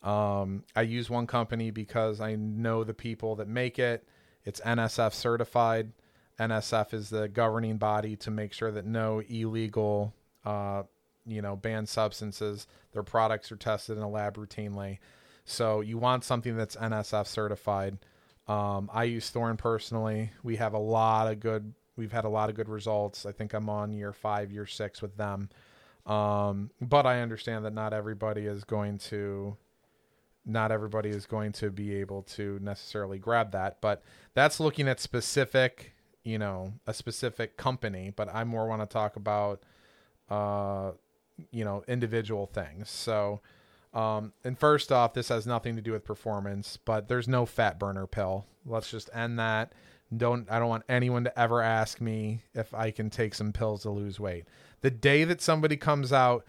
Um, 0.03 0.65
I 0.77 0.83
use 0.83 1.11
one 1.11 1.27
company 1.27 1.71
because 1.71 2.21
I 2.21 2.37
know 2.37 2.85
the 2.85 2.95
people 2.95 3.37
that 3.37 3.49
make 3.49 3.79
it. 3.79 4.07
It's 4.45 4.61
NSF 4.61 5.13
certified. 5.13 5.93
NSF 6.39 6.95
is 6.95 7.11
the 7.11 7.29
governing 7.29 7.79
body 7.79 8.15
to 8.17 8.31
make 8.31 8.53
sure 8.53 8.71
that 8.71 8.87
no 8.87 9.21
illegal, 9.29 10.15
uh, 10.45 10.85
you 11.27 11.43
know, 11.43 11.57
banned 11.57 11.89
substances, 11.89 12.67
their 12.93 13.03
products 13.03 13.51
are 13.51 13.57
tested 13.57 13.97
in 13.97 14.03
a 14.03 14.09
lab 14.09 14.37
routinely. 14.37 14.99
So 15.45 15.81
you 15.81 15.99
want 15.99 16.25
something 16.25 16.57
that's 16.57 16.77
NSF 16.77 17.27
certified. 17.27 17.99
Um, 18.49 18.91
I 18.93 19.05
use 19.05 19.29
Thorne 19.31 19.57
personally. 19.57 20.33
We 20.43 20.57
have 20.57 20.75
a 20.75 20.79
lot 20.79 21.31
of 21.31 21.41
good. 21.41 21.75
We've 21.97 22.13
had 22.13 22.25
a 22.25 22.29
lot 22.29 22.49
of 22.49 22.57
good 22.57 22.69
results. 22.69 23.27
I 23.27 23.33
think 23.33 23.53
I'm 23.53 23.69
on 23.69 23.93
year 23.93 24.13
five, 24.13 24.51
year 24.51 24.67
six 24.67 25.03
with 25.03 25.17
them. 25.17 25.51
Um, 26.07 26.71
but 26.81 27.07
I 27.07 27.21
understand 27.21 27.65
that 27.65 27.75
not 27.75 27.93
everybody 27.93 28.47
is 28.47 28.65
going 28.65 28.99
to 28.99 29.57
not 30.49 30.73
everybody 30.73 31.11
is 31.11 31.27
going 31.27 31.53
to 31.53 31.71
be 31.71 31.95
able 31.95 32.23
to 32.23 32.59
necessarily 32.63 33.19
grab 33.19 33.53
that 33.53 33.81
but 33.83 34.03
that's 34.35 34.59
looking 34.59 34.89
at 34.89 34.99
specific 34.99 35.93
you 36.25 36.39
know 36.39 36.73
a 36.87 36.95
specific 36.95 37.57
company 37.57 38.13
but 38.17 38.35
i 38.35 38.43
more 38.43 38.67
want 38.67 38.81
to 38.81 38.87
talk 38.87 39.17
about 39.17 39.63
uh 40.31 40.91
you 41.51 41.65
know 41.65 41.85
individual 41.87 42.47
things 42.47 42.89
so 42.89 43.41
um 43.99 44.33
and 44.45 44.59
first 44.59 44.93
off 44.93 45.13
this 45.15 45.29
has 45.29 45.47
nothing 45.47 45.75
to 45.77 45.83
do 45.83 45.93
with 45.93 46.05
performance 46.05 46.79
but 46.85 47.09
there's 47.09 47.27
no 47.29 47.45
fat 47.47 47.79
burner 47.79 48.07
pill 48.07 48.47
let's 48.67 48.91
just 48.91 49.11
end 49.15 49.39
that 49.39 49.73
don't 50.17 50.51
i 50.51 50.59
don't 50.59 50.69
want 50.69 50.85
anyone 50.89 51.25
to 51.25 51.39
ever 51.39 51.61
ask 51.63 52.01
me 52.01 52.43
if 52.55 52.73
i 52.75 52.91
can 52.91 53.11
take 53.11 53.35
some 53.35 53.53
pills 53.53 53.83
to 53.83 53.91
lose 53.91 54.19
weight 54.21 54.45
the 54.81 54.91
day 54.91 55.25
that 55.25 55.41
somebody 55.41 55.77
comes 55.77 56.13
out 56.13 56.45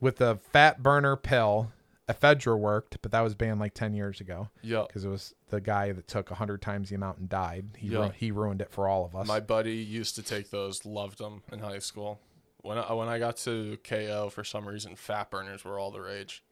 with 0.00 0.20
a 0.20 0.36
fat 0.36 0.82
burner 0.82 1.16
pill 1.16 1.72
ephedra 2.08 2.58
worked 2.58 2.98
but 3.02 3.12
that 3.12 3.20
was 3.20 3.34
banned 3.36 3.60
like 3.60 3.72
10 3.72 3.94
years 3.94 4.20
ago 4.20 4.48
Yeah. 4.62 4.82
because 4.86 5.04
it 5.04 5.08
was 5.08 5.32
the 5.48 5.60
guy 5.60 5.92
that 5.92 6.08
took 6.08 6.30
100 6.30 6.60
times 6.60 6.88
the 6.90 6.96
amount 6.96 7.18
and 7.18 7.28
died 7.28 7.66
he, 7.78 7.86
Yeah. 7.88 7.98
ru- 8.06 8.10
he 8.16 8.30
ruined 8.32 8.60
it 8.60 8.70
for 8.72 8.88
all 8.88 9.04
of 9.04 9.14
us 9.14 9.28
My 9.28 9.38
buddy 9.40 9.74
used 9.76 10.16
to 10.16 10.22
take 10.22 10.50
those, 10.50 10.84
loved 10.84 11.18
them 11.18 11.42
in 11.52 11.60
high 11.60 11.78
school. 11.78 12.20
When 12.62 12.78
I, 12.78 12.92
when 12.92 13.08
I 13.08 13.18
got 13.20 13.36
to 13.38 13.78
KO, 13.84 14.28
for 14.28 14.42
some 14.44 14.66
reason, 14.68 14.94
fat 14.96 15.30
burners 15.30 15.64
were 15.64 15.78
all 15.78 15.90
the 15.90 16.00
rage. 16.02 16.42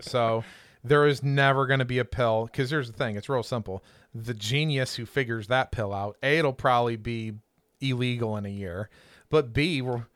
So 0.00 0.44
there 0.84 1.06
is 1.06 1.22
never 1.22 1.66
going 1.66 1.80
to 1.80 1.84
be 1.84 1.98
a 1.98 2.04
pill 2.04 2.46
because 2.46 2.70
here's 2.70 2.90
the 2.90 2.96
thing: 2.96 3.16
it's 3.16 3.28
real 3.28 3.42
simple. 3.42 3.82
The 4.14 4.34
genius 4.34 4.96
who 4.96 5.06
figures 5.06 5.48
that 5.48 5.72
pill 5.72 5.92
out, 5.92 6.16
a, 6.22 6.38
it'll 6.38 6.52
probably 6.52 6.96
be 6.96 7.34
illegal 7.80 8.36
in 8.36 8.46
a 8.46 8.50
year, 8.50 8.88
but 9.30 9.52
b, 9.52 9.82
we're, 9.82 10.06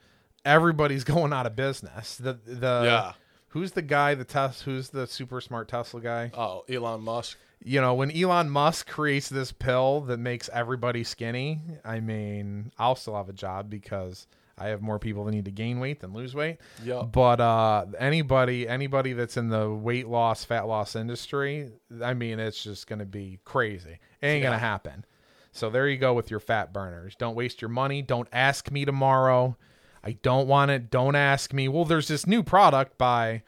everybody's 0.44 1.04
going 1.04 1.32
out 1.32 1.46
of 1.46 1.56
business. 1.56 2.16
The 2.16 2.38
the 2.44 2.82
yeah. 2.84 3.12
who's 3.48 3.72
the 3.72 3.82
guy 3.82 4.14
the 4.14 4.24
test 4.24 4.62
who's 4.62 4.90
the 4.90 5.06
super 5.06 5.40
smart 5.40 5.68
Tesla 5.68 6.00
guy? 6.00 6.30
Oh, 6.34 6.64
Elon 6.68 7.02
Musk. 7.02 7.38
You 7.64 7.80
know, 7.80 7.94
when 7.94 8.10
Elon 8.10 8.50
Musk 8.50 8.88
creates 8.88 9.28
this 9.28 9.52
pill 9.52 10.00
that 10.02 10.18
makes 10.18 10.50
everybody 10.52 11.04
skinny, 11.04 11.60
I 11.84 12.00
mean, 12.00 12.72
I'll 12.76 12.96
still 12.96 13.14
have 13.14 13.28
a 13.28 13.32
job 13.32 13.70
because 13.70 14.26
I 14.58 14.68
have 14.68 14.82
more 14.82 14.98
people 14.98 15.24
that 15.24 15.32
need 15.32 15.46
to 15.46 15.50
gain 15.50 15.80
weight 15.80 16.00
than 16.00 16.12
lose 16.12 16.34
weight. 16.34 16.58
Yeah. 16.84 17.02
But 17.02 17.40
uh, 17.40 17.86
anybody 17.98 18.68
anybody 18.68 19.12
that's 19.14 19.36
in 19.36 19.48
the 19.48 19.70
weight 19.70 20.08
loss, 20.08 20.44
fat 20.44 20.66
loss 20.68 20.94
industry, 20.94 21.70
I 22.02 22.14
mean, 22.14 22.38
it's 22.38 22.62
just 22.62 22.86
going 22.86 22.98
to 22.98 23.06
be 23.06 23.38
crazy. 23.44 23.98
It 24.20 24.26
ain't 24.26 24.42
Yeah. 24.42 24.50
going 24.50 24.60
to 24.60 24.64
happen. 24.66 25.04
So 25.52 25.68
there 25.70 25.88
you 25.88 25.96
go 25.98 26.14
with 26.14 26.30
your 26.30 26.40
fat 26.40 26.72
burners. 26.72 27.14
Don't 27.16 27.34
waste 27.34 27.60
your 27.60 27.68
money. 27.68 28.00
Don't 28.02 28.28
ask 28.32 28.70
me 28.70 28.84
tomorrow. 28.84 29.56
I 30.04 30.12
don't 30.22 30.48
want 30.48 30.70
it. 30.70 30.90
Don't 30.90 31.14
ask 31.14 31.52
me. 31.52 31.68
Well, 31.68 31.84
there's 31.84 32.08
this 32.08 32.26
new 32.26 32.42
product 32.42 32.96
by 32.98 33.42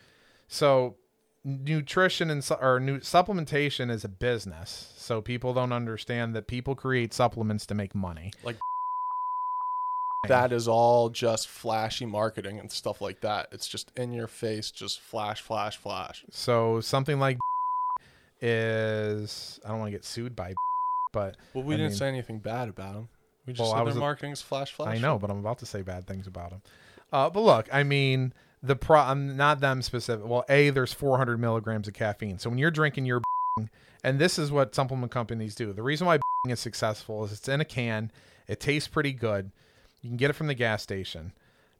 so 0.49 0.97
nutrition 1.45 2.31
and 2.31 2.49
or 2.61 2.81
new 2.81 3.01
supplementation 3.01 3.91
is 3.91 4.05
a 4.05 4.09
business. 4.09 4.93
So 4.97 5.21
people 5.21 5.53
don't 5.55 5.73
understand 5.73 6.35
that 6.35 6.47
people 6.47 6.75
create 6.75 7.13
supplements 7.13 7.67
to 7.67 7.75
make 7.75 7.95
money. 7.95 8.33
That 10.29 10.53
is 10.53 10.67
all 10.69 11.09
just 11.11 11.49
flashy 11.49 12.07
marketing 12.07 12.59
and 12.59 12.71
stuff 12.71 13.01
like 13.01 13.21
that. 13.21 13.49
It's 13.53 13.67
just 13.69 13.93
in 13.97 14.13
your 14.13 14.27
face, 14.27 14.71
just 14.71 15.01
flash, 15.01 15.41
flash, 15.41 15.77
flash. 15.77 16.25
So 16.31 16.81
something 16.81 17.19
like 17.19 17.39
is 18.41 19.61
I 19.65 19.69
don't 19.69 19.79
want 19.79 19.89
to 19.89 19.93
get 19.93 20.05
sued 20.05 20.37
by, 20.37 20.55
but 21.13 21.37
Well, 21.55 21.65
we 21.65 21.75
I 21.75 21.79
didn't 21.79 21.93
mean- 21.93 21.99
say 21.99 22.09
anything 22.09 22.39
bad 22.39 22.69
about 22.69 22.95
them. 22.95 23.09
We 23.47 23.53
just 23.53 23.71
Well, 23.71 23.79
I 23.79 23.83
was 23.83 23.95
their 23.95 24.01
marketing's 24.01 24.41
flash, 24.41 24.73
flash. 24.73 24.97
I 24.97 24.99
know, 24.99 25.19
but 25.19 25.31
I'm 25.31 25.39
about 25.39 25.59
to 25.59 25.67
say 25.67 25.83
bad 25.83 26.07
things 26.07 26.27
about 26.27 26.51
them. 26.51 26.63
Uh, 27.13 27.29
but 27.29 27.41
look, 27.41 27.69
I 27.71 27.83
mean, 27.83 28.33
the 28.63 28.75
pro, 28.75 29.01
I'm 29.01 29.37
not 29.37 29.61
them 29.61 29.83
specific. 29.83 30.25
Well, 30.27 30.45
a 30.49 30.71
there's 30.71 30.95
400 30.95 31.39
milligrams 31.39 31.87
of 31.87 31.93
caffeine. 31.93 32.39
So 32.39 32.49
when 32.49 32.59
you're 32.59 32.71
drinking 32.71 33.05
your, 33.05 33.21
and 34.05 34.19
this 34.19 34.39
is 34.39 34.51
what 34.51 34.75
supplement 34.75 35.13
companies 35.13 35.55
do. 35.55 35.73
The 35.75 35.83
reason 35.83 36.07
why 36.07 36.21
is 36.49 36.59
successful 36.61 37.23
is 37.25 37.33
it's 37.33 37.49
in 37.49 37.61
a 37.61 37.65
can. 37.67 38.11
It 38.49 38.61
tastes 38.61 38.89
pretty 38.89 39.13
good. 39.13 39.51
You 40.05 40.11
can 40.11 40.19
get 40.19 40.29
it 40.29 40.35
from 40.35 40.49
the 40.49 40.55
gas 40.55 40.83
station, 40.83 41.33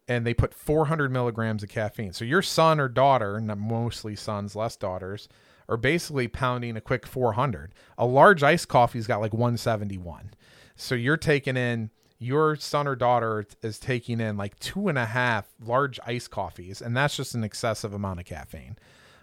and 0.09 0.27
they 0.27 0.33
put 0.33 0.55
400 0.55 1.13
milligrams 1.13 1.63
of 1.63 1.69
caffeine. 1.69 2.15
So 2.15 2.25
your 2.25 2.41
son 2.41 2.81
or 2.81 2.89
daughter, 2.89 3.39
not 3.39 3.59
mostly 3.59 4.17
sons, 4.17 4.57
less 4.57 4.77
daughters, 4.77 5.29
are 5.69 5.77
basically 5.77 6.27
pounding 6.29 6.75
a 6.75 6.81
quick 6.81 7.07
400. 7.07 7.75
A 7.99 8.07
large 8.07 8.43
iced 8.43 8.69
coffee's 8.69 9.07
got 9.07 9.21
like 9.21 9.35
171. 9.35 10.31
So 10.75 10.95
you're 10.95 11.19
taking 11.19 11.59
in 11.59 11.91
your 12.19 12.57
son 12.57 12.89
or 12.89 12.97
daughter 12.97 13.45
is 13.63 13.79
taking 13.79 14.21
in 14.21 14.39
like 14.39 14.59
two 14.59 14.89
and 14.89 14.97
a 14.97 15.05
half 15.05 15.53
large 15.63 16.01
iced 16.07 16.31
coffees, 16.31 16.81
and 16.81 16.97
that's 16.97 17.19
just 17.19 17.35
an 17.35 17.45
excessive 17.45 17.93
amount 17.93 18.21
of 18.21 18.25
caffeine, 18.25 18.79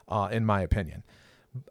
uh, 0.07 0.29
in 0.31 0.45
my 0.45 0.61
opinion. 0.61 1.01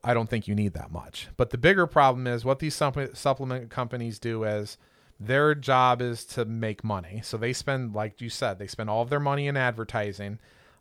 I 0.03 0.15
don't 0.15 0.29
think 0.29 0.49
you 0.49 0.57
need 0.57 0.75
that 0.75 0.91
much. 0.91 1.29
But 1.37 1.51
the 1.51 1.59
bigger 1.59 1.87
problem 1.87 2.27
is 2.27 2.45
what 2.45 2.59
these 2.59 2.75
supple- 2.75 3.15
supplement 3.15 3.71
companies 3.71 4.19
do 4.19 4.43
is 4.43 4.77
their 5.21 5.55
job 5.55 6.01
is 6.01 6.25
to 6.25 6.45
make 6.47 6.83
money. 6.83 7.21
So 7.23 7.37
they 7.37 7.53
spend, 7.53 7.95
like 7.95 8.21
you 8.23 8.31
said, 8.31 8.59
they 8.59 8.67
spend 8.67 8.89
all 8.89 9.03
of 9.03 9.11
their 9.11 9.21
money 9.21 9.47
in 9.47 9.57
advertising, 9.57 10.39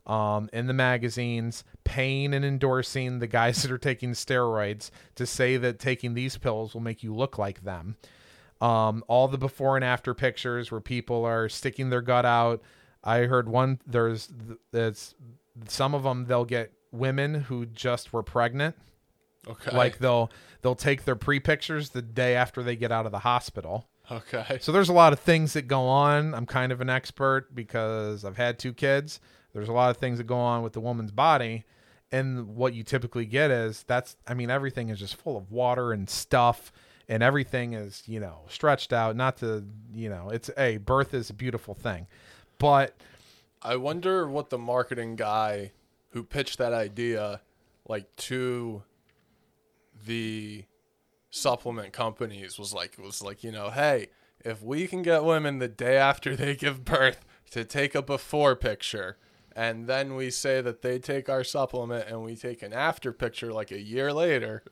um, 0.07 0.49
in 0.53 0.67
the 0.67 0.73
magazines, 0.73 1.65
paying 1.83 2.33
and 2.33 2.45
endorsing 2.45 3.19
the 3.19 3.27
guys 3.27 3.61
that 3.63 3.71
are 3.71 3.77
taking 3.77 4.11
steroids 4.13 4.91
to 5.15 5.25
say 5.25 5.57
that 5.57 5.77
taking 5.77 6.13
these 6.13 6.37
pills 6.37 6.73
will 6.73 6.81
make 6.81 7.03
you 7.03 7.13
look 7.13 7.37
like 7.37 7.63
them. 7.63 7.97
Um, 8.61 9.03
all 9.07 9.27
the 9.27 9.37
before 9.37 9.75
and 9.75 9.85
after 9.85 10.13
pictures 10.13 10.71
where 10.71 10.81
people 10.81 11.25
are 11.25 11.47
sticking 11.49 11.89
their 11.89 12.01
gut 12.01 12.25
out. 12.25 12.61
I 13.03 13.19
heard 13.19 13.47
one. 13.47 13.79
There's 13.85 14.29
it's 14.73 15.15
some 15.67 15.93
of 15.93 16.03
them. 16.03 16.25
They'll 16.25 16.43
get 16.45 16.73
women 16.91 17.35
who 17.35 17.65
just 17.65 18.11
were 18.11 18.23
pregnant 18.23 18.75
Okay. 19.47 19.75
like 19.75 19.99
they'll 19.99 20.29
they'll 20.61 20.75
take 20.75 21.05
their 21.05 21.15
pre 21.15 21.39
pictures 21.39 21.91
the 21.91 22.01
day 22.01 22.35
after 22.35 22.61
they 22.61 22.75
get 22.75 22.91
out 22.91 23.05
of 23.05 23.11
the 23.13 23.19
hospital. 23.19 23.87
Okay. 24.11 24.57
So 24.61 24.71
there's 24.71 24.89
a 24.89 24.93
lot 24.93 25.13
of 25.13 25.19
things 25.19 25.53
that 25.53 25.67
go 25.67 25.81
on. 25.87 26.33
I'm 26.33 26.45
kind 26.45 26.71
of 26.71 26.81
an 26.81 26.89
expert 26.89 27.53
because 27.53 28.25
I've 28.25 28.37
had 28.37 28.59
two 28.59 28.73
kids. 28.73 29.19
There's 29.53 29.69
a 29.69 29.73
lot 29.73 29.89
of 29.89 29.97
things 29.97 30.17
that 30.17 30.25
go 30.27 30.37
on 30.37 30.61
with 30.61 30.73
the 30.73 30.79
woman's 30.79 31.11
body. 31.11 31.65
And 32.11 32.55
what 32.55 32.73
you 32.73 32.83
typically 32.83 33.25
get 33.25 33.51
is 33.51 33.83
that's 33.83 34.15
I 34.27 34.33
mean 34.33 34.49
everything 34.49 34.89
is 34.89 34.99
just 34.99 35.15
full 35.15 35.37
of 35.37 35.51
water 35.51 35.93
and 35.93 36.09
stuff 36.09 36.71
and 37.07 37.23
everything 37.23 37.73
is, 37.73 38.03
you 38.05 38.19
know, 38.19 38.41
stretched 38.47 38.93
out 38.93 39.15
not 39.15 39.37
to, 39.37 39.65
you 39.93 40.09
know, 40.09 40.29
it's 40.29 40.51
a 40.57 40.77
birth 40.77 41.13
is 41.13 41.29
a 41.29 41.33
beautiful 41.33 41.73
thing. 41.73 42.07
But 42.59 42.95
I 43.61 43.75
wonder 43.75 44.27
what 44.27 44.51
the 44.51 44.59
marketing 44.59 45.15
guy 45.15 45.71
who 46.11 46.23
pitched 46.23 46.59
that 46.59 46.71
idea, 46.71 47.41
like 47.87 48.15
to 48.15 48.83
the 50.05 50.65
supplement 51.29 51.93
companies, 51.93 52.57
was 52.59 52.73
like 52.73 52.97
was 52.97 53.21
like 53.21 53.43
you 53.43 53.51
know, 53.51 53.69
hey, 53.69 54.07
if 54.43 54.61
we 54.61 54.87
can 54.87 55.01
get 55.01 55.23
women 55.23 55.59
the 55.59 55.67
day 55.67 55.97
after 55.97 56.35
they 56.35 56.55
give 56.55 56.83
birth 56.85 57.25
to 57.51 57.63
take 57.65 57.95
a 57.95 58.01
before 58.01 58.55
picture, 58.55 59.17
and 59.55 59.87
then 59.87 60.15
we 60.15 60.29
say 60.29 60.61
that 60.61 60.81
they 60.81 60.99
take 60.99 61.29
our 61.29 61.43
supplement 61.43 62.07
and 62.07 62.23
we 62.23 62.35
take 62.35 62.61
an 62.61 62.73
after 62.73 63.11
picture 63.11 63.51
like 63.51 63.71
a 63.71 63.79
year 63.81 64.13
later, 64.13 64.63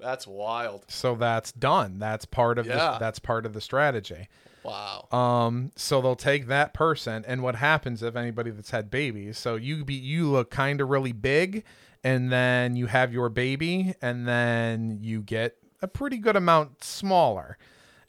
that's 0.00 0.26
wild. 0.26 0.84
so 0.88 1.14
that's 1.14 1.52
done. 1.52 1.98
That's 1.98 2.24
part 2.24 2.58
of 2.58 2.66
Yeah. 2.66 2.92
the, 2.92 2.98
that's 2.98 3.18
part 3.18 3.46
of 3.46 3.52
the 3.52 3.60
strategy. 3.60 4.28
Wow. 4.64 5.08
Um, 5.10 5.72
so 5.76 6.00
they'll 6.00 6.14
take 6.16 6.46
that 6.46 6.72
person, 6.74 7.24
and 7.26 7.42
what 7.42 7.56
happens 7.56 8.02
if 8.02 8.16
anybody 8.16 8.50
that's 8.50 8.70
had 8.70 8.90
babies? 8.90 9.38
So 9.38 9.56
you 9.56 9.84
be 9.84 9.94
you 9.94 10.30
look 10.30 10.50
kind 10.50 10.80
of 10.80 10.88
really 10.88 11.12
big, 11.12 11.64
and 12.04 12.30
then 12.30 12.76
you 12.76 12.86
have 12.86 13.12
your 13.12 13.28
baby, 13.28 13.94
and 14.00 14.26
then 14.26 14.98
you 15.00 15.22
get 15.22 15.56
a 15.80 15.88
pretty 15.88 16.18
good 16.18 16.36
amount 16.36 16.84
smaller. 16.84 17.58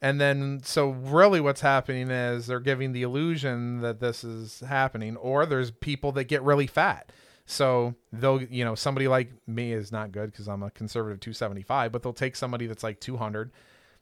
And 0.02 0.20
then, 0.20 0.60
so 0.64 0.90
really, 0.90 1.40
what's 1.40 1.62
happening 1.62 2.12
is 2.12 2.48
they're 2.48 2.60
giving 2.60 2.92
the 2.92 3.04
illusion 3.04 3.80
that 3.82 4.02
this 4.02 4.24
is 4.24 4.60
happening, 4.60 5.16
or 5.16 5.46
there's 5.46 5.72
people 5.72 6.12
that 6.14 6.26
get 6.26 6.44
really 6.44 6.68
fat. 6.68 7.10
So 7.46 7.96
they'll, 8.12 8.42
you 8.42 8.66
know, 8.66 8.76
somebody 8.76 9.08
like 9.08 9.32
me 9.48 9.72
is 9.72 9.92
not 9.92 10.12
good 10.12 10.32
because 10.32 10.48
I'm 10.48 10.64
a 10.64 10.72
conservative 10.72 11.20
275, 11.20 11.92
but 11.92 12.04
they'll 12.04 12.14
take 12.14 12.36
somebody 12.36 12.68
that's 12.68 12.84
like 12.84 13.00
200, 13.00 13.52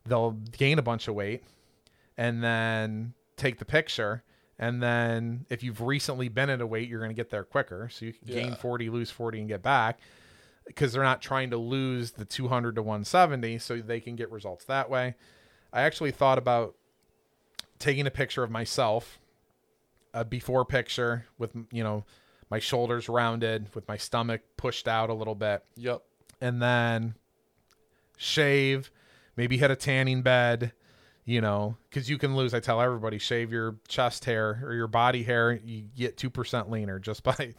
they'll 0.06 0.32
gain 0.32 0.80
a 0.80 0.84
bunch 0.84 1.08
of 1.08 1.16
weight, 1.16 1.44
and 2.18 2.44
then 2.44 3.14
take 3.38 3.60
the 3.60 3.66
picture. 3.66 4.24
And 4.60 4.82
then 4.82 5.46
if 5.50 5.64
you've 5.64 5.82
recently 5.82 6.30
been 6.30 6.50
at 6.50 6.62
a 6.62 6.68
weight, 6.68 6.88
you're 6.88 7.00
going 7.00 7.10
to 7.12 7.16
get 7.16 7.30
there 7.32 7.44
quicker. 7.44 7.90
So 7.92 8.06
you 8.06 8.14
can 8.14 8.28
gain 8.28 8.56
40, 8.56 8.90
lose 8.90 9.10
40, 9.10 9.40
and 9.40 9.48
get 9.48 9.64
back 9.64 10.00
because 10.68 10.94
they're 10.94 11.02
not 11.04 11.22
trying 11.22 11.50
to 11.50 11.58
lose 11.58 12.12
the 12.12 12.26
200 12.26 12.76
to 12.76 12.82
170 12.84 13.58
so 13.58 13.78
they 13.78 14.00
can 14.00 14.16
get 14.16 14.30
results 14.32 14.66
that 14.66 14.90
way. 14.90 15.16
I 15.74 15.82
actually 15.82 16.12
thought 16.12 16.38
about 16.38 16.76
taking 17.80 18.06
a 18.06 18.12
picture 18.12 18.44
of 18.44 18.52
myself, 18.52 19.20
a 20.14 20.24
before 20.24 20.64
picture 20.66 21.26
with, 21.40 21.56
you 21.72 21.84
know, 21.84 22.06
my 22.52 22.60
shoulders 22.60 23.10
rounded, 23.10 23.74
with 23.74 23.88
my 23.88 23.98
stomach 23.98 24.42
pushed 24.58 24.88
out 24.88 25.10
a 25.10 25.14
little 25.14 25.34
bit, 25.36 25.64
Yep. 25.78 26.04
and 26.42 26.62
then 26.62 27.16
shave, 28.18 28.92
maybe 29.36 29.58
hit 29.58 29.72
a 29.72 29.76
tanning 29.76 30.22
bed, 30.22 30.74
you 31.26 31.40
know, 31.40 31.76
because 31.90 32.10
you 32.10 32.18
can 32.18 32.36
lose. 32.36 32.54
I 32.54 32.60
tell 32.60 32.82
everybody, 32.82 33.18
shave 33.20 33.52
your 33.52 33.76
chest 33.88 34.26
hair 34.26 34.60
or 34.64 34.74
your 34.74 34.88
body 34.88 35.24
hair, 35.24 35.54
you 35.64 35.84
get 35.96 36.18
2% 36.18 36.70
leaner 36.70 36.98
just 37.00 37.24
by 37.24 37.54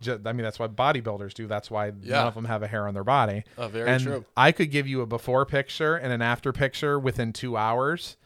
ju- 0.00 0.20
I 0.24 0.32
mean, 0.32 0.42
that's 0.44 0.58
what 0.58 0.74
bodybuilders 0.74 1.32
do. 1.34 1.46
That's 1.46 1.70
why 1.70 1.86
Yeah. 2.02 2.16
none 2.18 2.26
of 2.26 2.34
them 2.34 2.44
have 2.46 2.62
a 2.62 2.66
hair 2.66 2.88
on 2.88 2.94
their 2.94 3.04
body. 3.04 3.44
Oh, 3.56 3.68
very 3.68 3.88
and 3.88 4.02
true. 4.02 4.24
I 4.36 4.52
could 4.52 4.70
give 4.70 4.86
you 4.88 5.00
a 5.00 5.06
before 5.06 5.46
picture 5.46 5.96
and 5.96 6.12
an 6.12 6.22
after 6.22 6.52
picture 6.52 6.98
within 6.98 7.32
two 7.32 7.56
hours, 7.56 8.16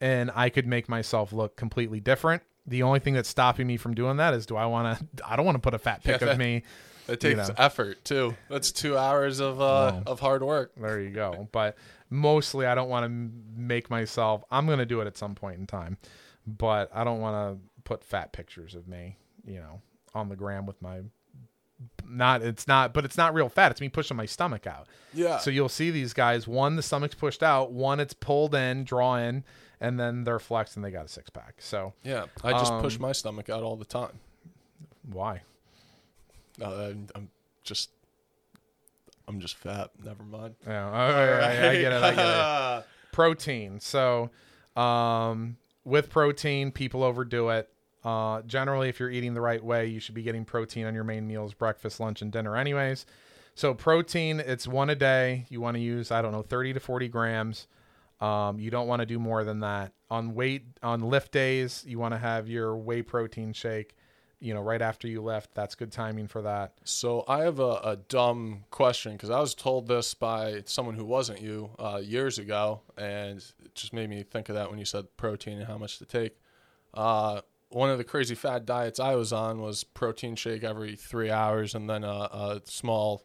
and 0.00 0.30
I 0.34 0.50
could 0.50 0.66
make 0.66 0.88
myself 0.88 1.32
look 1.32 1.56
completely 1.56 2.00
different. 2.00 2.42
The 2.66 2.82
only 2.82 2.98
thing 2.98 3.14
that's 3.14 3.28
stopping 3.28 3.66
me 3.66 3.76
from 3.76 3.94
doing 3.94 4.16
that 4.18 4.34
is, 4.34 4.44
do 4.44 4.56
I 4.56 4.66
want 4.66 4.98
to? 5.16 5.26
I 5.26 5.36
don't 5.36 5.46
want 5.46 5.56
to 5.56 5.60
put 5.62 5.72
a 5.74 5.78
fat 5.78 6.02
pic 6.04 6.20
Yeah, 6.20 6.28
of 6.30 6.38
me. 6.38 6.62
It 7.08 7.22
you 7.22 7.36
takes 7.36 7.48
know. 7.48 7.54
effort 7.56 8.04
too. 8.04 8.34
That's 8.50 8.72
two 8.72 8.98
hours 8.98 9.38
of 9.38 9.60
uh 9.60 10.00
of 10.06 10.18
hard 10.18 10.42
work. 10.42 10.72
There 10.76 11.00
you 11.00 11.10
go. 11.10 11.46
But 11.52 11.76
mostly, 12.10 12.66
I 12.66 12.74
don't 12.74 12.88
want 12.88 13.04
to 13.04 13.30
make 13.60 13.90
myself. 13.90 14.42
I'm 14.50 14.66
going 14.66 14.78
to 14.78 14.86
do 14.86 15.00
it 15.00 15.06
at 15.06 15.16
some 15.16 15.34
point 15.34 15.58
in 15.58 15.66
time, 15.66 15.98
but 16.46 16.90
I 16.94 17.04
don't 17.04 17.20
want 17.20 17.58
to 17.58 17.82
put 17.84 18.04
fat 18.04 18.32
pictures 18.32 18.74
of 18.74 18.86
me, 18.88 19.16
you 19.44 19.58
know, 19.58 19.80
on 20.14 20.28
the 20.28 20.36
gram 20.36 20.66
with 20.66 20.80
my. 20.82 21.00
Not 22.08 22.40
it's 22.42 22.66
not, 22.66 22.94
but 22.94 23.04
it's 23.04 23.18
not 23.18 23.34
real 23.34 23.50
fat. 23.50 23.70
It's 23.70 23.80
me 23.82 23.90
pushing 23.90 24.16
my 24.16 24.24
stomach 24.24 24.66
out. 24.66 24.86
Yeah. 25.12 25.36
So 25.38 25.50
you'll 25.50 25.68
see 25.68 25.90
these 25.90 26.14
guys. 26.14 26.48
One, 26.48 26.76
the 26.76 26.82
stomach's 26.82 27.14
pushed 27.14 27.42
out. 27.42 27.70
One, 27.70 28.00
it's 28.00 28.14
pulled 28.14 28.54
in, 28.54 28.84
draw 28.84 29.16
in, 29.16 29.44
and 29.78 30.00
then 30.00 30.24
they're 30.24 30.38
flexed 30.38 30.76
and 30.76 30.84
they 30.84 30.90
got 30.90 31.04
a 31.04 31.08
six 31.08 31.28
pack. 31.28 31.56
So 31.58 31.92
yeah. 32.02 32.26
I 32.42 32.52
just 32.52 32.72
push 32.80 32.96
Um, 32.96 33.02
my 33.02 33.12
stomach 33.12 33.50
out 33.50 33.62
all 33.62 33.76
the 33.76 33.84
time. 33.84 34.20
why? 35.02 35.42
Uh, 36.62 36.92
I'm 37.14 37.28
just 37.62 37.90
I'm 39.28 39.40
just 39.40 39.56
fat. 39.56 39.90
Never 40.04 40.22
mind. 40.22 40.54
Yeah, 40.66 40.90
I, 40.90 41.06
I- 41.06 41.68
I 41.70 41.72
get 41.80 41.92
it. 41.92 42.02
I 42.02 42.14
get 42.14 42.78
it. 42.78 42.86
protein. 43.12 43.80
So, 43.80 44.30
um, 44.76 45.56
with 45.84 46.10
protein, 46.10 46.70
people 46.70 47.02
overdo 47.02 47.48
it. 47.50 47.68
Uh, 48.04 48.42
generally, 48.42 48.88
if 48.88 49.00
you're 49.00 49.10
eating 49.10 49.34
the 49.34 49.40
right 49.40 49.62
way, 49.64 49.86
you 49.86 49.98
should 49.98 50.14
be 50.14 50.22
getting 50.22 50.44
protein 50.44 50.86
on 50.86 50.94
your 50.94 51.02
main 51.04 51.26
meals, 51.26 51.54
breakfast, 51.54 51.98
lunch, 51.98 52.22
and 52.22 52.30
dinner, 52.30 52.56
anyways. 52.56 53.04
So, 53.54 53.74
protein, 53.74 54.38
it's 54.38 54.68
one 54.68 54.90
a 54.90 54.94
day. 54.94 55.46
You 55.48 55.60
want 55.60 55.76
to 55.76 55.80
use, 55.82 56.10
I 56.10 56.22
don't 56.22 56.30
know, 56.32 56.42
30 56.42 56.74
to 56.74 56.80
40 56.80 57.08
grams. 57.08 57.66
Um, 58.20 58.58
you 58.60 58.70
don't 58.70 58.86
want 58.86 59.00
to 59.00 59.06
do 59.06 59.18
more 59.18 59.44
than 59.44 59.60
that. 59.60 59.92
On 60.10 60.34
weight, 60.34 60.64
on 60.82 61.00
lift 61.00 61.32
days, 61.32 61.84
you 61.86 61.98
want 61.98 62.14
to 62.14 62.18
have 62.18 62.48
your 62.48 62.76
whey 62.76 63.02
protein 63.02 63.52
shake, 63.52 63.96
you 64.40 64.52
know, 64.52 64.60
right 64.60 64.82
after 64.82 65.08
you 65.08 65.22
left. 65.22 65.54
That's 65.54 65.74
good 65.74 65.92
timing 65.92 66.28
for 66.28 66.42
that. 66.42 66.74
So 66.84 67.24
I 67.26 67.42
have 67.42 67.58
a, 67.58 67.80
a 67.82 67.98
dumb 68.08 68.64
question 68.70 69.12
because 69.12 69.30
I 69.30 69.40
was 69.40 69.54
told 69.54 69.88
this 69.88 70.14
by 70.14 70.62
someone 70.66 70.94
who 70.94 71.04
wasn't 71.04 71.40
you 71.40 71.70
uh, 71.78 72.00
years 72.02 72.38
ago, 72.38 72.82
and 72.96 73.38
it 73.38 73.74
just 73.74 73.92
made 73.92 74.10
me 74.10 74.22
think 74.22 74.48
of 74.48 74.54
that 74.54 74.68
when 74.70 74.78
you 74.78 74.84
said 74.84 75.16
protein 75.16 75.58
and 75.58 75.66
how 75.66 75.78
much 75.78 75.98
to 75.98 76.04
take. 76.04 76.36
Uh, 76.92 77.40
one 77.68 77.90
of 77.90 77.98
the 77.98 78.04
crazy 78.04 78.34
fad 78.34 78.64
diets 78.64 79.00
I 79.00 79.14
was 79.16 79.32
on 79.32 79.60
was 79.60 79.84
protein 79.84 80.36
shake 80.36 80.64
every 80.64 80.96
three 80.96 81.30
hours, 81.30 81.74
and 81.74 81.88
then 81.88 82.04
a, 82.04 82.06
a 82.08 82.60
small 82.64 83.22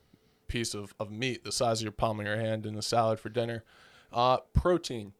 piece 0.47 0.73
of, 0.73 0.93
of 0.99 1.11
meat 1.11 1.43
the 1.43 1.51
size 1.51 1.79
of 1.79 1.83
your 1.83 1.91
palm 1.91 2.19
of 2.19 2.25
your 2.25 2.37
hand 2.37 2.65
in 2.65 2.75
a 2.75 2.81
salad 2.81 3.19
for 3.19 3.29
dinner. 3.29 3.63
Uh, 4.11 4.37
protein. 4.53 5.13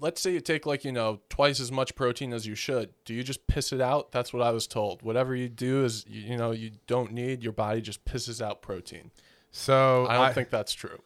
Let's 0.00 0.20
say 0.20 0.32
you 0.32 0.40
take 0.40 0.66
like 0.66 0.84
you 0.84 0.92
know 0.92 1.20
twice 1.28 1.60
as 1.60 1.72
much 1.72 1.94
protein 1.94 2.32
as 2.32 2.46
you 2.46 2.54
should. 2.54 2.90
Do 3.04 3.14
you 3.14 3.22
just 3.22 3.46
piss 3.46 3.72
it 3.72 3.80
out? 3.80 4.12
That's 4.12 4.32
what 4.32 4.42
I 4.42 4.50
was 4.50 4.66
told. 4.66 5.02
Whatever 5.02 5.34
you 5.34 5.48
do 5.48 5.84
is 5.84 6.04
you, 6.08 6.22
you 6.32 6.36
know 6.36 6.50
you 6.52 6.72
don't 6.86 7.12
need. 7.12 7.42
Your 7.42 7.52
body 7.52 7.80
just 7.80 8.04
pisses 8.04 8.40
out 8.40 8.62
protein. 8.62 9.10
So, 9.50 10.06
I 10.08 10.16
don't 10.18 10.34
think 10.34 10.50
that's 10.50 10.72
true. 10.74 11.00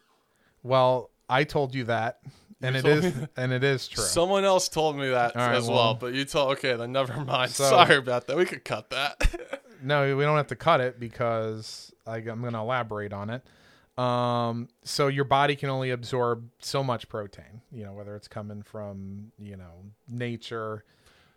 well, 0.63 1.11
I 1.29 1.45
told 1.45 1.75
you 1.75 1.85
that, 1.85 2.19
and 2.61 2.75
You 2.75 2.81
it 2.81 2.87
is, 3.05 3.15
and 3.37 3.53
it 3.53 3.65
is 3.65 3.89
true. 3.89 4.03
Someone 4.05 4.45
else 4.45 4.69
told 4.69 4.97
me 4.97 5.09
that 5.11 5.35
right, 5.37 5.55
as 5.55 5.67
well, 5.69 5.77
well- 5.77 5.95
but 5.95 6.13
you 6.13 6.25
told 6.25 6.53
okay, 6.59 6.75
then 6.75 6.93
never 6.93 7.19
mind. 7.25 7.53
So- 7.53 7.71
Sorry 7.71 7.97
about 7.97 8.27
that. 8.27 8.37
We 8.37 8.45
could 8.45 8.65
cut 8.65 8.91
that. 8.91 9.59
No, 9.85 10.17
we 10.17 10.23
don't 10.23 10.37
have 10.37 10.47
to 10.47 10.55
cut 10.55 10.81
it 10.81 11.01
because 11.01 11.93
I, 12.07 12.19
I'm 12.19 12.41
going 12.41 12.53
to 12.53 12.61
elaborate 12.61 13.13
on 13.13 13.31
it. 13.31 13.43
Um, 13.99 14.69
so 14.85 15.09
your 15.09 15.25
body 15.25 15.55
can 15.57 15.69
only 15.69 15.91
absorb 15.91 16.49
so 16.61 16.83
much 16.83 17.09
protein, 17.09 17.61
you 17.71 17.85
know, 17.85 17.93
whether 17.93 18.17
it's 18.17 18.29
coming 18.29 18.63
from, 18.63 19.33
you 19.39 19.57
know, 19.57 19.85
nature, 20.09 20.85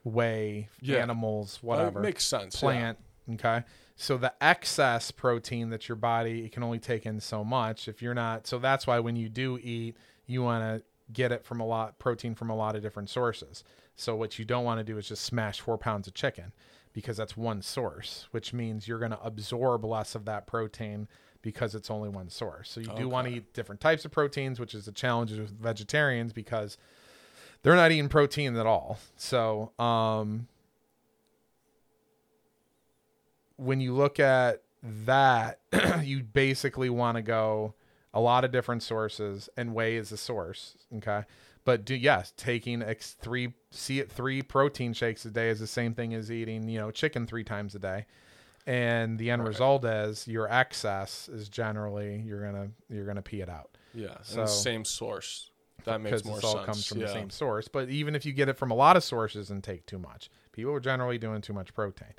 whey, 0.03 0.70
Yeah. 0.82 0.97
animals, 0.99 1.56
That 1.58 1.66
whatever, 1.66 1.99
makes 1.99 2.24
sense. 2.26 2.56
yeah. 2.56 2.60
plant. 2.60 2.97
Okay. 3.34 3.64
So 3.97 4.18
the 4.18 4.34
excess 4.41 5.12
protein 5.12 5.70
that 5.72 5.89
your 5.89 5.95
body 5.95 6.47
can 6.49 6.64
only 6.64 6.80
take 6.80 7.06
in 7.06 7.20
so 7.20 7.43
much 7.43 7.88
if 7.88 8.01
you're 8.01 8.14
not. 8.14 8.45
So 8.47 8.60
that's 8.60 8.86
why 8.88 8.99
when 8.99 9.16
you 9.16 9.30
do 9.30 9.58
eat, 9.62 9.97
you 10.26 10.43
want 10.43 10.64
to 10.64 10.84
get 11.12 11.32
it 11.32 11.43
from 11.45 11.60
a 11.60 11.66
lot 11.66 11.97
protein 11.99 12.36
from 12.36 12.49
a 12.49 12.56
lot 12.56 12.76
of 12.76 12.82
different 12.82 13.10
sources. 13.10 13.64
So 13.95 14.16
what 14.16 14.38
you 14.39 14.45
don't 14.45 14.64
want 14.64 14.80
to 14.80 14.84
do 14.84 14.97
is 14.97 15.08
just 15.08 15.24
smash 15.24 15.60
four 15.62 15.78
pounds 15.78 16.08
of 16.08 16.14
chicken 16.14 16.51
because 16.93 17.18
that's 17.18 17.36
one 17.38 17.62
source, 17.62 18.28
which 18.32 18.53
means 18.53 18.88
you're 18.88 18.99
going 18.99 19.12
to 19.12 19.22
absorb 19.24 19.84
less 19.86 20.16
of 20.16 20.26
that 20.26 20.45
protein 20.47 21.08
because 21.46 21.76
it's 21.76 21.91
only 21.91 22.10
one 22.10 22.28
source. 22.28 22.72
So 22.72 22.82
you 22.82 22.89
do 22.98 23.08
want 23.08 23.28
to 23.28 23.36
eat 23.36 23.54
different 23.54 23.80
types 23.80 24.04
of 24.04 24.12
proteins, 24.12 24.60
which 24.60 24.74
is 24.74 24.86
the 24.86 24.91
challenge 24.91 25.32
with 25.32 25.52
vegetarians 25.52 26.34
because 26.34 26.76
they're 27.62 27.76
not 27.76 27.91
eating 27.91 28.10
protein 28.10 28.58
at 28.58 28.66
all. 28.66 28.98
So, 29.16 29.72
um, 29.78 30.48
when 33.58 33.80
you 33.80 33.93
look 33.93 34.20
at 34.20 34.64
that, 35.06 35.60
you 36.04 36.24
basically 36.24 36.89
want 36.89 37.18
to 37.18 37.22
go 37.22 37.76
a 38.12 38.20
lot 38.20 38.43
of 38.43 38.52
different 38.52 38.82
sources, 38.82 39.48
and 39.56 39.76
whey 39.76 39.98
is 39.98 40.10
the 40.10 40.18
source. 40.18 40.78
Okay, 40.98 41.26
but 41.64 41.86
do 41.86 41.93
yes, 41.93 42.34
taking 42.36 42.82
X 42.82 43.16
three 43.22 43.54
see 43.70 44.00
it 44.00 44.12
three 44.12 44.41
protein 44.41 44.93
shakes 44.93 45.24
a 45.26 45.30
day 45.30 45.50
is 45.50 45.60
the 45.60 45.68
same 45.68 45.93
thing 45.93 46.16
as 46.16 46.32
eating 46.32 46.68
you 46.68 46.80
know 46.80 46.89
chicken 46.89 47.28
three 47.28 47.43
times 47.43 47.76
a 47.76 47.80
day, 47.80 48.08
and 48.68 49.18
the 49.20 49.30
end 49.32 49.41
Right. 49.43 49.49
result 49.49 49.86
is 49.86 50.28
your 50.28 50.51
excess 50.51 51.30
is 51.30 51.49
generally 51.49 52.20
you're 52.26 52.41
gonna 52.43 52.70
you're 52.89 53.05
gonna 53.05 53.22
pee 53.22 53.41
it 53.41 53.49
out 53.49 53.78
Yeah, 53.93 54.18
So- 54.24 54.45
same 54.45 54.86
source. 54.86 55.51
That 55.86 56.01
makes 56.01 56.26
more 56.26 56.38
this 56.38 56.45
all 56.45 56.63
comes 56.63 56.86
from 56.88 56.99
yeah. 56.99 57.05
the 57.07 57.13
same 57.13 57.30
source. 57.30 57.68
But 57.68 57.89
even 57.89 58.16
if 58.16 58.26
you 58.26 58.34
get 58.34 58.49
it 58.49 58.57
from 58.57 58.72
a 58.72 58.74
lot 58.74 58.97
of 58.97 59.03
sources 59.03 59.51
and 59.51 59.63
take 59.63 59.86
too 59.86 59.99
much, 59.99 60.32
people 60.51 60.72
are 60.74 60.80
generally 60.80 61.20
doing 61.20 61.41
too 61.41 61.53
much 61.53 61.76
protein. 61.76 62.13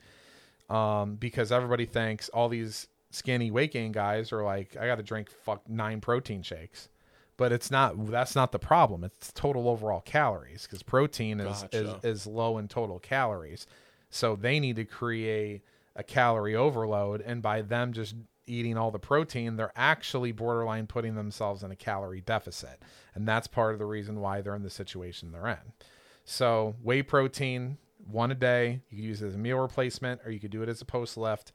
Um, 0.70 1.16
because 1.16 1.50
everybody 1.50 1.84
thinks 1.84 2.28
all 2.28 2.48
these 2.48 2.86
skinny 3.10 3.50
weight 3.50 3.72
gain 3.72 3.90
guys 3.92 4.32
are 4.32 4.42
like, 4.44 4.76
I 4.76 4.86
got 4.86 4.96
to 4.96 5.02
drink 5.02 5.30
fuck 5.30 5.68
nine 5.68 6.00
protein 6.00 6.42
shakes. 6.42 6.88
But 7.36 7.52
it's 7.52 7.70
not. 7.70 8.06
That's 8.06 8.34
not 8.36 8.52
the 8.52 8.58
problem. 8.58 9.02
It's 9.04 9.30
total 9.32 9.68
overall 9.68 10.00
calories 10.00 10.62
because 10.62 10.82
protein 10.82 11.40
is, 11.40 11.62
Gotcha. 11.62 11.98
is 12.04 12.04
is 12.04 12.26
low 12.26 12.56
in 12.58 12.66
total 12.68 12.98
calories. 12.98 13.66
So 14.10 14.36
they 14.36 14.58
need 14.60 14.76
to 14.76 14.84
create 14.86 15.62
a 15.96 16.02
calorie 16.02 16.54
overload, 16.54 17.20
and 17.20 17.42
by 17.42 17.62
them 17.62 17.92
just 17.92 18.14
eating 18.46 18.76
all 18.76 18.90
the 18.90 18.98
protein, 18.98 19.56
they're 19.56 19.72
actually 19.74 20.30
borderline 20.30 20.86
putting 20.86 21.14
themselves 21.14 21.62
in 21.62 21.70
a 21.70 21.76
calorie 21.76 22.20
deficit. 22.20 22.80
And 23.14 23.26
that's 23.26 23.48
part 23.48 23.72
of 23.72 23.78
the 23.78 23.86
reason 23.86 24.20
why 24.20 24.40
they're 24.40 24.54
in 24.54 24.62
the 24.62 24.70
situation 24.70 25.32
they're 25.32 25.48
in. 25.48 25.72
So, 26.24 26.76
whey 26.82 27.02
protein, 27.02 27.78
one 28.06 28.30
a 28.30 28.34
day. 28.34 28.82
You 28.90 28.96
could 28.96 29.04
use 29.04 29.22
it 29.22 29.28
as 29.28 29.34
a 29.34 29.38
meal 29.38 29.58
replacement 29.58 30.20
or 30.24 30.30
you 30.30 30.40
could 30.40 30.50
do 30.50 30.62
it 30.62 30.68
as 30.68 30.80
a 30.80 30.84
post 30.84 31.16
lift. 31.16 31.52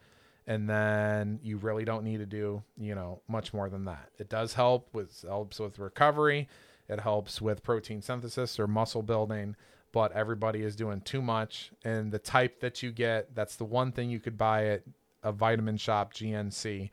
And 0.47 0.69
then 0.69 1.39
you 1.43 1.57
really 1.57 1.85
don't 1.85 2.03
need 2.03 2.17
to 2.17 2.25
do, 2.25 2.63
you 2.77 2.95
know, 2.95 3.21
much 3.27 3.53
more 3.53 3.69
than 3.69 3.85
that. 3.85 4.09
It 4.17 4.27
does 4.27 4.53
help 4.53 4.89
with 4.93 5.23
helps 5.27 5.59
with 5.59 5.79
recovery. 5.79 6.49
It 6.89 6.99
helps 6.99 7.41
with 7.41 7.63
protein 7.63 8.01
synthesis 8.01 8.59
or 8.59 8.67
muscle 8.67 9.03
building, 9.03 9.55
but 9.91 10.11
everybody 10.13 10.63
is 10.63 10.75
doing 10.75 11.01
too 11.01 11.21
much. 11.21 11.71
And 11.83 12.11
the 12.11 12.19
type 12.19 12.59
that 12.61 12.81
you 12.81 12.91
get, 12.91 13.35
that's 13.35 13.55
the 13.55 13.65
one 13.65 13.91
thing 13.91 14.09
you 14.09 14.19
could 14.19 14.37
buy 14.37 14.67
at 14.67 14.83
a 15.23 15.31
vitamin 15.31 15.77
shop, 15.77 16.13
GNC, 16.13 16.89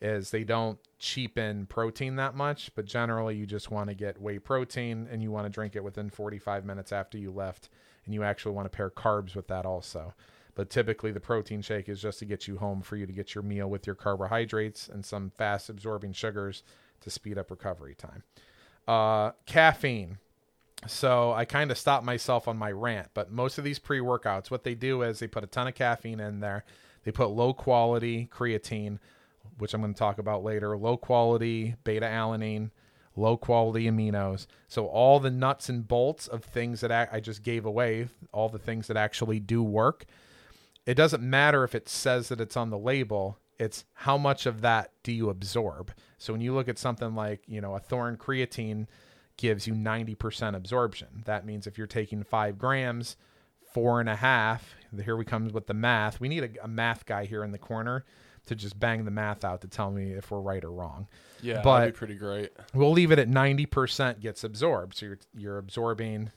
is 0.00 0.30
they 0.30 0.44
don't 0.44 0.78
cheapen 0.98 1.66
protein 1.66 2.16
that 2.16 2.34
much, 2.34 2.74
but 2.74 2.86
generally 2.86 3.36
you 3.36 3.46
just 3.46 3.70
want 3.70 3.88
to 3.88 3.94
get 3.94 4.20
whey 4.20 4.38
protein 4.38 5.06
and 5.10 5.22
you 5.22 5.30
want 5.30 5.46
to 5.46 5.50
drink 5.50 5.76
it 5.76 5.84
within 5.84 6.10
45 6.10 6.64
minutes 6.64 6.92
after 6.92 7.18
you 7.18 7.30
left. 7.30 7.68
And 8.04 8.14
you 8.14 8.22
actually 8.22 8.54
want 8.54 8.70
to 8.70 8.76
pair 8.76 8.90
carbs 8.90 9.34
with 9.34 9.46
that 9.48 9.66
also. 9.66 10.14
But 10.54 10.70
typically 10.70 11.12
the 11.12 11.20
protein 11.20 11.62
shake 11.62 11.88
is 11.88 12.00
just 12.00 12.18
to 12.20 12.24
get 12.24 12.48
you 12.48 12.58
home 12.58 12.82
for 12.82 12.96
you 12.96 13.06
to 13.06 13.12
get 13.12 13.34
your 13.34 13.44
meal 13.44 13.68
with 13.68 13.86
your 13.86 13.94
carbohydrates 13.94 14.88
and 14.88 15.04
some 15.04 15.30
fast 15.36 15.68
absorbing 15.68 16.12
sugars 16.12 16.62
to 17.00 17.10
speed 17.10 17.38
up 17.38 17.50
recovery 17.50 17.94
time. 17.94 18.24
Uh, 18.88 19.32
caffeine. 19.46 20.18
So 20.86 21.32
I 21.32 21.44
kind 21.44 21.70
of 21.70 21.78
stopped 21.78 22.04
myself 22.04 22.48
on 22.48 22.56
my 22.56 22.72
rant. 22.72 23.08
But 23.14 23.30
most 23.30 23.58
of 23.58 23.64
these 23.64 23.78
pre 23.78 24.00
workouts, 24.00 24.50
what 24.50 24.64
they 24.64 24.74
do 24.74 25.02
is 25.02 25.18
they 25.18 25.26
put 25.26 25.44
a 25.44 25.48
ton 25.48 25.68
of 25.68 25.74
caffeine 25.74 26.20
in 26.20 26.40
there. 26.40 26.64
They 27.04 27.12
put 27.12 27.30
low 27.30 27.52
quality 27.52 28.28
creatine, 28.32 28.98
which 29.58 29.74
I'm 29.74 29.80
going 29.80 29.94
to 29.94 29.98
talk 29.98 30.18
about 30.18 30.44
later, 30.44 30.76
low 30.76 30.96
quality 30.96 31.76
beta 31.84 32.06
alanine, 32.06 32.70
low 33.16 33.36
quality 33.36 33.86
aminos. 33.90 34.46
So 34.68 34.86
all 34.86 35.20
the 35.20 35.30
nuts 35.30 35.68
and 35.68 35.86
bolts 35.86 36.26
of 36.26 36.44
things 36.44 36.80
that 36.80 36.92
I 37.12 37.20
just 37.20 37.42
gave 37.42 37.64
away, 37.64 38.08
all 38.32 38.48
the 38.48 38.58
things 38.58 38.86
that 38.86 38.96
actually 38.96 39.40
do 39.40 39.62
work. 39.62 40.04
It 40.86 40.94
doesn't 40.94 41.22
matter 41.22 41.62
if 41.64 41.74
it 41.74 41.88
says 41.88 42.28
that 42.28 42.40
it's 42.40 42.56
on 42.56 42.70
the 42.70 42.78
label. 42.78 43.38
It's 43.58 43.84
how 43.92 44.16
much 44.16 44.46
of 44.46 44.62
that 44.62 44.92
do 45.02 45.12
you 45.12 45.28
absorb? 45.28 45.92
So 46.16 46.32
when 46.32 46.40
you 46.40 46.54
look 46.54 46.68
at 46.68 46.78
something 46.78 47.14
like, 47.14 47.42
you 47.46 47.60
know, 47.60 47.74
a 47.74 47.80
Thorne 47.80 48.16
creatine 48.16 48.86
gives 49.40 49.66
you 49.66 49.72
90% 49.72 50.54
absorption. 50.54 51.22
That 51.24 51.46
means 51.46 51.66
if 51.66 51.78
you're 51.78 51.86
taking 51.86 52.22
five 52.22 52.58
grams, 52.58 53.16
four 53.72 53.98
and 54.00 54.08
a 54.08 54.16
half, 54.16 54.74
here 55.02 55.16
we 55.16 55.24
come 55.24 55.48
with 55.48 55.66
the 55.66 55.72
math. 55.74 56.20
We 56.20 56.28
need 56.28 56.44
a, 56.58 56.64
a 56.64 56.68
math 56.68 57.06
guy 57.06 57.24
here 57.24 57.42
in 57.42 57.50
the 57.50 57.58
corner 57.58 58.04
to 58.46 58.54
just 58.54 58.78
bang 58.78 59.06
the 59.06 59.10
math 59.10 59.42
out 59.42 59.62
to 59.62 59.68
tell 59.68 59.90
me 59.90 60.12
if 60.12 60.30
we're 60.30 60.40
right 60.40 60.62
or 60.62 60.70
wrong. 60.70 61.08
Yeah, 61.40 61.62
But- 61.62 61.78
that'd 61.80 61.94
be 61.94 61.98
pretty 61.98 62.14
great. 62.16 62.50
We'll 62.74 62.92
leave 62.92 63.10
it 63.12 63.18
at 63.18 63.28
90% 63.28 64.20
gets 64.20 64.44
absorbed. 64.44 64.96
So 64.98 65.06
you're, 65.06 65.18
you're 65.34 65.58
absorbing 65.58 66.32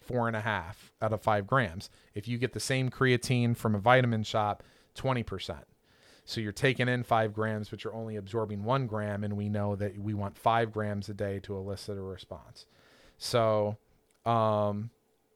four 0.00 0.28
and 0.28 0.36
a 0.36 0.40
half 0.42 0.92
out 1.00 1.14
of 1.14 1.22
five 1.22 1.46
grams. 1.46 1.88
If 2.14 2.28
you 2.28 2.36
get 2.36 2.52
the 2.52 2.60
same 2.60 2.90
creatine 2.90 3.56
from 3.56 3.74
a 3.74 3.78
vitamin 3.78 4.22
shop, 4.22 4.62
20%. 4.96 5.60
So 6.24 6.40
you're 6.40 6.52
taking 6.52 6.88
in 6.88 7.02
five 7.02 7.34
grams, 7.34 7.68
but 7.68 7.84
you're 7.84 7.94
only 7.94 8.16
absorbing 8.16 8.64
one 8.64 8.86
gram. 8.86 9.24
And 9.24 9.36
we 9.36 9.48
know 9.48 9.76
that 9.76 9.98
we 9.98 10.14
want 10.14 10.38
five 10.38 10.72
grams 10.72 11.08
a 11.08 11.14
day 11.14 11.38
to 11.40 11.56
elicit 11.56 11.98
a 11.98 12.02
response. 12.02 12.66
So, 13.18 13.76
um, 14.24 14.90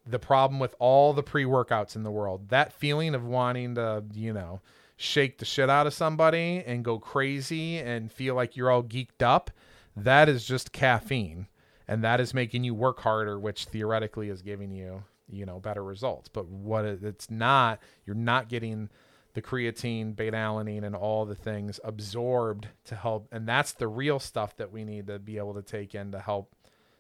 the 0.07 0.18
problem 0.18 0.59
with 0.59 0.74
all 0.78 1.12
the 1.12 1.22
pre 1.22 1.45
workouts 1.45 1.95
in 1.95 2.03
the 2.03 2.11
world, 2.11 2.49
that 2.49 2.72
feeling 2.72 3.14
of 3.14 3.24
wanting 3.24 3.74
to, 3.74 4.03
you 4.14 4.32
know, 4.32 4.61
shake 4.97 5.39
the 5.39 5.45
shit 5.45 5.68
out 5.68 5.86
of 5.86 5.95
somebody 5.95 6.62
and 6.66 6.84
go 6.84 6.99
crazy 6.99 7.78
and 7.78 8.11
feel 8.11 8.34
like 8.34 8.57
you're 8.57 8.70
all 8.70 8.82
geeked 8.82 9.22
up, 9.22 9.51
that 9.97 10.28
is 10.28 10.45
just 10.45 10.72
caffeine. 10.72 11.47
And 11.86 12.03
that 12.05 12.20
is 12.20 12.34
making 12.34 12.64
you 12.64 12.74
work 12.74 13.01
harder, 13.01 13.39
which 13.39 13.66
theoretically 13.66 14.28
is 14.28 14.43
giving 14.43 14.70
you, 14.70 15.05
you 15.30 15.47
know, 15.47 15.61
better 15.61 15.82
results. 15.82 16.28
But 16.28 16.47
what 16.47 16.84
it's 16.84 17.30
not, 17.30 17.80
you're 18.05 18.16
not 18.16 18.49
getting 18.49 18.91
the 19.39 19.43
creatine, 19.43 20.16
beta 20.16 20.36
alanine, 20.36 20.82
and 20.82 20.97
all 20.97 21.24
the 21.24 21.34
things 21.36 21.78
absorbed 21.84 22.66
to 22.82 22.97
help. 22.97 23.28
And 23.30 23.47
that's 23.47 23.70
the 23.70 23.86
real 23.86 24.18
stuff 24.18 24.57
that 24.57 24.72
we 24.72 24.84
need 24.84 25.07
to 25.07 25.20
be 25.20 25.39
able 25.39 25.55
to 25.55 25.62
take 25.62 25.95
in 25.95 26.11
to 26.11 26.18
help, 26.18 26.57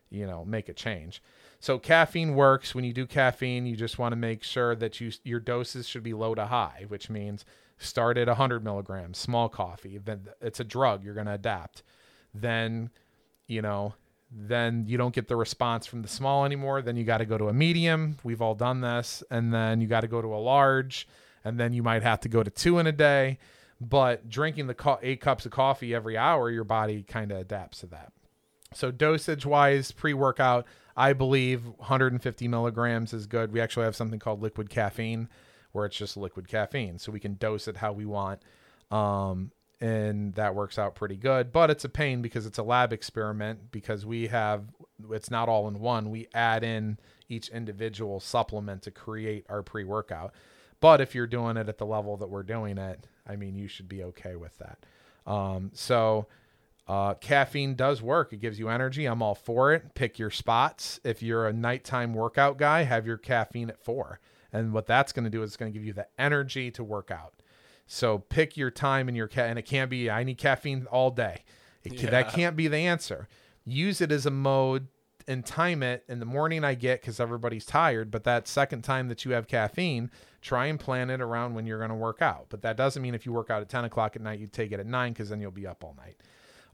you 0.08 0.24
know, 0.24 0.44
make 0.44 0.68
a 0.68 0.72
change. 0.72 1.20
So 1.58 1.80
caffeine 1.80 2.36
works. 2.36 2.76
When 2.76 2.84
you 2.84 2.92
do 2.92 3.06
caffeine, 3.06 3.66
you 3.66 3.74
just 3.74 3.98
want 3.98 4.12
to 4.12 4.16
make 4.16 4.44
sure 4.44 4.76
that 4.76 5.00
you 5.00 5.10
your 5.24 5.40
doses 5.40 5.88
should 5.88 6.04
be 6.04 6.14
low 6.14 6.36
to 6.36 6.46
high, 6.46 6.84
which 6.86 7.10
means 7.10 7.44
start 7.76 8.16
at 8.16 8.28
100 8.28 8.62
milligrams, 8.62 9.18
small 9.18 9.48
coffee. 9.48 9.98
Then 9.98 10.28
it's 10.40 10.60
a 10.60 10.64
drug. 10.64 11.02
You're 11.02 11.14
going 11.14 11.26
to 11.26 11.34
adapt. 11.34 11.82
Then, 12.32 12.90
you 13.48 13.62
know, 13.62 13.94
then 14.30 14.84
you 14.86 14.96
don't 14.96 15.12
get 15.12 15.26
the 15.26 15.34
response 15.34 15.88
from 15.88 16.02
the 16.02 16.08
small 16.08 16.44
anymore. 16.44 16.82
Then 16.82 16.94
you 16.94 17.02
got 17.02 17.18
to 17.18 17.26
go 17.26 17.36
to 17.36 17.48
a 17.48 17.52
medium. 17.52 18.16
We've 18.22 18.42
all 18.42 18.54
done 18.54 18.80
this. 18.80 19.24
And 19.28 19.52
then 19.52 19.80
you 19.80 19.88
got 19.88 20.02
to 20.02 20.08
go 20.08 20.22
to 20.22 20.32
a 20.32 20.38
large. 20.38 21.08
And 21.44 21.58
then 21.58 21.72
you 21.72 21.82
might 21.82 22.02
have 22.02 22.20
to 22.20 22.28
go 22.28 22.42
to 22.42 22.50
two 22.50 22.78
in 22.78 22.86
a 22.86 22.92
day. 22.92 23.38
But 23.80 24.28
drinking 24.28 24.66
the 24.66 24.74
co- 24.74 24.98
eight 25.02 25.20
cups 25.20 25.46
of 25.46 25.52
coffee 25.52 25.94
every 25.94 26.16
hour, 26.16 26.50
your 26.50 26.64
body 26.64 27.04
kind 27.04 27.30
of 27.30 27.38
adapts 27.38 27.80
to 27.80 27.86
that. 27.86 28.12
So 28.74 28.90
dosage 28.90 29.46
wise, 29.46 29.92
pre 29.92 30.14
workout, 30.14 30.66
I 30.96 31.12
believe 31.12 31.64
150 31.64 32.48
milligrams 32.48 33.12
is 33.12 33.26
good. 33.26 33.52
We 33.52 33.60
actually 33.60 33.84
have 33.84 33.96
something 33.96 34.18
called 34.18 34.42
liquid 34.42 34.68
caffeine, 34.68 35.28
where 35.72 35.86
it's 35.86 35.96
just 35.96 36.16
liquid 36.16 36.48
caffeine, 36.48 36.98
so 36.98 37.12
we 37.12 37.20
can 37.20 37.34
dose 37.34 37.68
it 37.68 37.76
how 37.76 37.92
we 37.92 38.04
want, 38.04 38.42
um, 38.90 39.52
and 39.80 40.34
that 40.34 40.56
works 40.56 40.76
out 40.76 40.96
pretty 40.96 41.16
good. 41.16 41.52
But 41.52 41.70
it's 41.70 41.84
a 41.84 41.88
pain 41.88 42.20
because 42.20 42.46
it's 42.46 42.58
a 42.58 42.64
lab 42.64 42.92
experiment 42.92 43.70
because 43.70 44.04
we 44.04 44.26
have 44.26 44.64
it's 45.12 45.30
not 45.30 45.48
all 45.48 45.68
in 45.68 45.78
one. 45.78 46.10
We 46.10 46.26
add 46.34 46.64
in 46.64 46.98
each 47.28 47.48
individual 47.50 48.18
supplement 48.18 48.82
to 48.82 48.90
create 48.90 49.46
our 49.48 49.62
pre 49.62 49.84
workout. 49.84 50.34
But 50.80 51.00
if 51.00 51.14
you're 51.14 51.26
doing 51.26 51.56
it 51.56 51.68
at 51.68 51.78
the 51.78 51.86
level 51.86 52.16
that 52.18 52.28
we're 52.28 52.42
doing 52.42 52.78
it, 52.78 53.06
I 53.26 53.36
mean, 53.36 53.56
you 53.56 53.68
should 53.68 53.88
be 53.88 54.02
okay 54.04 54.36
with 54.36 54.56
that. 54.58 54.78
Um, 55.30 55.70
so 55.74 56.26
uh, 56.86 57.14
caffeine 57.14 57.74
does 57.74 58.00
work. 58.00 58.32
It 58.32 58.40
gives 58.40 58.58
you 58.58 58.68
energy. 58.68 59.04
I'm 59.06 59.20
all 59.22 59.34
for 59.34 59.72
it. 59.74 59.94
Pick 59.94 60.18
your 60.18 60.30
spots. 60.30 61.00
If 61.04 61.22
you're 61.22 61.46
a 61.48 61.52
nighttime 61.52 62.14
workout 62.14 62.56
guy, 62.58 62.82
have 62.82 63.06
your 63.06 63.18
caffeine 63.18 63.68
at 63.68 63.82
four. 63.82 64.20
And 64.52 64.72
what 64.72 64.86
that's 64.86 65.12
going 65.12 65.24
to 65.24 65.30
do 65.30 65.42
is 65.42 65.50
it's 65.50 65.56
going 65.56 65.70
to 65.72 65.78
give 65.78 65.84
you 65.86 65.92
the 65.92 66.06
energy 66.18 66.70
to 66.70 66.82
work 66.84 67.10
out. 67.10 67.34
So 67.86 68.18
pick 68.18 68.56
your 68.56 68.70
time 68.70 69.08
and 69.08 69.16
your 69.16 69.28
ca- 69.28 69.42
and 69.42 69.58
it 69.58 69.62
can't 69.62 69.90
be 69.90 70.08
I 70.10 70.22
need 70.24 70.38
caffeine 70.38 70.86
all 70.90 71.10
day. 71.10 71.44
It 71.84 71.98
ca- 71.98 72.10
That 72.10 72.32
can't 72.32 72.56
be 72.56 72.68
the 72.68 72.76
answer. 72.78 73.28
Use 73.64 74.00
it 74.00 74.12
as 74.12 74.24
a 74.26 74.30
mode 74.30 74.88
and 75.26 75.44
time 75.44 75.82
it. 75.82 76.04
In 76.08 76.20
the 76.20 76.26
morning 76.26 76.64
I 76.64 76.74
get 76.74 77.00
because 77.00 77.20
everybody's 77.20 77.66
tired, 77.66 78.10
but 78.10 78.24
that 78.24 78.48
second 78.48 78.82
time 78.82 79.08
that 79.08 79.24
you 79.26 79.32
have 79.32 79.46
caffeine, 79.46 80.10
try 80.40 80.66
and 80.66 80.78
plan 80.78 81.10
it 81.10 81.20
around 81.20 81.54
when 81.54 81.66
you're 81.66 81.78
going 81.78 81.90
to 81.90 81.96
work 81.96 82.22
out. 82.22 82.46
But 82.48 82.62
that 82.62 82.76
doesn't 82.76 83.02
mean 83.02 83.14
if 83.14 83.26
you 83.26 83.32
work 83.32 83.50
out 83.50 83.62
at 83.62 83.68
10 83.68 83.84
o'clock 83.84 84.16
at 84.16 84.22
night, 84.22 84.38
you 84.38 84.46
take 84.46 84.72
it 84.72 84.80
at 84.80 84.86
nine 84.86 85.12
because 85.12 85.28
then 85.28 85.40
you'll 85.40 85.50
be 85.50 85.66
up 85.66 85.82
all 85.82 85.94
night. 85.96 86.16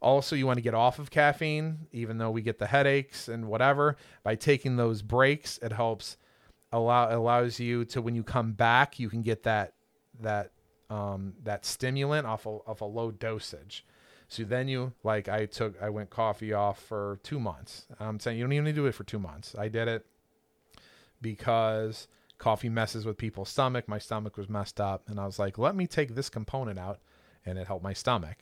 Also, 0.03 0.37
you 0.37 0.47
want 0.47 0.59
to 0.59 0.63
get 0.63 0.75
off 0.75 0.99
of 0.99 1.11
caffeine, 1.11 1.87
even 1.93 2.19
though 2.19 2.31
we 2.31 2.43
get 2.43 2.59
the 2.59 2.67
headaches 2.67 3.29
and 3.29 3.47
whatever. 3.47 3.97
By 4.23 4.35
taking 4.35 4.77
those 4.77 5.01
breaks, 5.01 5.59
it 5.63 5.73
helps 5.73 6.19
allow 6.73 7.17
allows 7.17 7.59
you 7.59 7.85
to 7.87 8.03
when 8.03 8.15
you 8.15 8.23
come 8.23 8.53
back, 8.53 8.99
you 8.99 9.09
can 9.09 9.23
get 9.23 9.45
that 9.45 9.73
that 10.21 10.53
um, 10.91 11.35
that 11.43 11.65
stimulant 11.65 12.27
off 12.27 12.45
a, 12.45 12.51
off 12.51 12.83
a 12.83 12.85
low 12.85 13.11
dosage. 13.11 13.87
So 14.29 14.43
then 14.45 14.69
you 14.69 14.93
like 15.03 15.29
I 15.29 15.47
took 15.47 15.81
I 15.81 15.89
went 15.89 16.11
coffee 16.11 16.53
off 16.53 16.83
for 16.83 17.19
two 17.23 17.41
months. 17.41 17.87
I'm 17.99 18.21
saying 18.21 18.37
you 18.37 18.45
don't 18.45 18.53
even 18.53 18.65
need 18.65 18.73
to 18.73 18.83
do 18.83 18.87
it 18.87 18.95
for 18.95 19.05
two 19.05 19.19
months. 19.19 19.55
I 19.59 19.69
did 19.69 19.89
it 19.89 20.05
because 21.21 22.09
coffee 22.45 22.69
messes 22.69 23.07
with 23.07 23.17
people's 23.17 23.49
stomach. 23.49 23.89
My 23.89 23.97
stomach 23.99 24.37
was 24.37 24.51
messed 24.51 24.79
up, 24.79 25.09
and 25.09 25.19
I 25.19 25.25
was 25.25 25.39
like, 25.39 25.57
let 25.57 25.75
me 25.75 25.87
take 25.87 26.15
this 26.15 26.29
component 26.29 26.79
out, 26.79 27.01
and 27.47 27.59
it 27.59 27.67
helped 27.67 27.83
my 27.83 27.95
stomach, 27.95 28.37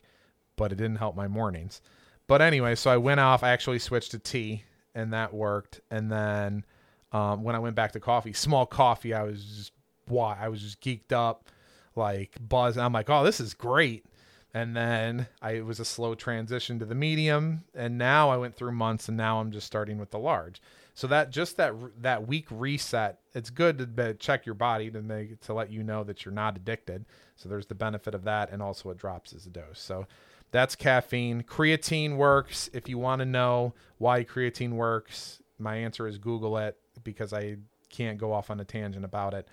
but 0.56 0.72
it 0.72 0.74
didn't 0.74 0.96
help 0.96 1.14
my 1.14 1.28
mornings. 1.28 1.80
But 2.26 2.42
anyway, 2.42 2.74
so 2.74 2.90
I 2.90 2.96
went 2.96 3.20
off. 3.20 3.44
I 3.44 3.50
actually 3.50 3.78
switched 3.78 4.10
to 4.10 4.18
tea, 4.18 4.64
and 4.92 5.12
that 5.12 5.32
worked. 5.32 5.82
And 5.88 6.10
then 6.10 6.64
um, 7.12 7.44
when 7.44 7.54
I 7.54 7.60
went 7.60 7.76
back 7.76 7.92
to 7.92 8.00
coffee, 8.00 8.32
small 8.32 8.66
coffee, 8.66 9.14
I 9.14 9.22
was 9.22 9.44
just 9.44 9.72
why 10.08 10.36
I 10.40 10.48
was 10.48 10.60
just 10.60 10.80
geeked 10.80 11.12
up, 11.12 11.48
like 11.94 12.36
buzz. 12.40 12.76
I'm 12.76 12.92
like, 12.92 13.08
oh, 13.08 13.22
this 13.22 13.38
is 13.38 13.54
great. 13.54 14.04
And 14.52 14.76
then 14.76 15.28
I 15.40 15.52
it 15.52 15.64
was 15.64 15.78
a 15.78 15.84
slow 15.84 16.16
transition 16.16 16.80
to 16.80 16.84
the 16.84 16.96
medium, 16.96 17.62
and 17.72 17.98
now 17.98 18.30
I 18.30 18.36
went 18.36 18.56
through 18.56 18.72
months, 18.72 19.06
and 19.06 19.16
now 19.16 19.38
I'm 19.38 19.52
just 19.52 19.68
starting 19.68 19.98
with 19.98 20.10
the 20.10 20.18
large. 20.18 20.60
So 20.94 21.06
that 21.06 21.30
just 21.30 21.56
that 21.56 21.74
that 22.02 22.26
week 22.26 22.46
reset, 22.50 23.18
it's 23.34 23.50
good 23.50 23.78
to 23.78 23.86
be, 23.86 24.14
check 24.14 24.44
your 24.44 24.54
body 24.54 24.90
to 24.90 25.00
make 25.00 25.40
to 25.42 25.54
let 25.54 25.70
you 25.70 25.82
know 25.82 26.04
that 26.04 26.24
you're 26.24 26.34
not 26.34 26.56
addicted. 26.56 27.06
So 27.36 27.48
there's 27.48 27.66
the 27.66 27.74
benefit 27.74 28.14
of 28.14 28.24
that, 28.24 28.50
and 28.50 28.62
also 28.62 28.90
it 28.90 28.98
drops 28.98 29.32
as 29.32 29.46
a 29.46 29.50
dose. 29.50 29.80
So 29.80 30.06
that's 30.50 30.76
caffeine. 30.76 31.42
Creatine 31.44 32.16
works. 32.16 32.68
If 32.74 32.88
you 32.88 32.98
want 32.98 33.20
to 33.20 33.24
know 33.24 33.74
why 33.98 34.22
creatine 34.22 34.72
works, 34.72 35.40
my 35.58 35.76
answer 35.76 36.06
is 36.06 36.18
Google 36.18 36.58
it 36.58 36.76
because 37.02 37.32
I 37.32 37.56
can't 37.88 38.18
go 38.18 38.32
off 38.32 38.50
on 38.50 38.60
a 38.60 38.64
tangent 38.64 39.04
about 39.04 39.32
it. 39.32 39.48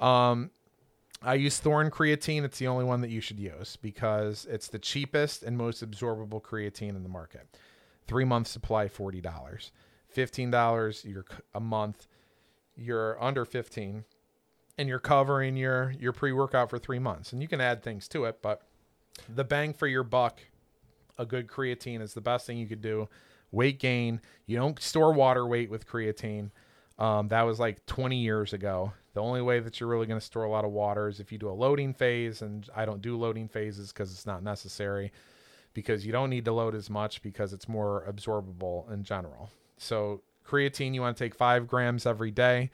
Um, 0.00 0.50
I 1.22 1.34
use 1.34 1.58
Thorne 1.58 1.90
creatine. 1.90 2.42
It's 2.42 2.58
the 2.58 2.66
only 2.66 2.84
one 2.84 3.00
that 3.02 3.10
you 3.10 3.20
should 3.20 3.38
use 3.38 3.76
because 3.76 4.46
it's 4.50 4.66
the 4.66 4.80
cheapest 4.80 5.44
and 5.44 5.56
most 5.56 5.88
absorbable 5.88 6.42
creatine 6.42 6.96
in 6.96 7.04
the 7.04 7.08
market. 7.08 7.46
Three 8.08 8.24
month 8.24 8.48
supply, 8.48 8.88
forty 8.88 9.20
dollars. 9.20 9.70
Fifteen 10.12 10.50
dollars 10.50 11.04
you're 11.04 11.24
c- 11.30 11.38
a 11.54 11.60
month. 11.60 12.06
You're 12.76 13.22
under 13.22 13.44
fifteen, 13.44 14.04
and 14.78 14.88
you're 14.88 14.98
covering 14.98 15.56
your 15.56 15.94
your 15.98 16.12
pre 16.12 16.32
workout 16.32 16.70
for 16.70 16.78
three 16.78 16.98
months. 16.98 17.32
And 17.32 17.40
you 17.40 17.48
can 17.48 17.60
add 17.60 17.82
things 17.82 18.08
to 18.08 18.24
it, 18.24 18.40
but 18.42 18.62
the 19.28 19.44
bang 19.44 19.72
for 19.72 19.86
your 19.86 20.04
buck, 20.04 20.40
a 21.18 21.26
good 21.26 21.46
creatine 21.46 22.00
is 22.00 22.14
the 22.14 22.20
best 22.20 22.46
thing 22.46 22.58
you 22.58 22.66
could 22.66 22.82
do. 22.82 23.08
Weight 23.50 23.78
gain. 23.78 24.20
You 24.46 24.56
don't 24.56 24.80
store 24.80 25.12
water 25.12 25.46
weight 25.46 25.70
with 25.70 25.86
creatine. 25.86 26.50
Um, 26.98 27.28
that 27.28 27.42
was 27.42 27.58
like 27.58 27.84
20 27.86 28.16
years 28.16 28.52
ago. 28.52 28.92
The 29.14 29.20
only 29.20 29.42
way 29.42 29.60
that 29.60 29.78
you're 29.78 29.88
really 29.88 30.06
going 30.06 30.20
to 30.20 30.24
store 30.24 30.44
a 30.44 30.50
lot 30.50 30.64
of 30.64 30.70
water 30.70 31.08
is 31.08 31.20
if 31.20 31.32
you 31.32 31.38
do 31.38 31.50
a 31.50 31.52
loading 31.52 31.92
phase, 31.92 32.40
and 32.40 32.68
I 32.74 32.84
don't 32.84 33.02
do 33.02 33.18
loading 33.18 33.48
phases 33.48 33.92
because 33.92 34.10
it's 34.12 34.26
not 34.26 34.42
necessary. 34.42 35.12
Because 35.74 36.04
you 36.04 36.12
don't 36.12 36.30
need 36.30 36.44
to 36.44 36.52
load 36.52 36.74
as 36.74 36.90
much 36.90 37.22
because 37.22 37.52
it's 37.52 37.68
more 37.68 38.06
absorbable 38.10 38.90
in 38.92 39.04
general. 39.04 39.50
So 39.82 40.22
creatine, 40.46 40.94
you 40.94 41.00
want 41.00 41.16
to 41.16 41.24
take 41.24 41.34
five 41.34 41.66
grams 41.66 42.06
every 42.06 42.30
day. 42.30 42.70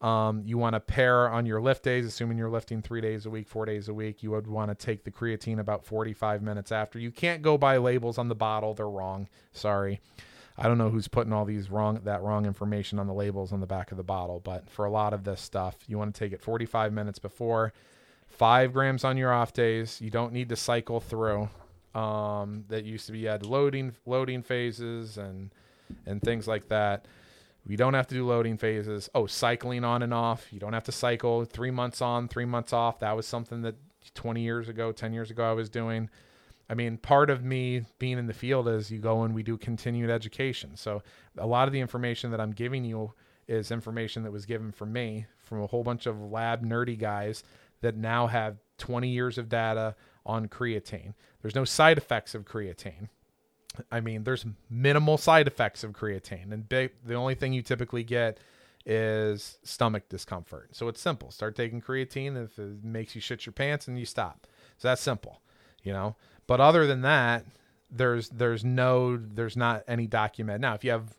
Um, 0.00 0.42
you 0.44 0.58
want 0.58 0.74
to 0.74 0.80
pair 0.80 1.28
on 1.30 1.46
your 1.46 1.60
lift 1.60 1.82
days, 1.82 2.04
assuming 2.04 2.36
you're 2.36 2.50
lifting 2.50 2.82
three 2.82 3.00
days 3.00 3.24
a 3.24 3.30
week, 3.30 3.48
four 3.48 3.64
days 3.64 3.88
a 3.88 3.94
week. 3.94 4.22
You 4.22 4.30
would 4.32 4.46
want 4.46 4.70
to 4.70 4.74
take 4.74 5.04
the 5.04 5.10
creatine 5.10 5.58
about 5.58 5.86
45 5.86 6.42
minutes 6.42 6.70
after. 6.70 6.98
You 6.98 7.10
can't 7.10 7.40
go 7.40 7.56
by 7.56 7.78
labels 7.78 8.18
on 8.18 8.28
the 8.28 8.34
bottle; 8.34 8.74
they're 8.74 8.88
wrong. 8.88 9.28
Sorry. 9.52 10.00
I 10.58 10.68
don't 10.68 10.78
know 10.78 10.88
who's 10.88 11.08
putting 11.08 11.34
all 11.34 11.44
these 11.44 11.70
wrong 11.70 12.00
that 12.04 12.22
wrong 12.22 12.46
information 12.46 12.98
on 12.98 13.06
the 13.06 13.12
labels 13.12 13.52
on 13.52 13.60
the 13.60 13.66
back 13.66 13.90
of 13.90 13.96
the 13.96 14.02
bottle, 14.02 14.40
but 14.40 14.68
for 14.68 14.84
a 14.84 14.90
lot 14.90 15.12
of 15.12 15.24
this 15.24 15.40
stuff, 15.40 15.76
you 15.86 15.98
want 15.98 16.14
to 16.14 16.18
take 16.18 16.32
it 16.32 16.40
45 16.40 16.92
minutes 16.92 17.18
before, 17.18 17.72
five 18.26 18.72
grams 18.72 19.04
on 19.04 19.16
your 19.16 19.32
off 19.32 19.52
days. 19.52 20.00
You 20.00 20.10
don't 20.10 20.32
need 20.32 20.48
to 20.50 20.56
cycle 20.56 21.00
through. 21.00 21.48
Um, 21.94 22.64
that 22.68 22.84
used 22.84 23.06
to 23.06 23.12
be 23.12 23.20
you 23.20 23.28
had 23.28 23.46
loading 23.46 23.94
loading 24.04 24.42
phases 24.42 25.16
and 25.16 25.50
and 26.06 26.20
things 26.22 26.46
like 26.46 26.68
that. 26.68 27.06
We 27.66 27.76
don't 27.76 27.94
have 27.94 28.06
to 28.08 28.14
do 28.14 28.26
loading 28.26 28.58
phases. 28.58 29.10
Oh, 29.14 29.26
cycling 29.26 29.84
on 29.84 30.02
and 30.02 30.14
off. 30.14 30.52
You 30.52 30.60
don't 30.60 30.72
have 30.72 30.84
to 30.84 30.92
cycle 30.92 31.44
three 31.44 31.72
months 31.72 32.00
on, 32.00 32.28
three 32.28 32.44
months 32.44 32.72
off. 32.72 33.00
That 33.00 33.16
was 33.16 33.26
something 33.26 33.62
that 33.62 33.74
20 34.14 34.40
years 34.40 34.68
ago, 34.68 34.92
10 34.92 35.12
years 35.12 35.30
ago, 35.30 35.44
I 35.44 35.52
was 35.52 35.68
doing. 35.68 36.08
I 36.68 36.74
mean, 36.74 36.96
part 36.96 37.30
of 37.30 37.44
me 37.44 37.84
being 37.98 38.18
in 38.18 38.26
the 38.26 38.34
field 38.34 38.68
is 38.68 38.90
you 38.90 38.98
go 38.98 39.22
and 39.22 39.34
we 39.34 39.42
do 39.42 39.56
continued 39.56 40.10
education. 40.10 40.76
So 40.76 41.02
a 41.38 41.46
lot 41.46 41.68
of 41.68 41.72
the 41.72 41.80
information 41.80 42.30
that 42.32 42.40
I'm 42.40 42.52
giving 42.52 42.84
you 42.84 43.12
is 43.48 43.70
information 43.70 44.24
that 44.24 44.32
was 44.32 44.46
given 44.46 44.72
from 44.72 44.92
me 44.92 45.26
from 45.38 45.62
a 45.62 45.66
whole 45.66 45.84
bunch 45.84 46.06
of 46.06 46.20
lab 46.20 46.64
nerdy 46.64 46.98
guys 46.98 47.44
that 47.82 47.96
now 47.96 48.26
have 48.26 48.56
20 48.78 49.08
years 49.08 49.38
of 49.38 49.48
data 49.48 49.94
on 50.24 50.48
creatine. 50.48 51.14
There's 51.40 51.54
no 51.54 51.64
side 51.64 51.98
effects 51.98 52.34
of 52.34 52.44
creatine. 52.44 53.08
I 53.90 54.00
mean, 54.00 54.24
there's 54.24 54.44
minimal 54.70 55.18
side 55.18 55.46
effects 55.46 55.84
of 55.84 55.92
creatine, 55.92 56.52
and 56.52 56.68
the 56.68 57.14
only 57.14 57.34
thing 57.34 57.52
you 57.52 57.62
typically 57.62 58.04
get 58.04 58.38
is 58.84 59.58
stomach 59.64 60.08
discomfort. 60.08 60.68
So 60.76 60.88
it's 60.88 61.00
simple. 61.00 61.30
Start 61.30 61.56
taking 61.56 61.80
creatine 61.80 62.42
if 62.42 62.58
it 62.58 62.84
makes 62.84 63.14
you 63.14 63.20
shit 63.20 63.44
your 63.44 63.52
pants, 63.52 63.88
and 63.88 63.98
you 63.98 64.04
stop. 64.04 64.46
So 64.78 64.88
that's 64.88 65.02
simple, 65.02 65.40
you 65.82 65.92
know. 65.92 66.16
But 66.46 66.60
other 66.60 66.86
than 66.86 67.02
that, 67.02 67.44
there's 67.90 68.28
there's 68.28 68.64
no 68.64 69.16
there's 69.16 69.56
not 69.56 69.82
any 69.88 70.06
document. 70.06 70.60
Now, 70.60 70.74
if 70.74 70.84
you 70.84 70.90
have, 70.92 71.16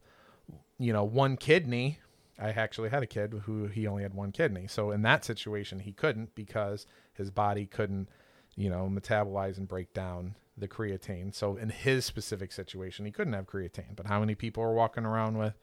you 0.80 0.93
know, 0.93 1.03
one 1.03 1.38
kidney, 1.38 1.99
I 2.39 2.49
actually 2.49 2.89
had 2.89 3.03
a 3.03 3.08
kid 3.08 3.41
who 3.45 3.68
he 3.68 3.88
only 3.88 4.03
had 4.03 4.14
one 4.14 4.32
kidney. 4.32 4.68
So 4.68 4.91
in 4.91 5.01
that 5.03 5.26
situation, 5.26 5.80
he 5.80 5.91
couldn't 5.91 6.36
because 6.36 6.86
his 7.14 7.32
body 7.32 7.66
couldn't, 7.66 8.10
you 8.55 8.70
know, 8.70 8.89
metabolize 8.91 9.58
and 9.58 9.68
break 9.68 9.93
down 9.93 10.36
the 10.58 10.68
creatine. 10.68 11.34
So 11.34 11.55
in 11.55 11.70
his 11.70 12.05
specific 12.05 12.51
situation, 12.51 13.05
he 13.05 13.12
couldn't 13.12 13.34
have 13.34 13.45
creatine. 13.45 13.95
But 13.95 14.08
how 14.08 14.20
many 14.20 14.36
people 14.36 14.64
are 14.64 14.74
walking 14.74 15.05
around 15.05 15.38
with, 15.38 15.53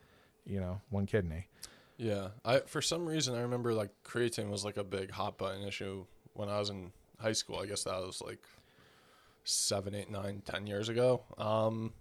you 0.46 0.60
know, 0.60 0.80
one 0.90 1.06
kidney? 1.06 1.48
Yeah, 1.96 2.28
I 2.44 2.60
for 2.60 2.82
some 2.82 3.06
reason 3.06 3.34
I 3.34 3.40
remember 3.42 3.72
like 3.72 3.90
creatine 4.04 4.50
was 4.50 4.64
like 4.64 4.76
a 4.76 4.84
big 4.84 5.12
hot 5.12 5.38
button 5.38 5.62
issue 5.62 6.06
when 6.32 6.48
I 6.48 6.58
was 6.58 6.70
in 6.70 6.92
high 7.20 7.32
school. 7.32 7.58
I 7.58 7.66
guess 7.66 7.84
that 7.84 8.00
was 8.00 8.20
like 8.20 8.42
seven, 9.44 9.94
eight, 9.94 10.10
nine, 10.10 10.42
ten 10.44 10.66
years 10.66 10.88
ago. 10.88 11.22
Um, 11.38 11.92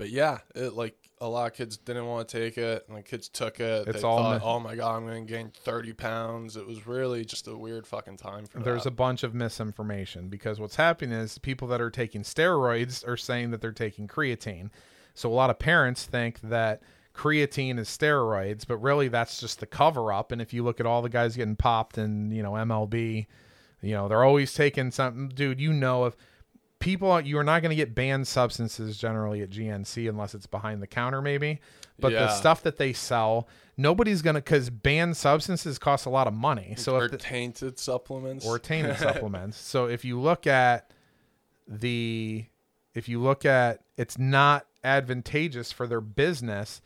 but 0.00 0.08
yeah, 0.08 0.38
it 0.54 0.72
like 0.72 0.96
a 1.20 1.28
lot 1.28 1.50
of 1.50 1.52
kids 1.52 1.76
didn't 1.76 2.06
want 2.06 2.26
to 2.26 2.40
take 2.40 2.56
it, 2.56 2.86
and 2.88 2.96
the 2.96 3.02
kids 3.02 3.28
took 3.28 3.60
it. 3.60 3.86
It's 3.86 4.00
they 4.00 4.08
all 4.08 4.16
thought, 4.16 4.32
myth. 4.32 4.42
oh 4.42 4.58
my 4.58 4.74
god, 4.74 4.96
I'm 4.96 5.06
gonna 5.06 5.20
gain 5.26 5.50
thirty 5.50 5.92
pounds. 5.92 6.56
It 6.56 6.66
was 6.66 6.86
really 6.86 7.22
just 7.22 7.46
a 7.46 7.54
weird 7.54 7.86
fucking 7.86 8.16
time 8.16 8.46
for 8.46 8.60
There's 8.60 8.86
a 8.86 8.90
bunch 8.90 9.24
of 9.24 9.34
misinformation 9.34 10.30
because 10.30 10.58
what's 10.58 10.76
happening 10.76 11.18
is 11.18 11.36
people 11.36 11.68
that 11.68 11.82
are 11.82 11.90
taking 11.90 12.22
steroids 12.22 13.06
are 13.06 13.18
saying 13.18 13.50
that 13.50 13.60
they're 13.60 13.72
taking 13.72 14.08
creatine. 14.08 14.70
So 15.12 15.30
a 15.30 15.34
lot 15.34 15.50
of 15.50 15.58
parents 15.58 16.06
think 16.06 16.40
that 16.40 16.82
creatine 17.14 17.78
is 17.78 17.90
steroids, 17.90 18.66
but 18.66 18.78
really 18.78 19.08
that's 19.08 19.38
just 19.38 19.60
the 19.60 19.66
cover 19.66 20.14
up. 20.14 20.32
And 20.32 20.40
if 20.40 20.54
you 20.54 20.64
look 20.64 20.80
at 20.80 20.86
all 20.86 21.02
the 21.02 21.10
guys 21.10 21.36
getting 21.36 21.56
popped 21.56 21.98
in, 21.98 22.30
you 22.30 22.42
know, 22.42 22.52
MLB, 22.52 23.26
you 23.82 23.92
know, 23.92 24.08
they're 24.08 24.24
always 24.24 24.54
taking 24.54 24.92
something. 24.92 25.28
Dude, 25.28 25.60
you 25.60 25.74
know, 25.74 26.06
if 26.06 26.16
people, 26.80 27.20
you 27.20 27.38
are 27.38 27.44
not 27.44 27.62
going 27.62 27.70
to 27.70 27.76
get 27.76 27.94
banned 27.94 28.26
substances 28.26 28.98
generally 28.98 29.42
at 29.42 29.50
GNC 29.50 30.08
unless 30.08 30.34
it's 30.34 30.46
behind 30.46 30.82
the 30.82 30.86
counter, 30.86 31.22
maybe. 31.22 31.60
But 32.00 32.12
the 32.12 32.28
stuff 32.30 32.62
that 32.62 32.78
they 32.78 32.92
sell, 32.94 33.46
nobody's 33.76 34.22
going 34.22 34.34
to, 34.34 34.40
because 34.40 34.70
banned 34.70 35.16
substances 35.16 35.78
cost 35.78 36.06
a 36.06 36.10
lot 36.10 36.26
of 36.26 36.32
money. 36.32 36.74
So 36.76 36.96
or 36.96 37.04
if 37.04 37.10
the, 37.10 37.18
tainted 37.18 37.78
supplements 37.78 38.46
or 38.46 38.58
tainted 38.58 38.96
supplements. 38.98 39.58
So 39.58 39.86
if 39.86 40.04
you 40.04 40.18
look 40.18 40.46
at 40.46 40.90
the 41.68 42.46
if 42.94 43.08
you 43.08 43.20
look 43.20 43.44
at 43.44 43.84
it's 43.96 44.18
not 44.18 44.66
advantageous 44.82 45.70
for 45.70 45.86
their 45.86 46.00
business 46.00 46.80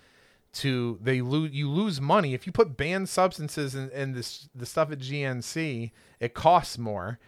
to 0.52 0.98
they 1.02 1.22
lose 1.22 1.52
you 1.52 1.70
lose 1.70 2.00
money 2.00 2.34
if 2.34 2.46
you 2.46 2.52
put 2.52 2.76
banned 2.76 3.08
substances 3.08 3.74
in, 3.74 3.88
in 3.90 4.12
this 4.12 4.48
the 4.54 4.66
stuff 4.66 4.92
at 4.92 4.98
GNC 4.98 5.90
it 6.20 6.34
costs 6.34 6.76
more 6.76 7.18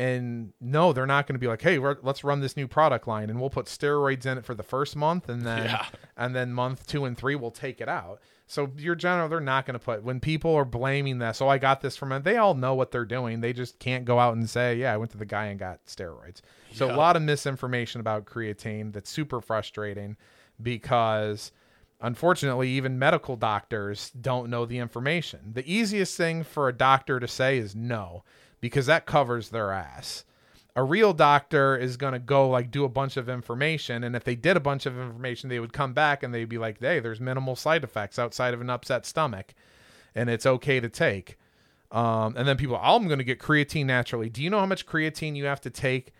and 0.00 0.52
no 0.62 0.94
they're 0.94 1.04
not 1.06 1.26
going 1.26 1.34
to 1.34 1.38
be 1.38 1.46
like 1.46 1.60
hey 1.60 1.78
let's 1.78 2.24
run 2.24 2.40
this 2.40 2.56
new 2.56 2.66
product 2.66 3.06
line 3.06 3.28
and 3.28 3.38
we'll 3.38 3.50
put 3.50 3.66
steroids 3.66 4.24
in 4.24 4.38
it 4.38 4.44
for 4.46 4.54
the 4.54 4.62
first 4.62 4.96
month 4.96 5.28
and 5.28 5.42
then 5.42 5.64
Yeah. 5.66 5.84
and 6.16 6.34
then 6.34 6.52
month 6.54 6.86
two 6.86 7.04
and 7.04 7.16
three 7.18 7.34
we'll 7.36 7.50
take 7.50 7.80
it 7.82 7.88
out. 7.88 8.20
So 8.46 8.70
your 8.78 8.94
general 8.94 9.28
they're 9.28 9.40
not 9.40 9.66
going 9.66 9.78
to 9.78 9.84
put 9.84 10.02
when 10.02 10.18
people 10.18 10.54
are 10.54 10.64
blaming 10.64 11.18
this 11.18 11.42
oh 11.42 11.48
i 11.48 11.58
got 11.58 11.82
this 11.82 11.96
from 11.98 12.12
it 12.12 12.24
they 12.24 12.38
all 12.38 12.54
know 12.54 12.74
what 12.74 12.90
they're 12.92 13.04
doing. 13.04 13.40
They 13.42 13.52
just 13.52 13.78
can't 13.78 14.06
go 14.06 14.18
out 14.18 14.34
and 14.36 14.48
say 14.48 14.76
yeah 14.76 14.94
i 14.94 14.96
went 14.96 15.10
to 15.10 15.18
the 15.18 15.26
guy 15.26 15.46
and 15.46 15.58
got 15.58 15.84
steroids. 15.86 16.40
So 16.72 16.90
a 16.90 16.96
lot 16.96 17.16
of 17.16 17.22
misinformation 17.22 18.00
about 18.00 18.24
creatine 18.24 18.92
that's 18.94 19.10
super 19.10 19.40
frustrating 19.42 20.16
because 20.62 21.52
unfortunately 22.00 22.70
even 22.70 22.98
medical 22.98 23.36
doctors 23.36 24.10
don't 24.18 24.48
know 24.48 24.64
the 24.64 24.78
information. 24.78 25.40
The 25.52 25.70
easiest 25.70 26.16
thing 26.16 26.42
for 26.42 26.68
a 26.68 26.72
doctor 26.72 27.20
to 27.20 27.28
say 27.28 27.58
is 27.58 27.76
no 27.76 28.24
because 28.60 28.86
that 28.86 29.06
covers 29.06 29.50
their 29.50 29.72
ass. 29.72 30.24
A 30.76 30.84
real 30.84 31.12
doctor 31.12 31.76
is 31.76 31.96
going 31.96 32.12
to 32.12 32.18
go 32.18 32.48
like 32.48 32.70
do 32.70 32.84
a 32.84 32.88
bunch 32.88 33.16
of 33.16 33.28
information 33.28 34.04
and 34.04 34.14
if 34.14 34.22
they 34.24 34.36
did 34.36 34.56
a 34.56 34.60
bunch 34.60 34.86
of 34.86 34.98
information 34.98 35.48
they 35.48 35.58
would 35.58 35.72
come 35.72 35.92
back 35.92 36.22
and 36.22 36.32
they'd 36.32 36.48
be 36.48 36.58
like 36.58 36.78
hey 36.80 37.00
there's 37.00 37.20
minimal 37.20 37.56
side 37.56 37.82
effects 37.82 38.18
outside 38.18 38.54
of 38.54 38.60
an 38.60 38.70
upset 38.70 39.04
stomach 39.04 39.52
and 40.14 40.30
it's 40.30 40.46
okay 40.46 40.80
to 40.80 40.88
take. 40.88 41.36
Um, 41.90 42.34
and 42.36 42.46
then 42.46 42.56
people 42.56 42.76
oh, 42.76 42.96
i'm 42.96 43.08
going 43.08 43.18
to 43.18 43.24
get 43.24 43.40
creatine 43.40 43.86
naturally. 43.86 44.28
Do 44.28 44.42
you 44.42 44.50
know 44.50 44.60
how 44.60 44.66
much 44.66 44.86
creatine 44.86 45.34
you 45.34 45.46
have 45.46 45.60
to 45.62 45.70
take 45.70 46.12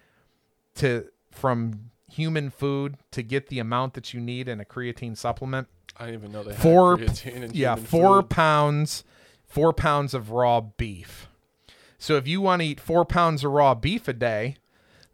to 0.76 1.06
from 1.30 1.90
human 2.10 2.50
food 2.50 2.96
to 3.12 3.22
get 3.22 3.46
the 3.48 3.60
amount 3.60 3.94
that 3.94 4.12
you 4.12 4.20
need 4.20 4.48
in 4.48 4.60
a 4.60 4.64
creatine 4.64 5.16
supplement? 5.16 5.68
I 5.96 6.06
didn't 6.06 6.20
even 6.20 6.32
know 6.32 6.42
they 6.42 6.54
four 6.54 6.96
had 6.96 7.08
creatine 7.08 7.42
in 7.42 7.50
yeah 7.54 7.76
four 7.76 8.22
food. 8.22 8.30
pounds 8.30 9.04
four 9.46 9.72
pounds 9.72 10.12
of 10.12 10.30
raw 10.30 10.60
beef 10.60 11.28
so 12.00 12.16
if 12.16 12.26
you 12.26 12.40
want 12.40 12.62
to 12.62 12.66
eat 12.66 12.80
four 12.80 13.04
pounds 13.04 13.44
of 13.44 13.52
raw 13.52 13.74
beef 13.74 14.08
a 14.08 14.12
day 14.12 14.56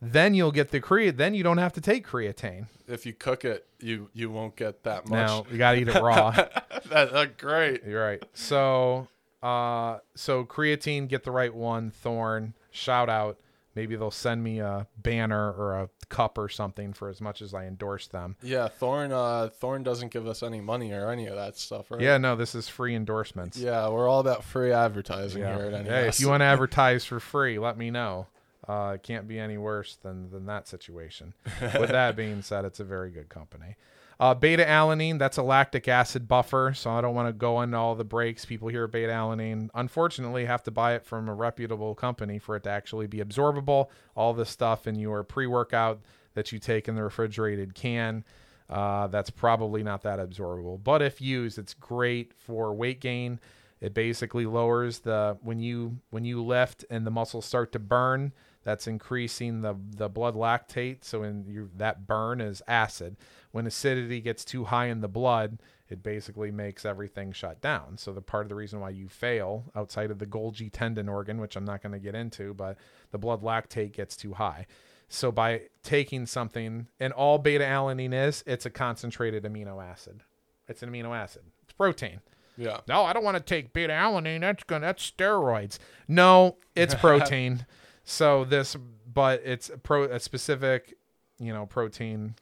then 0.01 0.33
you'll 0.35 0.53
get 0.53 0.71
the 0.71 0.81
creatine 0.81 1.17
then 1.19 1.35
you 1.35 1.43
don't 1.43 1.59
have 1.59 1.73
to 1.75 1.81
take 1.81 2.07
creatine 2.07 2.67
If 2.89 3.05
you 3.05 3.13
cook 3.13 3.45
it, 3.45 3.67
you 3.81 4.09
you 4.15 4.31
won't 4.31 4.57
get 4.57 4.83
that 4.85 5.09
much. 5.09 5.27
now 5.27 5.45
you 5.51 5.59
gotta 5.59 5.79
eat 5.79 5.89
it 5.89 6.01
raw 6.03 6.31
that, 6.91 7.13
that's 7.13 7.33
great. 7.37 7.83
you're 7.85 8.03
right 8.05 8.23
so 8.33 9.09
uh 9.43 9.99
so 10.15 10.45
creatine 10.45 11.07
get 11.09 11.25
the 11.25 11.31
right 11.31 11.55
one 11.55 11.91
thorne 11.91 12.55
shout 12.71 13.09
out 13.11 13.39
maybe 13.77 13.95
they'll 13.95 14.11
send 14.11 14.43
me 14.43 14.59
a 14.59 14.89
banner 14.97 15.53
or 15.53 15.75
a 15.81 15.89
cup 16.09 16.39
or 16.39 16.49
something 16.49 16.93
for 16.93 17.09
as 17.09 17.21
much 17.21 17.41
as 17.43 17.53
i 17.55 17.65
endorse 17.67 18.07
them 18.09 18.35
Yeah, 18.43 18.67
Thorne. 18.69 19.13
Uh, 19.13 19.51
Thorne 19.61 19.83
doesn't 19.85 20.11
give 20.13 20.27
us 20.27 20.43
any 20.43 20.61
money 20.61 20.93
or 20.93 21.11
any 21.11 21.27
of 21.27 21.37
that 21.37 21.57
stuff, 21.57 21.91
right? 21.91 22.01
yeah 22.01 22.17
no 22.19 22.35
this 22.35 22.55
is 22.57 22.69
free 22.69 22.95
endorsements 22.97 23.57
Yeah, 23.59 23.89
we're 23.91 24.09
all 24.09 24.21
about 24.21 24.43
free 24.43 24.73
advertising 24.73 25.43
here 25.45 25.71
at 25.73 25.73
NES. 25.85 25.87
Hey, 25.89 26.09
if 26.09 26.21
you 26.21 26.29
want 26.29 26.41
to 26.41 26.45
advertise 26.55 27.05
for 27.05 27.21
free, 27.21 27.59
let 27.59 27.77
me 27.79 27.91
know. 27.91 28.27
Uh, 28.67 28.93
it 28.97 29.03
can't 29.05 29.29
be 29.29 29.39
any 29.39 29.57
worse 29.57 29.97
than 30.03 30.29
than 30.31 30.47
that 30.47 30.67
situation. 30.67 31.35
With 31.79 31.91
that 31.91 32.17
being 32.17 32.43
said, 32.43 32.65
it's 32.65 32.81
a 32.81 32.85
very 32.85 33.11
good 33.11 33.29
company. 33.29 33.77
Uh, 34.19 34.35
beta 34.35 34.65
alanine, 34.65 35.19
that's 35.19 35.37
a 35.37 35.43
lactic 35.43 35.89
acid 35.89 36.27
buffer, 36.27 36.73
so 36.75 36.91
I 36.91 37.03
don't 37.03 37.15
want 37.15 37.29
to 37.29 37.35
go 37.35 37.61
into 37.61 37.77
all 37.77 37.95
the 37.95 38.05
breaks. 38.05 38.47
People 38.47 38.69
hear 38.69 38.89
beta 38.89 39.13
alanine, 39.13 39.69
unfortunately, 39.75 40.47
have 40.47 40.63
to 40.63 40.71
buy 40.71 40.95
it 40.95 41.05
from 41.05 41.29
a 41.29 41.35
reputable 41.35 41.95
company 41.95 42.39
for 42.39 42.57
it 42.57 42.63
to 42.63 42.71
actually 42.71 43.07
be 43.07 43.19
absorbable. 43.19 43.89
All 44.15 44.33
the 44.33 44.47
stuff 44.47 44.87
in 44.87 44.95
your 44.95 45.23
pre 45.23 45.47
workout 45.47 46.01
that 46.33 46.51
you 46.51 46.59
take 46.59 46.89
in 46.89 46.95
the 46.95 47.03
refrigerated 47.03 47.75
can. 47.75 48.25
Uh, 48.71 49.07
that's 49.09 49.31
probably 49.31 49.83
not 49.83 50.03
that 50.03 50.19
absorbable, 50.19 50.83
but 50.83 51.03
if 51.03 51.21
used, 51.21 51.59
it's 51.59 51.75
great 51.75 52.33
for 52.35 52.75
weight 52.75 53.01
gain. 53.01 53.39
It 53.81 53.93
basically 53.95 54.47
lowers 54.47 55.01
the 55.01 55.37
when 55.43 55.61
you 55.61 55.99
when 56.11 56.25
you 56.25 56.43
lift 56.43 56.85
and 56.89 57.07
the 57.07 57.11
muscles 57.11 57.45
start 57.45 57.71
to 57.73 57.79
burn. 57.79 58.33
That's 58.67 58.89
increasing 58.89 59.61
the 59.61 59.77
the 59.97 60.09
blood 60.09 60.35
lactate. 60.35 61.05
So 61.05 61.23
in 61.23 61.45
you 61.47 61.71
that 61.77 62.09
burn 62.09 62.41
is 62.41 62.63
acid. 62.67 63.17
When 63.53 63.65
acidity 63.65 64.21
gets 64.21 64.45
too 64.45 64.65
high 64.65 64.87
in 64.87 65.03
the 65.03 65.09
blood, 65.09 65.61
it 65.89 66.03
basically 66.03 66.51
makes 66.51 66.85
everything 66.85 67.31
shut 67.31 67.61
down. 67.61 67.97
So 67.97 68.13
the 68.13 68.21
part 68.21 68.45
of 68.45 68.49
the 68.49 68.57
reason 68.57 68.81
why 68.81 68.91
you 68.91 69.09
fail 69.09 69.71
outside 69.77 70.11
of 70.11 70.19
the 70.19 70.27
Golgi 70.27 70.69
tendon 70.73 71.09
organ, 71.09 71.41
which 71.41 71.55
I'm 71.55 71.65
not 71.65 71.81
going 71.81 71.93
to 71.93 72.01
get 72.01 72.17
into, 72.17 72.55
but 72.55 72.77
the 73.13 73.19
blood 73.19 73.41
lactate 73.41 73.93
gets 73.93 74.17
too 74.17 74.35
high. 74.35 74.67
So 75.09 75.31
by 75.31 75.63
taking 75.85 76.27
something, 76.27 76.89
and 76.99 77.13
all 77.13 77.39
beta 77.39 77.63
alanine 77.63 78.13
is, 78.13 78.43
it's 78.49 78.67
a 78.67 78.71
concentrated 78.71 79.45
amino 79.45 79.81
acid. 79.81 80.25
It's 80.67 80.83
an 80.83 80.91
amino 80.91 81.17
acid. 81.17 81.43
It's 81.63 81.73
protein. 81.73 82.19
yeah, 82.57 82.81
No, 82.89 83.05
I 83.05 83.13
don't 83.13 83.23
want 83.23 83.37
to 83.37 83.43
take 83.45 83.73
beta 83.73 83.93
alanine. 83.93 84.41
That's 84.41 84.65
gonna 84.65 84.87
that's 84.87 85.09
steroids. 85.09 85.79
No, 86.09 86.57
it's 86.75 86.95
protein. 87.07 87.65
So 88.07 88.45
this, 88.45 88.77
but 89.13 89.43
it's 89.45 89.69
a 89.69 89.77
pro 89.77 90.05
a 90.05 90.19
specific, 90.21 90.95
you 91.39 91.53
know, 91.53 91.67
protein 91.67 92.37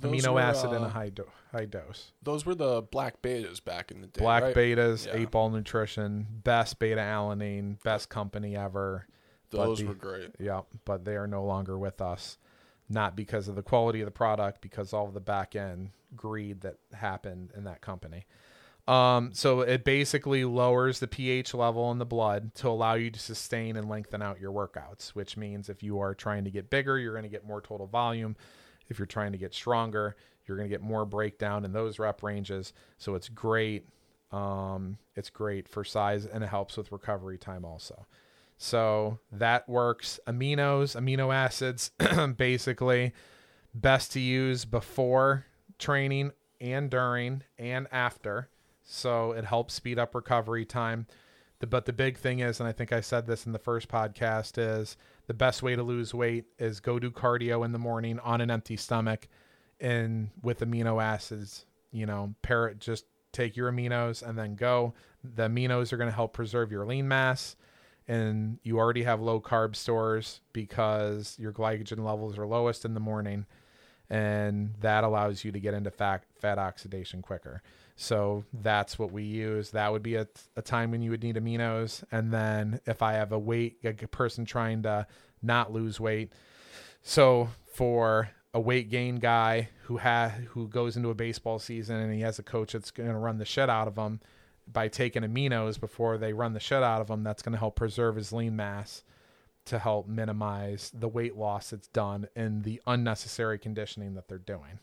Those 0.00 0.22
amino 0.22 0.34
were, 0.34 0.40
acid 0.40 0.72
in 0.72 0.82
uh, 0.82 0.86
a 0.86 0.88
high 0.90 1.08
do- 1.08 1.30
high 1.52 1.64
dose. 1.64 2.12
Those 2.22 2.44
were 2.44 2.54
the 2.54 2.82
black 2.82 3.22
betas 3.22 3.64
back 3.64 3.90
in 3.90 4.02
the 4.02 4.08
day. 4.08 4.20
Black 4.20 4.42
right? 4.42 4.54
betas, 4.54 5.06
Yeah. 5.06 5.14
eight 5.16 5.30
ball 5.30 5.48
nutrition, 5.48 6.26
best 6.44 6.78
beta 6.78 7.00
alanine, 7.00 7.82
best 7.82 8.10
company 8.10 8.56
ever. 8.56 9.06
Those 9.50 9.78
the- 9.78 9.86
were 9.86 9.94
great. 9.94 10.34
Yeah, 10.38 10.62
but 10.84 11.04
they 11.04 11.16
are 11.16 11.26
no 11.28 11.44
longer 11.44 11.78
with 11.78 12.00
us. 12.02 12.36
Not 12.88 13.16
because 13.16 13.48
of 13.48 13.54
the 13.56 13.62
quality 13.62 14.00
of 14.00 14.06
the 14.06 14.10
product, 14.12 14.60
because 14.60 14.92
all 14.92 15.06
of 15.08 15.14
the 15.14 15.20
back 15.20 15.56
end 15.56 15.90
greed 16.14 16.60
that 16.62 16.76
happened 16.92 17.52
in 17.56 17.64
that 17.64 17.80
company. 17.80 18.26
Um, 18.88 19.30
so 19.32 19.62
it 19.62 19.84
basically 19.84 20.44
lowers 20.44 21.00
the 21.00 21.08
pH 21.08 21.54
level 21.54 21.90
in 21.90 21.98
the 21.98 22.06
blood 22.06 22.54
to 22.56 22.68
allow 22.68 22.94
you 22.94 23.10
to 23.10 23.18
sustain 23.18 23.76
and 23.76 23.88
lengthen 23.88 24.22
out 24.22 24.40
your 24.40 24.52
workouts, 24.52 25.08
which 25.08 25.36
means 25.36 25.68
if 25.68 25.82
you 25.82 25.98
are 25.98 26.14
trying 26.14 26.44
to 26.44 26.50
get 26.50 26.70
bigger, 26.70 26.98
you're 26.98 27.12
going 27.12 27.24
to 27.24 27.28
get 27.28 27.44
more 27.44 27.60
total 27.60 27.88
volume. 27.88 28.36
If 28.88 28.98
you're 28.98 29.06
trying 29.06 29.32
to 29.32 29.38
get 29.38 29.54
stronger, 29.54 30.14
you're 30.46 30.56
going 30.56 30.68
to 30.68 30.72
get 30.74 30.82
more 30.82 31.04
breakdown 31.04 31.64
in 31.64 31.72
those 31.72 31.98
rep 31.98 32.22
ranges. 32.22 32.72
So 32.98 33.16
it's 33.16 33.28
great. 33.28 33.88
Um, 34.30 34.98
it's 35.16 35.30
great 35.30 35.68
for 35.68 35.82
size 35.82 36.26
and 36.26 36.44
it 36.44 36.48
helps 36.48 36.76
with 36.76 36.92
recovery 36.92 37.38
time 37.38 37.64
also. 37.64 38.06
So 38.56 39.18
that 39.32 39.68
works. 39.68 40.20
Aminos, 40.26 40.96
amino 40.96 41.34
acids, 41.34 41.90
basically 42.36 43.12
best 43.74 44.12
to 44.12 44.20
use 44.20 44.64
before 44.64 45.46
training 45.78 46.32
and 46.60 46.88
during 46.88 47.42
and 47.58 47.86
after. 47.90 48.48
So 48.86 49.32
it 49.32 49.44
helps 49.44 49.74
speed 49.74 49.98
up 49.98 50.14
recovery 50.14 50.64
time. 50.64 51.06
The, 51.58 51.66
but 51.66 51.86
the 51.86 51.92
big 51.92 52.18
thing 52.18 52.38
is, 52.38 52.60
and 52.60 52.68
I 52.68 52.72
think 52.72 52.92
I 52.92 53.00
said 53.00 53.26
this 53.26 53.46
in 53.46 53.52
the 53.52 53.58
first 53.58 53.88
podcast, 53.88 54.58
is 54.58 54.96
the 55.26 55.34
best 55.34 55.62
way 55.62 55.74
to 55.74 55.82
lose 55.82 56.14
weight 56.14 56.44
is 56.58 56.80
go 56.80 56.98
do 56.98 57.10
cardio 57.10 57.64
in 57.64 57.72
the 57.72 57.78
morning 57.78 58.18
on 58.20 58.40
an 58.40 58.50
empty 58.50 58.76
stomach 58.76 59.28
and 59.80 60.30
with 60.42 60.60
amino 60.60 61.02
acids, 61.02 61.66
you 61.92 62.06
know, 62.06 62.34
pair 62.42 62.68
it, 62.68 62.78
just 62.78 63.06
take 63.32 63.56
your 63.56 63.70
aminos 63.70 64.26
and 64.26 64.38
then 64.38 64.54
go. 64.54 64.94
The 65.24 65.48
aminos 65.48 65.92
are 65.92 65.96
going 65.96 66.10
to 66.10 66.14
help 66.14 66.32
preserve 66.32 66.70
your 66.70 66.86
lean 66.86 67.08
mass 67.08 67.56
and 68.06 68.58
you 68.62 68.78
already 68.78 69.02
have 69.02 69.20
low 69.20 69.40
carb 69.40 69.74
stores 69.74 70.40
because 70.52 71.36
your 71.40 71.52
glycogen 71.52 72.04
levels 72.04 72.38
are 72.38 72.46
lowest 72.46 72.84
in 72.84 72.94
the 72.94 73.00
morning 73.00 73.46
and 74.08 74.74
that 74.80 75.02
allows 75.02 75.44
you 75.44 75.50
to 75.50 75.58
get 75.58 75.74
into 75.74 75.90
fat 75.90 76.22
fat 76.38 76.58
oxidation 76.58 77.22
quicker 77.22 77.62
so 77.96 78.44
that's 78.52 78.98
what 78.98 79.10
we 79.10 79.22
use. 79.22 79.70
That 79.70 79.90
would 79.90 80.02
be 80.02 80.16
a, 80.16 80.28
a 80.54 80.62
time 80.62 80.90
when 80.90 81.00
you 81.00 81.10
would 81.10 81.22
need 81.22 81.36
aminos. 81.36 82.04
And 82.12 82.32
then 82.32 82.80
if 82.86 83.02
i 83.02 83.14
have 83.14 83.32
a 83.32 83.38
weight 83.38 83.78
a 83.82 83.92
person 84.06 84.44
trying 84.44 84.82
to 84.82 85.06
not 85.42 85.72
lose 85.72 85.98
weight. 85.98 86.32
So 87.02 87.48
for 87.72 88.30
a 88.52 88.60
weight 88.60 88.90
gain 88.90 89.16
guy 89.16 89.70
who 89.84 89.98
ha 89.98 90.28
who 90.50 90.68
goes 90.68 90.96
into 90.96 91.10
a 91.10 91.14
baseball 91.14 91.58
season 91.58 91.96
and 91.96 92.12
he 92.12 92.20
has 92.20 92.38
a 92.38 92.42
coach 92.42 92.72
that's 92.72 92.90
going 92.90 93.08
to 93.08 93.16
run 93.16 93.38
the 93.38 93.44
shit 93.44 93.70
out 93.70 93.88
of 93.88 93.96
him 93.96 94.20
by 94.70 94.88
taking 94.88 95.22
aminos 95.22 95.78
before 95.80 96.18
they 96.18 96.32
run 96.32 96.52
the 96.52 96.60
shit 96.60 96.82
out 96.82 97.00
of 97.00 97.08
him, 97.08 97.22
that's 97.22 97.42
going 97.42 97.52
to 97.52 97.58
help 97.58 97.76
preserve 97.76 98.16
his 98.16 98.32
lean 98.32 98.56
mass 98.56 99.04
to 99.66 99.78
help 99.78 100.08
minimize 100.08 100.90
the 100.94 101.08
weight 101.08 101.36
loss 101.36 101.70
that's 101.70 101.88
done 101.88 102.28
and 102.36 102.64
the 102.64 102.80
unnecessary 102.86 103.58
conditioning 103.58 104.14
that 104.14 104.28
they're 104.28 104.38
doing. 104.38 104.80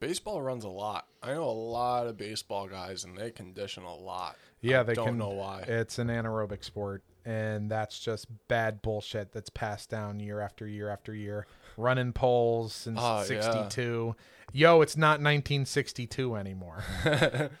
Baseball 0.00 0.42
runs 0.42 0.64
a 0.64 0.68
lot. 0.68 1.06
I 1.22 1.32
know 1.32 1.44
a 1.44 1.50
lot 1.50 2.06
of 2.06 2.16
baseball 2.16 2.66
guys, 2.68 3.04
and 3.04 3.16
they 3.16 3.30
condition 3.30 3.84
a 3.84 3.94
lot. 3.94 4.36
Yeah, 4.60 4.80
I 4.80 4.82
they 4.82 4.94
don't 4.94 5.06
can. 5.08 5.18
know 5.18 5.30
why. 5.30 5.60
It's 5.62 5.98
an 5.98 6.08
anaerobic 6.08 6.64
sport, 6.64 7.02
and 7.24 7.70
that's 7.70 7.98
just 7.98 8.26
bad 8.48 8.82
bullshit 8.82 9.32
that's 9.32 9.50
passed 9.50 9.90
down 9.90 10.20
year 10.20 10.40
after 10.40 10.66
year 10.66 10.88
after 10.90 11.14
year. 11.14 11.46
Running 11.76 12.12
poles 12.12 12.72
since 12.74 12.98
Oh, 13.00 13.18
yeah. 13.20 13.24
'62. 13.24 14.14
Yo, 14.52 14.80
it's 14.82 14.96
not 14.96 15.20
1962 15.20 16.36
anymore. 16.36 16.84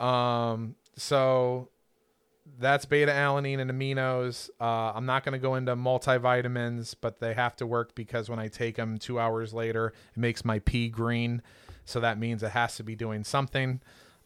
um, 0.00 0.76
so 0.96 1.68
that's 2.58 2.84
beta 2.84 3.10
alanine 3.10 3.58
and 3.58 3.70
aminos. 3.70 4.50
Uh, 4.60 4.92
I'm 4.94 5.06
not 5.06 5.24
going 5.24 5.32
to 5.32 5.38
go 5.38 5.54
into 5.56 5.74
multivitamins, 5.76 6.94
but 7.00 7.18
they 7.20 7.34
have 7.34 7.56
to 7.56 7.66
work 7.66 7.94
because 7.94 8.28
when 8.28 8.38
I 8.38 8.48
take 8.48 8.76
them 8.76 8.98
two 8.98 9.18
hours 9.18 9.52
later, 9.54 9.92
it 10.14 10.18
makes 10.20 10.44
my 10.44 10.58
pee 10.60 10.88
green. 10.88 11.42
So 11.84 12.00
that 12.00 12.18
means 12.18 12.42
it 12.42 12.50
has 12.50 12.76
to 12.76 12.82
be 12.82 12.94
doing 12.94 13.24
something. 13.24 13.80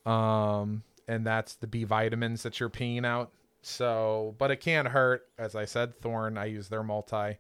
Um, 0.07 0.83
and 1.07 1.27
that's 1.27 1.55
the 1.55 1.67
B 1.67 1.85
vitamins 1.85 2.43
that 2.43 2.61
you're 2.61 2.71
peeing 2.71 3.05
out. 3.05 3.33
So, 3.63 4.35
but 4.39 4.51
it 4.51 4.57
can't 4.57 4.89
hurt. 4.89 5.27
As 5.39 5.55
I 5.55 5.65
said, 5.65 6.01
Thorne, 6.01 6.39
I 6.39 6.47
use 6.47 6.69
their 6.69 6.83
multi. 6.83 7.39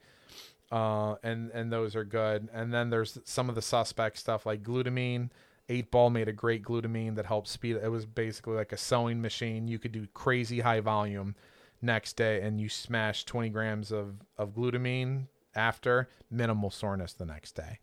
Uh, 0.71 1.15
and, 1.23 1.51
and 1.53 1.73
those 1.73 1.97
are 1.97 2.05
good. 2.05 2.49
And 2.53 2.73
then 2.73 2.91
there's 2.91 3.19
some 3.25 3.49
of 3.49 3.55
the 3.55 3.63
suspect 3.63 4.19
stuff 4.19 4.45
like 4.45 4.63
glutamine. 4.63 5.31
Eight 5.71 5.91
Ball 5.91 6.11
made 6.11 6.29
a 6.29 6.33
great 6.33 6.63
glutamine 6.63 7.15
that 7.17 7.27
helped 7.27 7.49
speed. 7.49 7.77
It 7.77 7.91
was 7.91 8.07
basically 8.07 8.55
like 8.55 8.73
a 8.73 8.77
sewing 8.77 9.21
machine. 9.21 9.69
You 9.69 9.79
could 9.79 9.93
do 9.93 10.07
crazy 10.15 10.61
high 10.61 10.81
volume 10.81 11.35
next 11.83 12.17
day, 12.17 12.41
and 12.41 12.61
you 12.61 12.69
smash 12.69 13.25
20 13.25 13.51
grams 13.51 13.93
of 13.93 14.17
of 14.39 14.55
glutamine 14.55 15.27
after 15.55 16.09
minimal 16.31 16.71
soreness 16.71 17.13
the 17.13 17.27
next 17.27 17.53
day. 17.53 17.79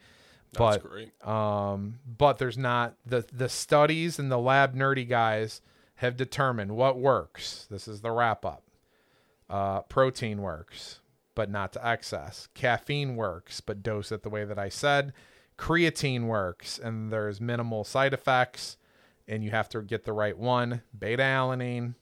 That's 0.53 0.77
but 0.77 0.89
great. 0.89 1.27
um, 1.27 1.99
but 2.05 2.37
there's 2.37 2.57
not 2.57 2.95
the 3.05 3.25
the 3.31 3.49
studies 3.49 4.19
and 4.19 4.31
the 4.31 4.37
lab 4.39 4.75
nerdy 4.75 5.07
guys 5.07 5.61
have 5.95 6.17
determined 6.17 6.75
what 6.75 6.97
works. 6.97 7.67
This 7.69 7.87
is 7.87 8.01
the 8.01 8.11
wrap 8.11 8.45
up. 8.45 8.63
Uh, 9.49 9.81
protein 9.81 10.41
works, 10.41 10.99
but 11.35 11.49
not 11.49 11.71
to 11.73 11.87
excess. 11.87 12.47
Caffeine 12.53 13.15
works, 13.15 13.61
but 13.61 13.83
dose 13.83 14.11
it 14.11 14.23
the 14.23 14.29
way 14.29 14.43
that 14.43 14.57
I 14.59 14.69
said. 14.69 15.13
Creatine 15.57 16.25
works, 16.25 16.79
and 16.79 17.11
there's 17.11 17.39
minimal 17.39 17.83
side 17.83 18.13
effects, 18.13 18.77
and 19.27 19.43
you 19.43 19.51
have 19.51 19.69
to 19.69 19.81
get 19.81 20.03
the 20.03 20.13
right 20.13 20.37
one. 20.37 20.81
Beta 20.97 21.23
alanine, 21.23 21.95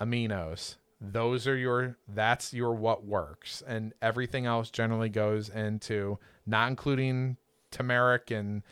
aminos. 0.00 0.76
Those 1.00 1.46
are 1.46 1.56
your 1.56 1.98
that's 2.06 2.54
your 2.54 2.74
what 2.74 3.04
works, 3.04 3.62
and 3.66 3.92
everything 4.00 4.46
else 4.46 4.70
generally 4.70 5.08
goes 5.08 5.48
into 5.48 6.18
not 6.46 6.68
including 6.68 7.36
turmeric 7.74 8.30
and 8.30 8.62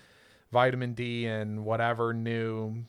vitamin 0.50 0.94
D 0.94 1.26
and 1.26 1.64
whatever 1.64 2.14
new 2.14 2.84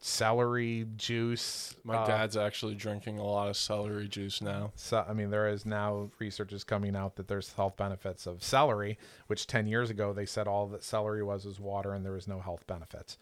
celery 0.00 0.86
juice. 0.96 1.76
My 1.84 1.96
uh, 1.96 2.06
dad's 2.06 2.36
actually 2.36 2.74
drinking 2.74 3.18
a 3.18 3.24
lot 3.24 3.48
of 3.48 3.56
celery 3.56 4.08
juice 4.08 4.40
now. 4.40 4.72
so, 4.74 5.04
I 5.06 5.12
mean, 5.12 5.30
there 5.30 5.48
is 5.48 5.66
now 5.66 6.10
research 6.18 6.52
is 6.52 6.64
coming 6.64 6.96
out 6.96 7.16
that 7.16 7.28
there's 7.28 7.52
health 7.52 7.76
benefits 7.76 8.26
of 8.26 8.42
celery, 8.42 8.98
which 9.26 9.46
10 9.46 9.66
years 9.66 9.90
ago 9.90 10.12
they 10.12 10.26
said 10.26 10.48
all 10.48 10.66
that 10.68 10.82
celery 10.82 11.22
was 11.22 11.44
was 11.44 11.60
water 11.60 11.92
and 11.92 12.04
there 12.04 12.12
was 12.12 12.26
no 12.26 12.40
health 12.40 12.66
benefits. 12.66 13.18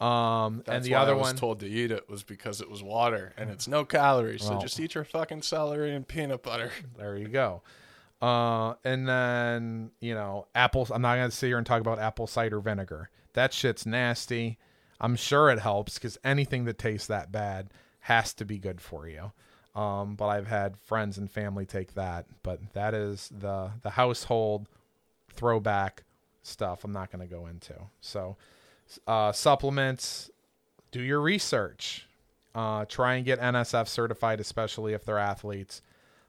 Um, 0.00 0.62
That's 0.64 0.76
and 0.76 0.84
the 0.84 0.92
why 0.92 0.98
other 0.98 1.12
I 1.14 1.16
was 1.16 1.26
one, 1.28 1.36
told 1.36 1.60
to 1.60 1.68
eat 1.68 1.90
it 1.90 2.08
was 2.08 2.22
because 2.22 2.60
it 2.60 2.70
was 2.70 2.82
water 2.82 3.32
and 3.36 3.50
it's 3.50 3.66
no 3.66 3.84
calories. 3.84 4.44
So 4.44 4.58
just 4.60 4.78
eat 4.78 4.94
your 4.94 5.04
fucking 5.04 5.42
celery 5.42 5.92
and 5.92 6.06
peanut 6.06 6.42
butter. 6.42 6.70
there 6.96 7.16
you 7.16 7.28
go. 7.28 7.62
Uh, 8.20 8.74
and 8.84 9.08
then 9.08 9.90
you 10.00 10.14
know, 10.14 10.46
apples. 10.54 10.90
I'm 10.90 11.02
not 11.02 11.16
gonna 11.16 11.30
sit 11.30 11.46
here 11.48 11.58
and 11.58 11.66
talk 11.66 11.80
about 11.80 11.98
apple 11.98 12.26
cider 12.26 12.60
vinegar. 12.60 13.10
That 13.34 13.52
shit's 13.52 13.86
nasty. 13.86 14.58
I'm 15.00 15.14
sure 15.16 15.50
it 15.50 15.60
helps 15.60 15.94
because 15.94 16.18
anything 16.24 16.64
that 16.64 16.78
tastes 16.78 17.06
that 17.06 17.30
bad 17.30 17.70
has 18.00 18.34
to 18.34 18.44
be 18.44 18.58
good 18.58 18.80
for 18.80 19.08
you. 19.08 19.32
Um, 19.74 20.16
but 20.16 20.26
I've 20.26 20.48
had 20.48 20.76
friends 20.76 21.18
and 21.18 21.30
family 21.30 21.64
take 21.64 21.94
that. 21.94 22.26
But 22.42 22.72
that 22.72 22.94
is 22.94 23.30
the 23.36 23.70
the 23.82 23.90
household 23.90 24.66
throwback 25.32 26.02
stuff. 26.42 26.82
I'm 26.84 26.92
not 26.92 27.10
to 27.12 27.26
go 27.26 27.46
into. 27.46 27.74
So, 28.00 28.36
uh, 29.06 29.32
supplements. 29.32 30.30
Do 30.90 31.02
your 31.02 31.20
research. 31.20 32.08
Uh, 32.54 32.86
try 32.86 33.14
and 33.14 33.24
get 33.24 33.38
NSF 33.40 33.86
certified, 33.86 34.40
especially 34.40 34.94
if 34.94 35.04
they're 35.04 35.18
athletes. 35.18 35.82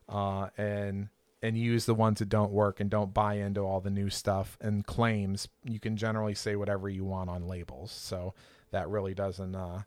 Uh, 0.07 0.49
and 0.57 1.09
and 1.41 1.57
use 1.57 1.85
the 1.85 1.95
ones 1.95 2.19
that 2.19 2.29
don't 2.29 2.51
work 2.51 2.79
and 2.79 2.89
don't 2.89 3.13
buy 3.13 3.35
into 3.35 3.61
all 3.61 3.79
the 3.79 3.89
new 3.89 4.09
stuff 4.09 4.57
and 4.61 4.85
claims. 4.85 5.47
You 5.63 5.79
can 5.79 5.95
generally 5.95 6.35
say 6.35 6.55
whatever 6.55 6.89
you 6.89 7.05
want 7.05 7.29
on 7.29 7.47
labels. 7.47 7.91
So 7.91 8.33
that 8.71 8.89
really 8.89 9.13
doesn't 9.13 9.55
uh, 9.55 9.83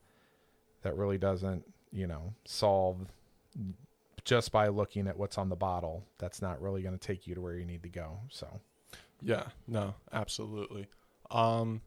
that 0.82 0.96
really 0.96 1.18
doesn't 1.18 1.64
you 1.92 2.07
know 2.07 2.34
solve 2.44 3.07
just 4.24 4.53
by 4.53 4.68
looking 4.68 5.09
at 5.09 5.18
what's 5.18 5.36
on 5.36 5.48
the 5.48 5.57
bottle. 5.57 6.05
That's 6.18 6.40
not 6.40 6.62
really 6.62 6.82
going 6.82 6.98
to 6.98 7.07
take 7.07 7.26
you 7.26 7.34
to 7.34 7.40
where 7.40 7.57
you 7.57 7.66
need 7.66 7.82
to 7.82 7.88
go. 7.88 8.20
So 8.30 8.61
Yeah, 9.20 9.46
no, 9.66 9.94
absolutely. 10.12 10.88
Um, 11.30 11.82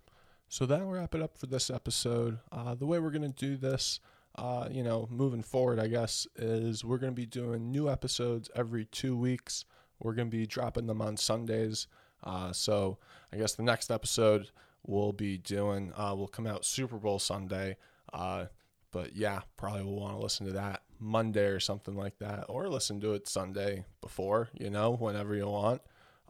so 0.48 0.66
that'll 0.66 0.88
wrap 0.88 1.16
it 1.16 1.22
up 1.22 1.38
for 1.38 1.48
this 1.48 1.70
episode. 1.70 2.40
Uh, 2.52 2.76
the 2.76 2.86
way 2.86 3.00
we're 3.00 3.12
gonna 3.12 3.30
do 3.30 3.58
this, 3.58 4.00
uh, 4.38 4.68
you 4.72 4.84
know, 4.84 5.08
moving 5.10 5.44
forward, 5.44 5.80
I 5.80 5.88
guess, 5.88 6.28
is 6.36 6.84
we're 6.84 6.98
gonna 6.98 7.12
be 7.14 7.26
doing 7.26 7.72
new 7.72 7.90
episodes 7.90 8.50
every 8.56 8.86
two 8.86 9.16
weeks. 9.16 9.66
We're 10.00 10.14
gonna 10.14 10.30
be 10.30 10.46
dropping 10.46 10.88
them 10.88 11.02
on 11.02 11.18
Sundays. 11.18 11.88
Uh, 12.24 12.52
so 12.52 12.98
I 13.32 13.38
guess 13.38 13.54
the 13.54 13.64
next 13.64 13.92
episode 13.92 14.50
we'll 14.88 15.14
be 15.14 15.38
doing 15.38 15.92
uh, 15.98 16.14
will 16.16 16.28
come 16.28 16.48
out 16.48 16.66
Super 16.66 16.98
Bowl 16.98 17.20
Sunday. 17.20 17.78
Uh, 18.14 18.46
but 18.92 19.16
yeah, 19.16 19.42
probably 19.58 19.84
will 19.84 20.00
want 20.00 20.16
to 20.16 20.22
listen 20.22 20.46
to 20.48 20.54
that 20.54 20.84
Monday 21.00 21.46
or 21.48 21.60
something 21.60 21.96
like 21.96 22.18
that, 22.20 22.46
or 22.48 22.70
listen 22.70 23.02
to 23.02 23.14
it 23.14 23.28
Sunday 23.28 23.86
before, 24.02 24.50
you 24.54 24.70
know, 24.70 24.96
whenever 24.96 25.36
you 25.36 25.48
want. 25.48 25.82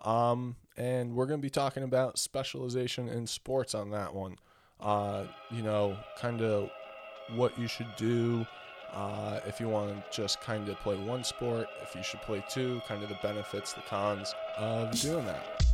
Um, 0.03 0.56
and 0.78 1.16
we're 1.16 1.28
going 1.28 1.39
to 1.39 1.45
be 1.45 1.49
talking 1.49 1.84
about 1.84 2.18
specialization 2.18 3.08
in 3.08 3.28
sports 3.28 3.76
on 3.76 3.91
that 3.91 4.14
one. 4.14 4.38
Uh, 4.80 5.26
you 5.51 5.62
know, 5.62 5.97
kind 6.18 6.41
of 6.41 6.70
what 7.34 7.57
you 7.57 7.67
should 7.67 7.93
do 7.95 8.45
uh, 8.93 9.39
if 9.45 9.59
you 9.59 9.67
want 9.67 9.89
to 9.89 10.03
just 10.21 10.39
kind 10.41 10.69
of 10.69 10.80
play 10.80 10.95
one 10.95 11.23
sport, 11.23 11.67
if 11.82 11.95
you 11.95 12.03
should 12.03 12.21
play 12.21 12.43
two, 12.49 12.82
kind 12.88 13.03
of 13.03 13.09
the 13.09 13.17
benefits, 13.21 13.73
the 13.73 13.82
cons 13.82 14.34
of 14.57 14.91
doing 15.01 15.26
that. 15.26 15.65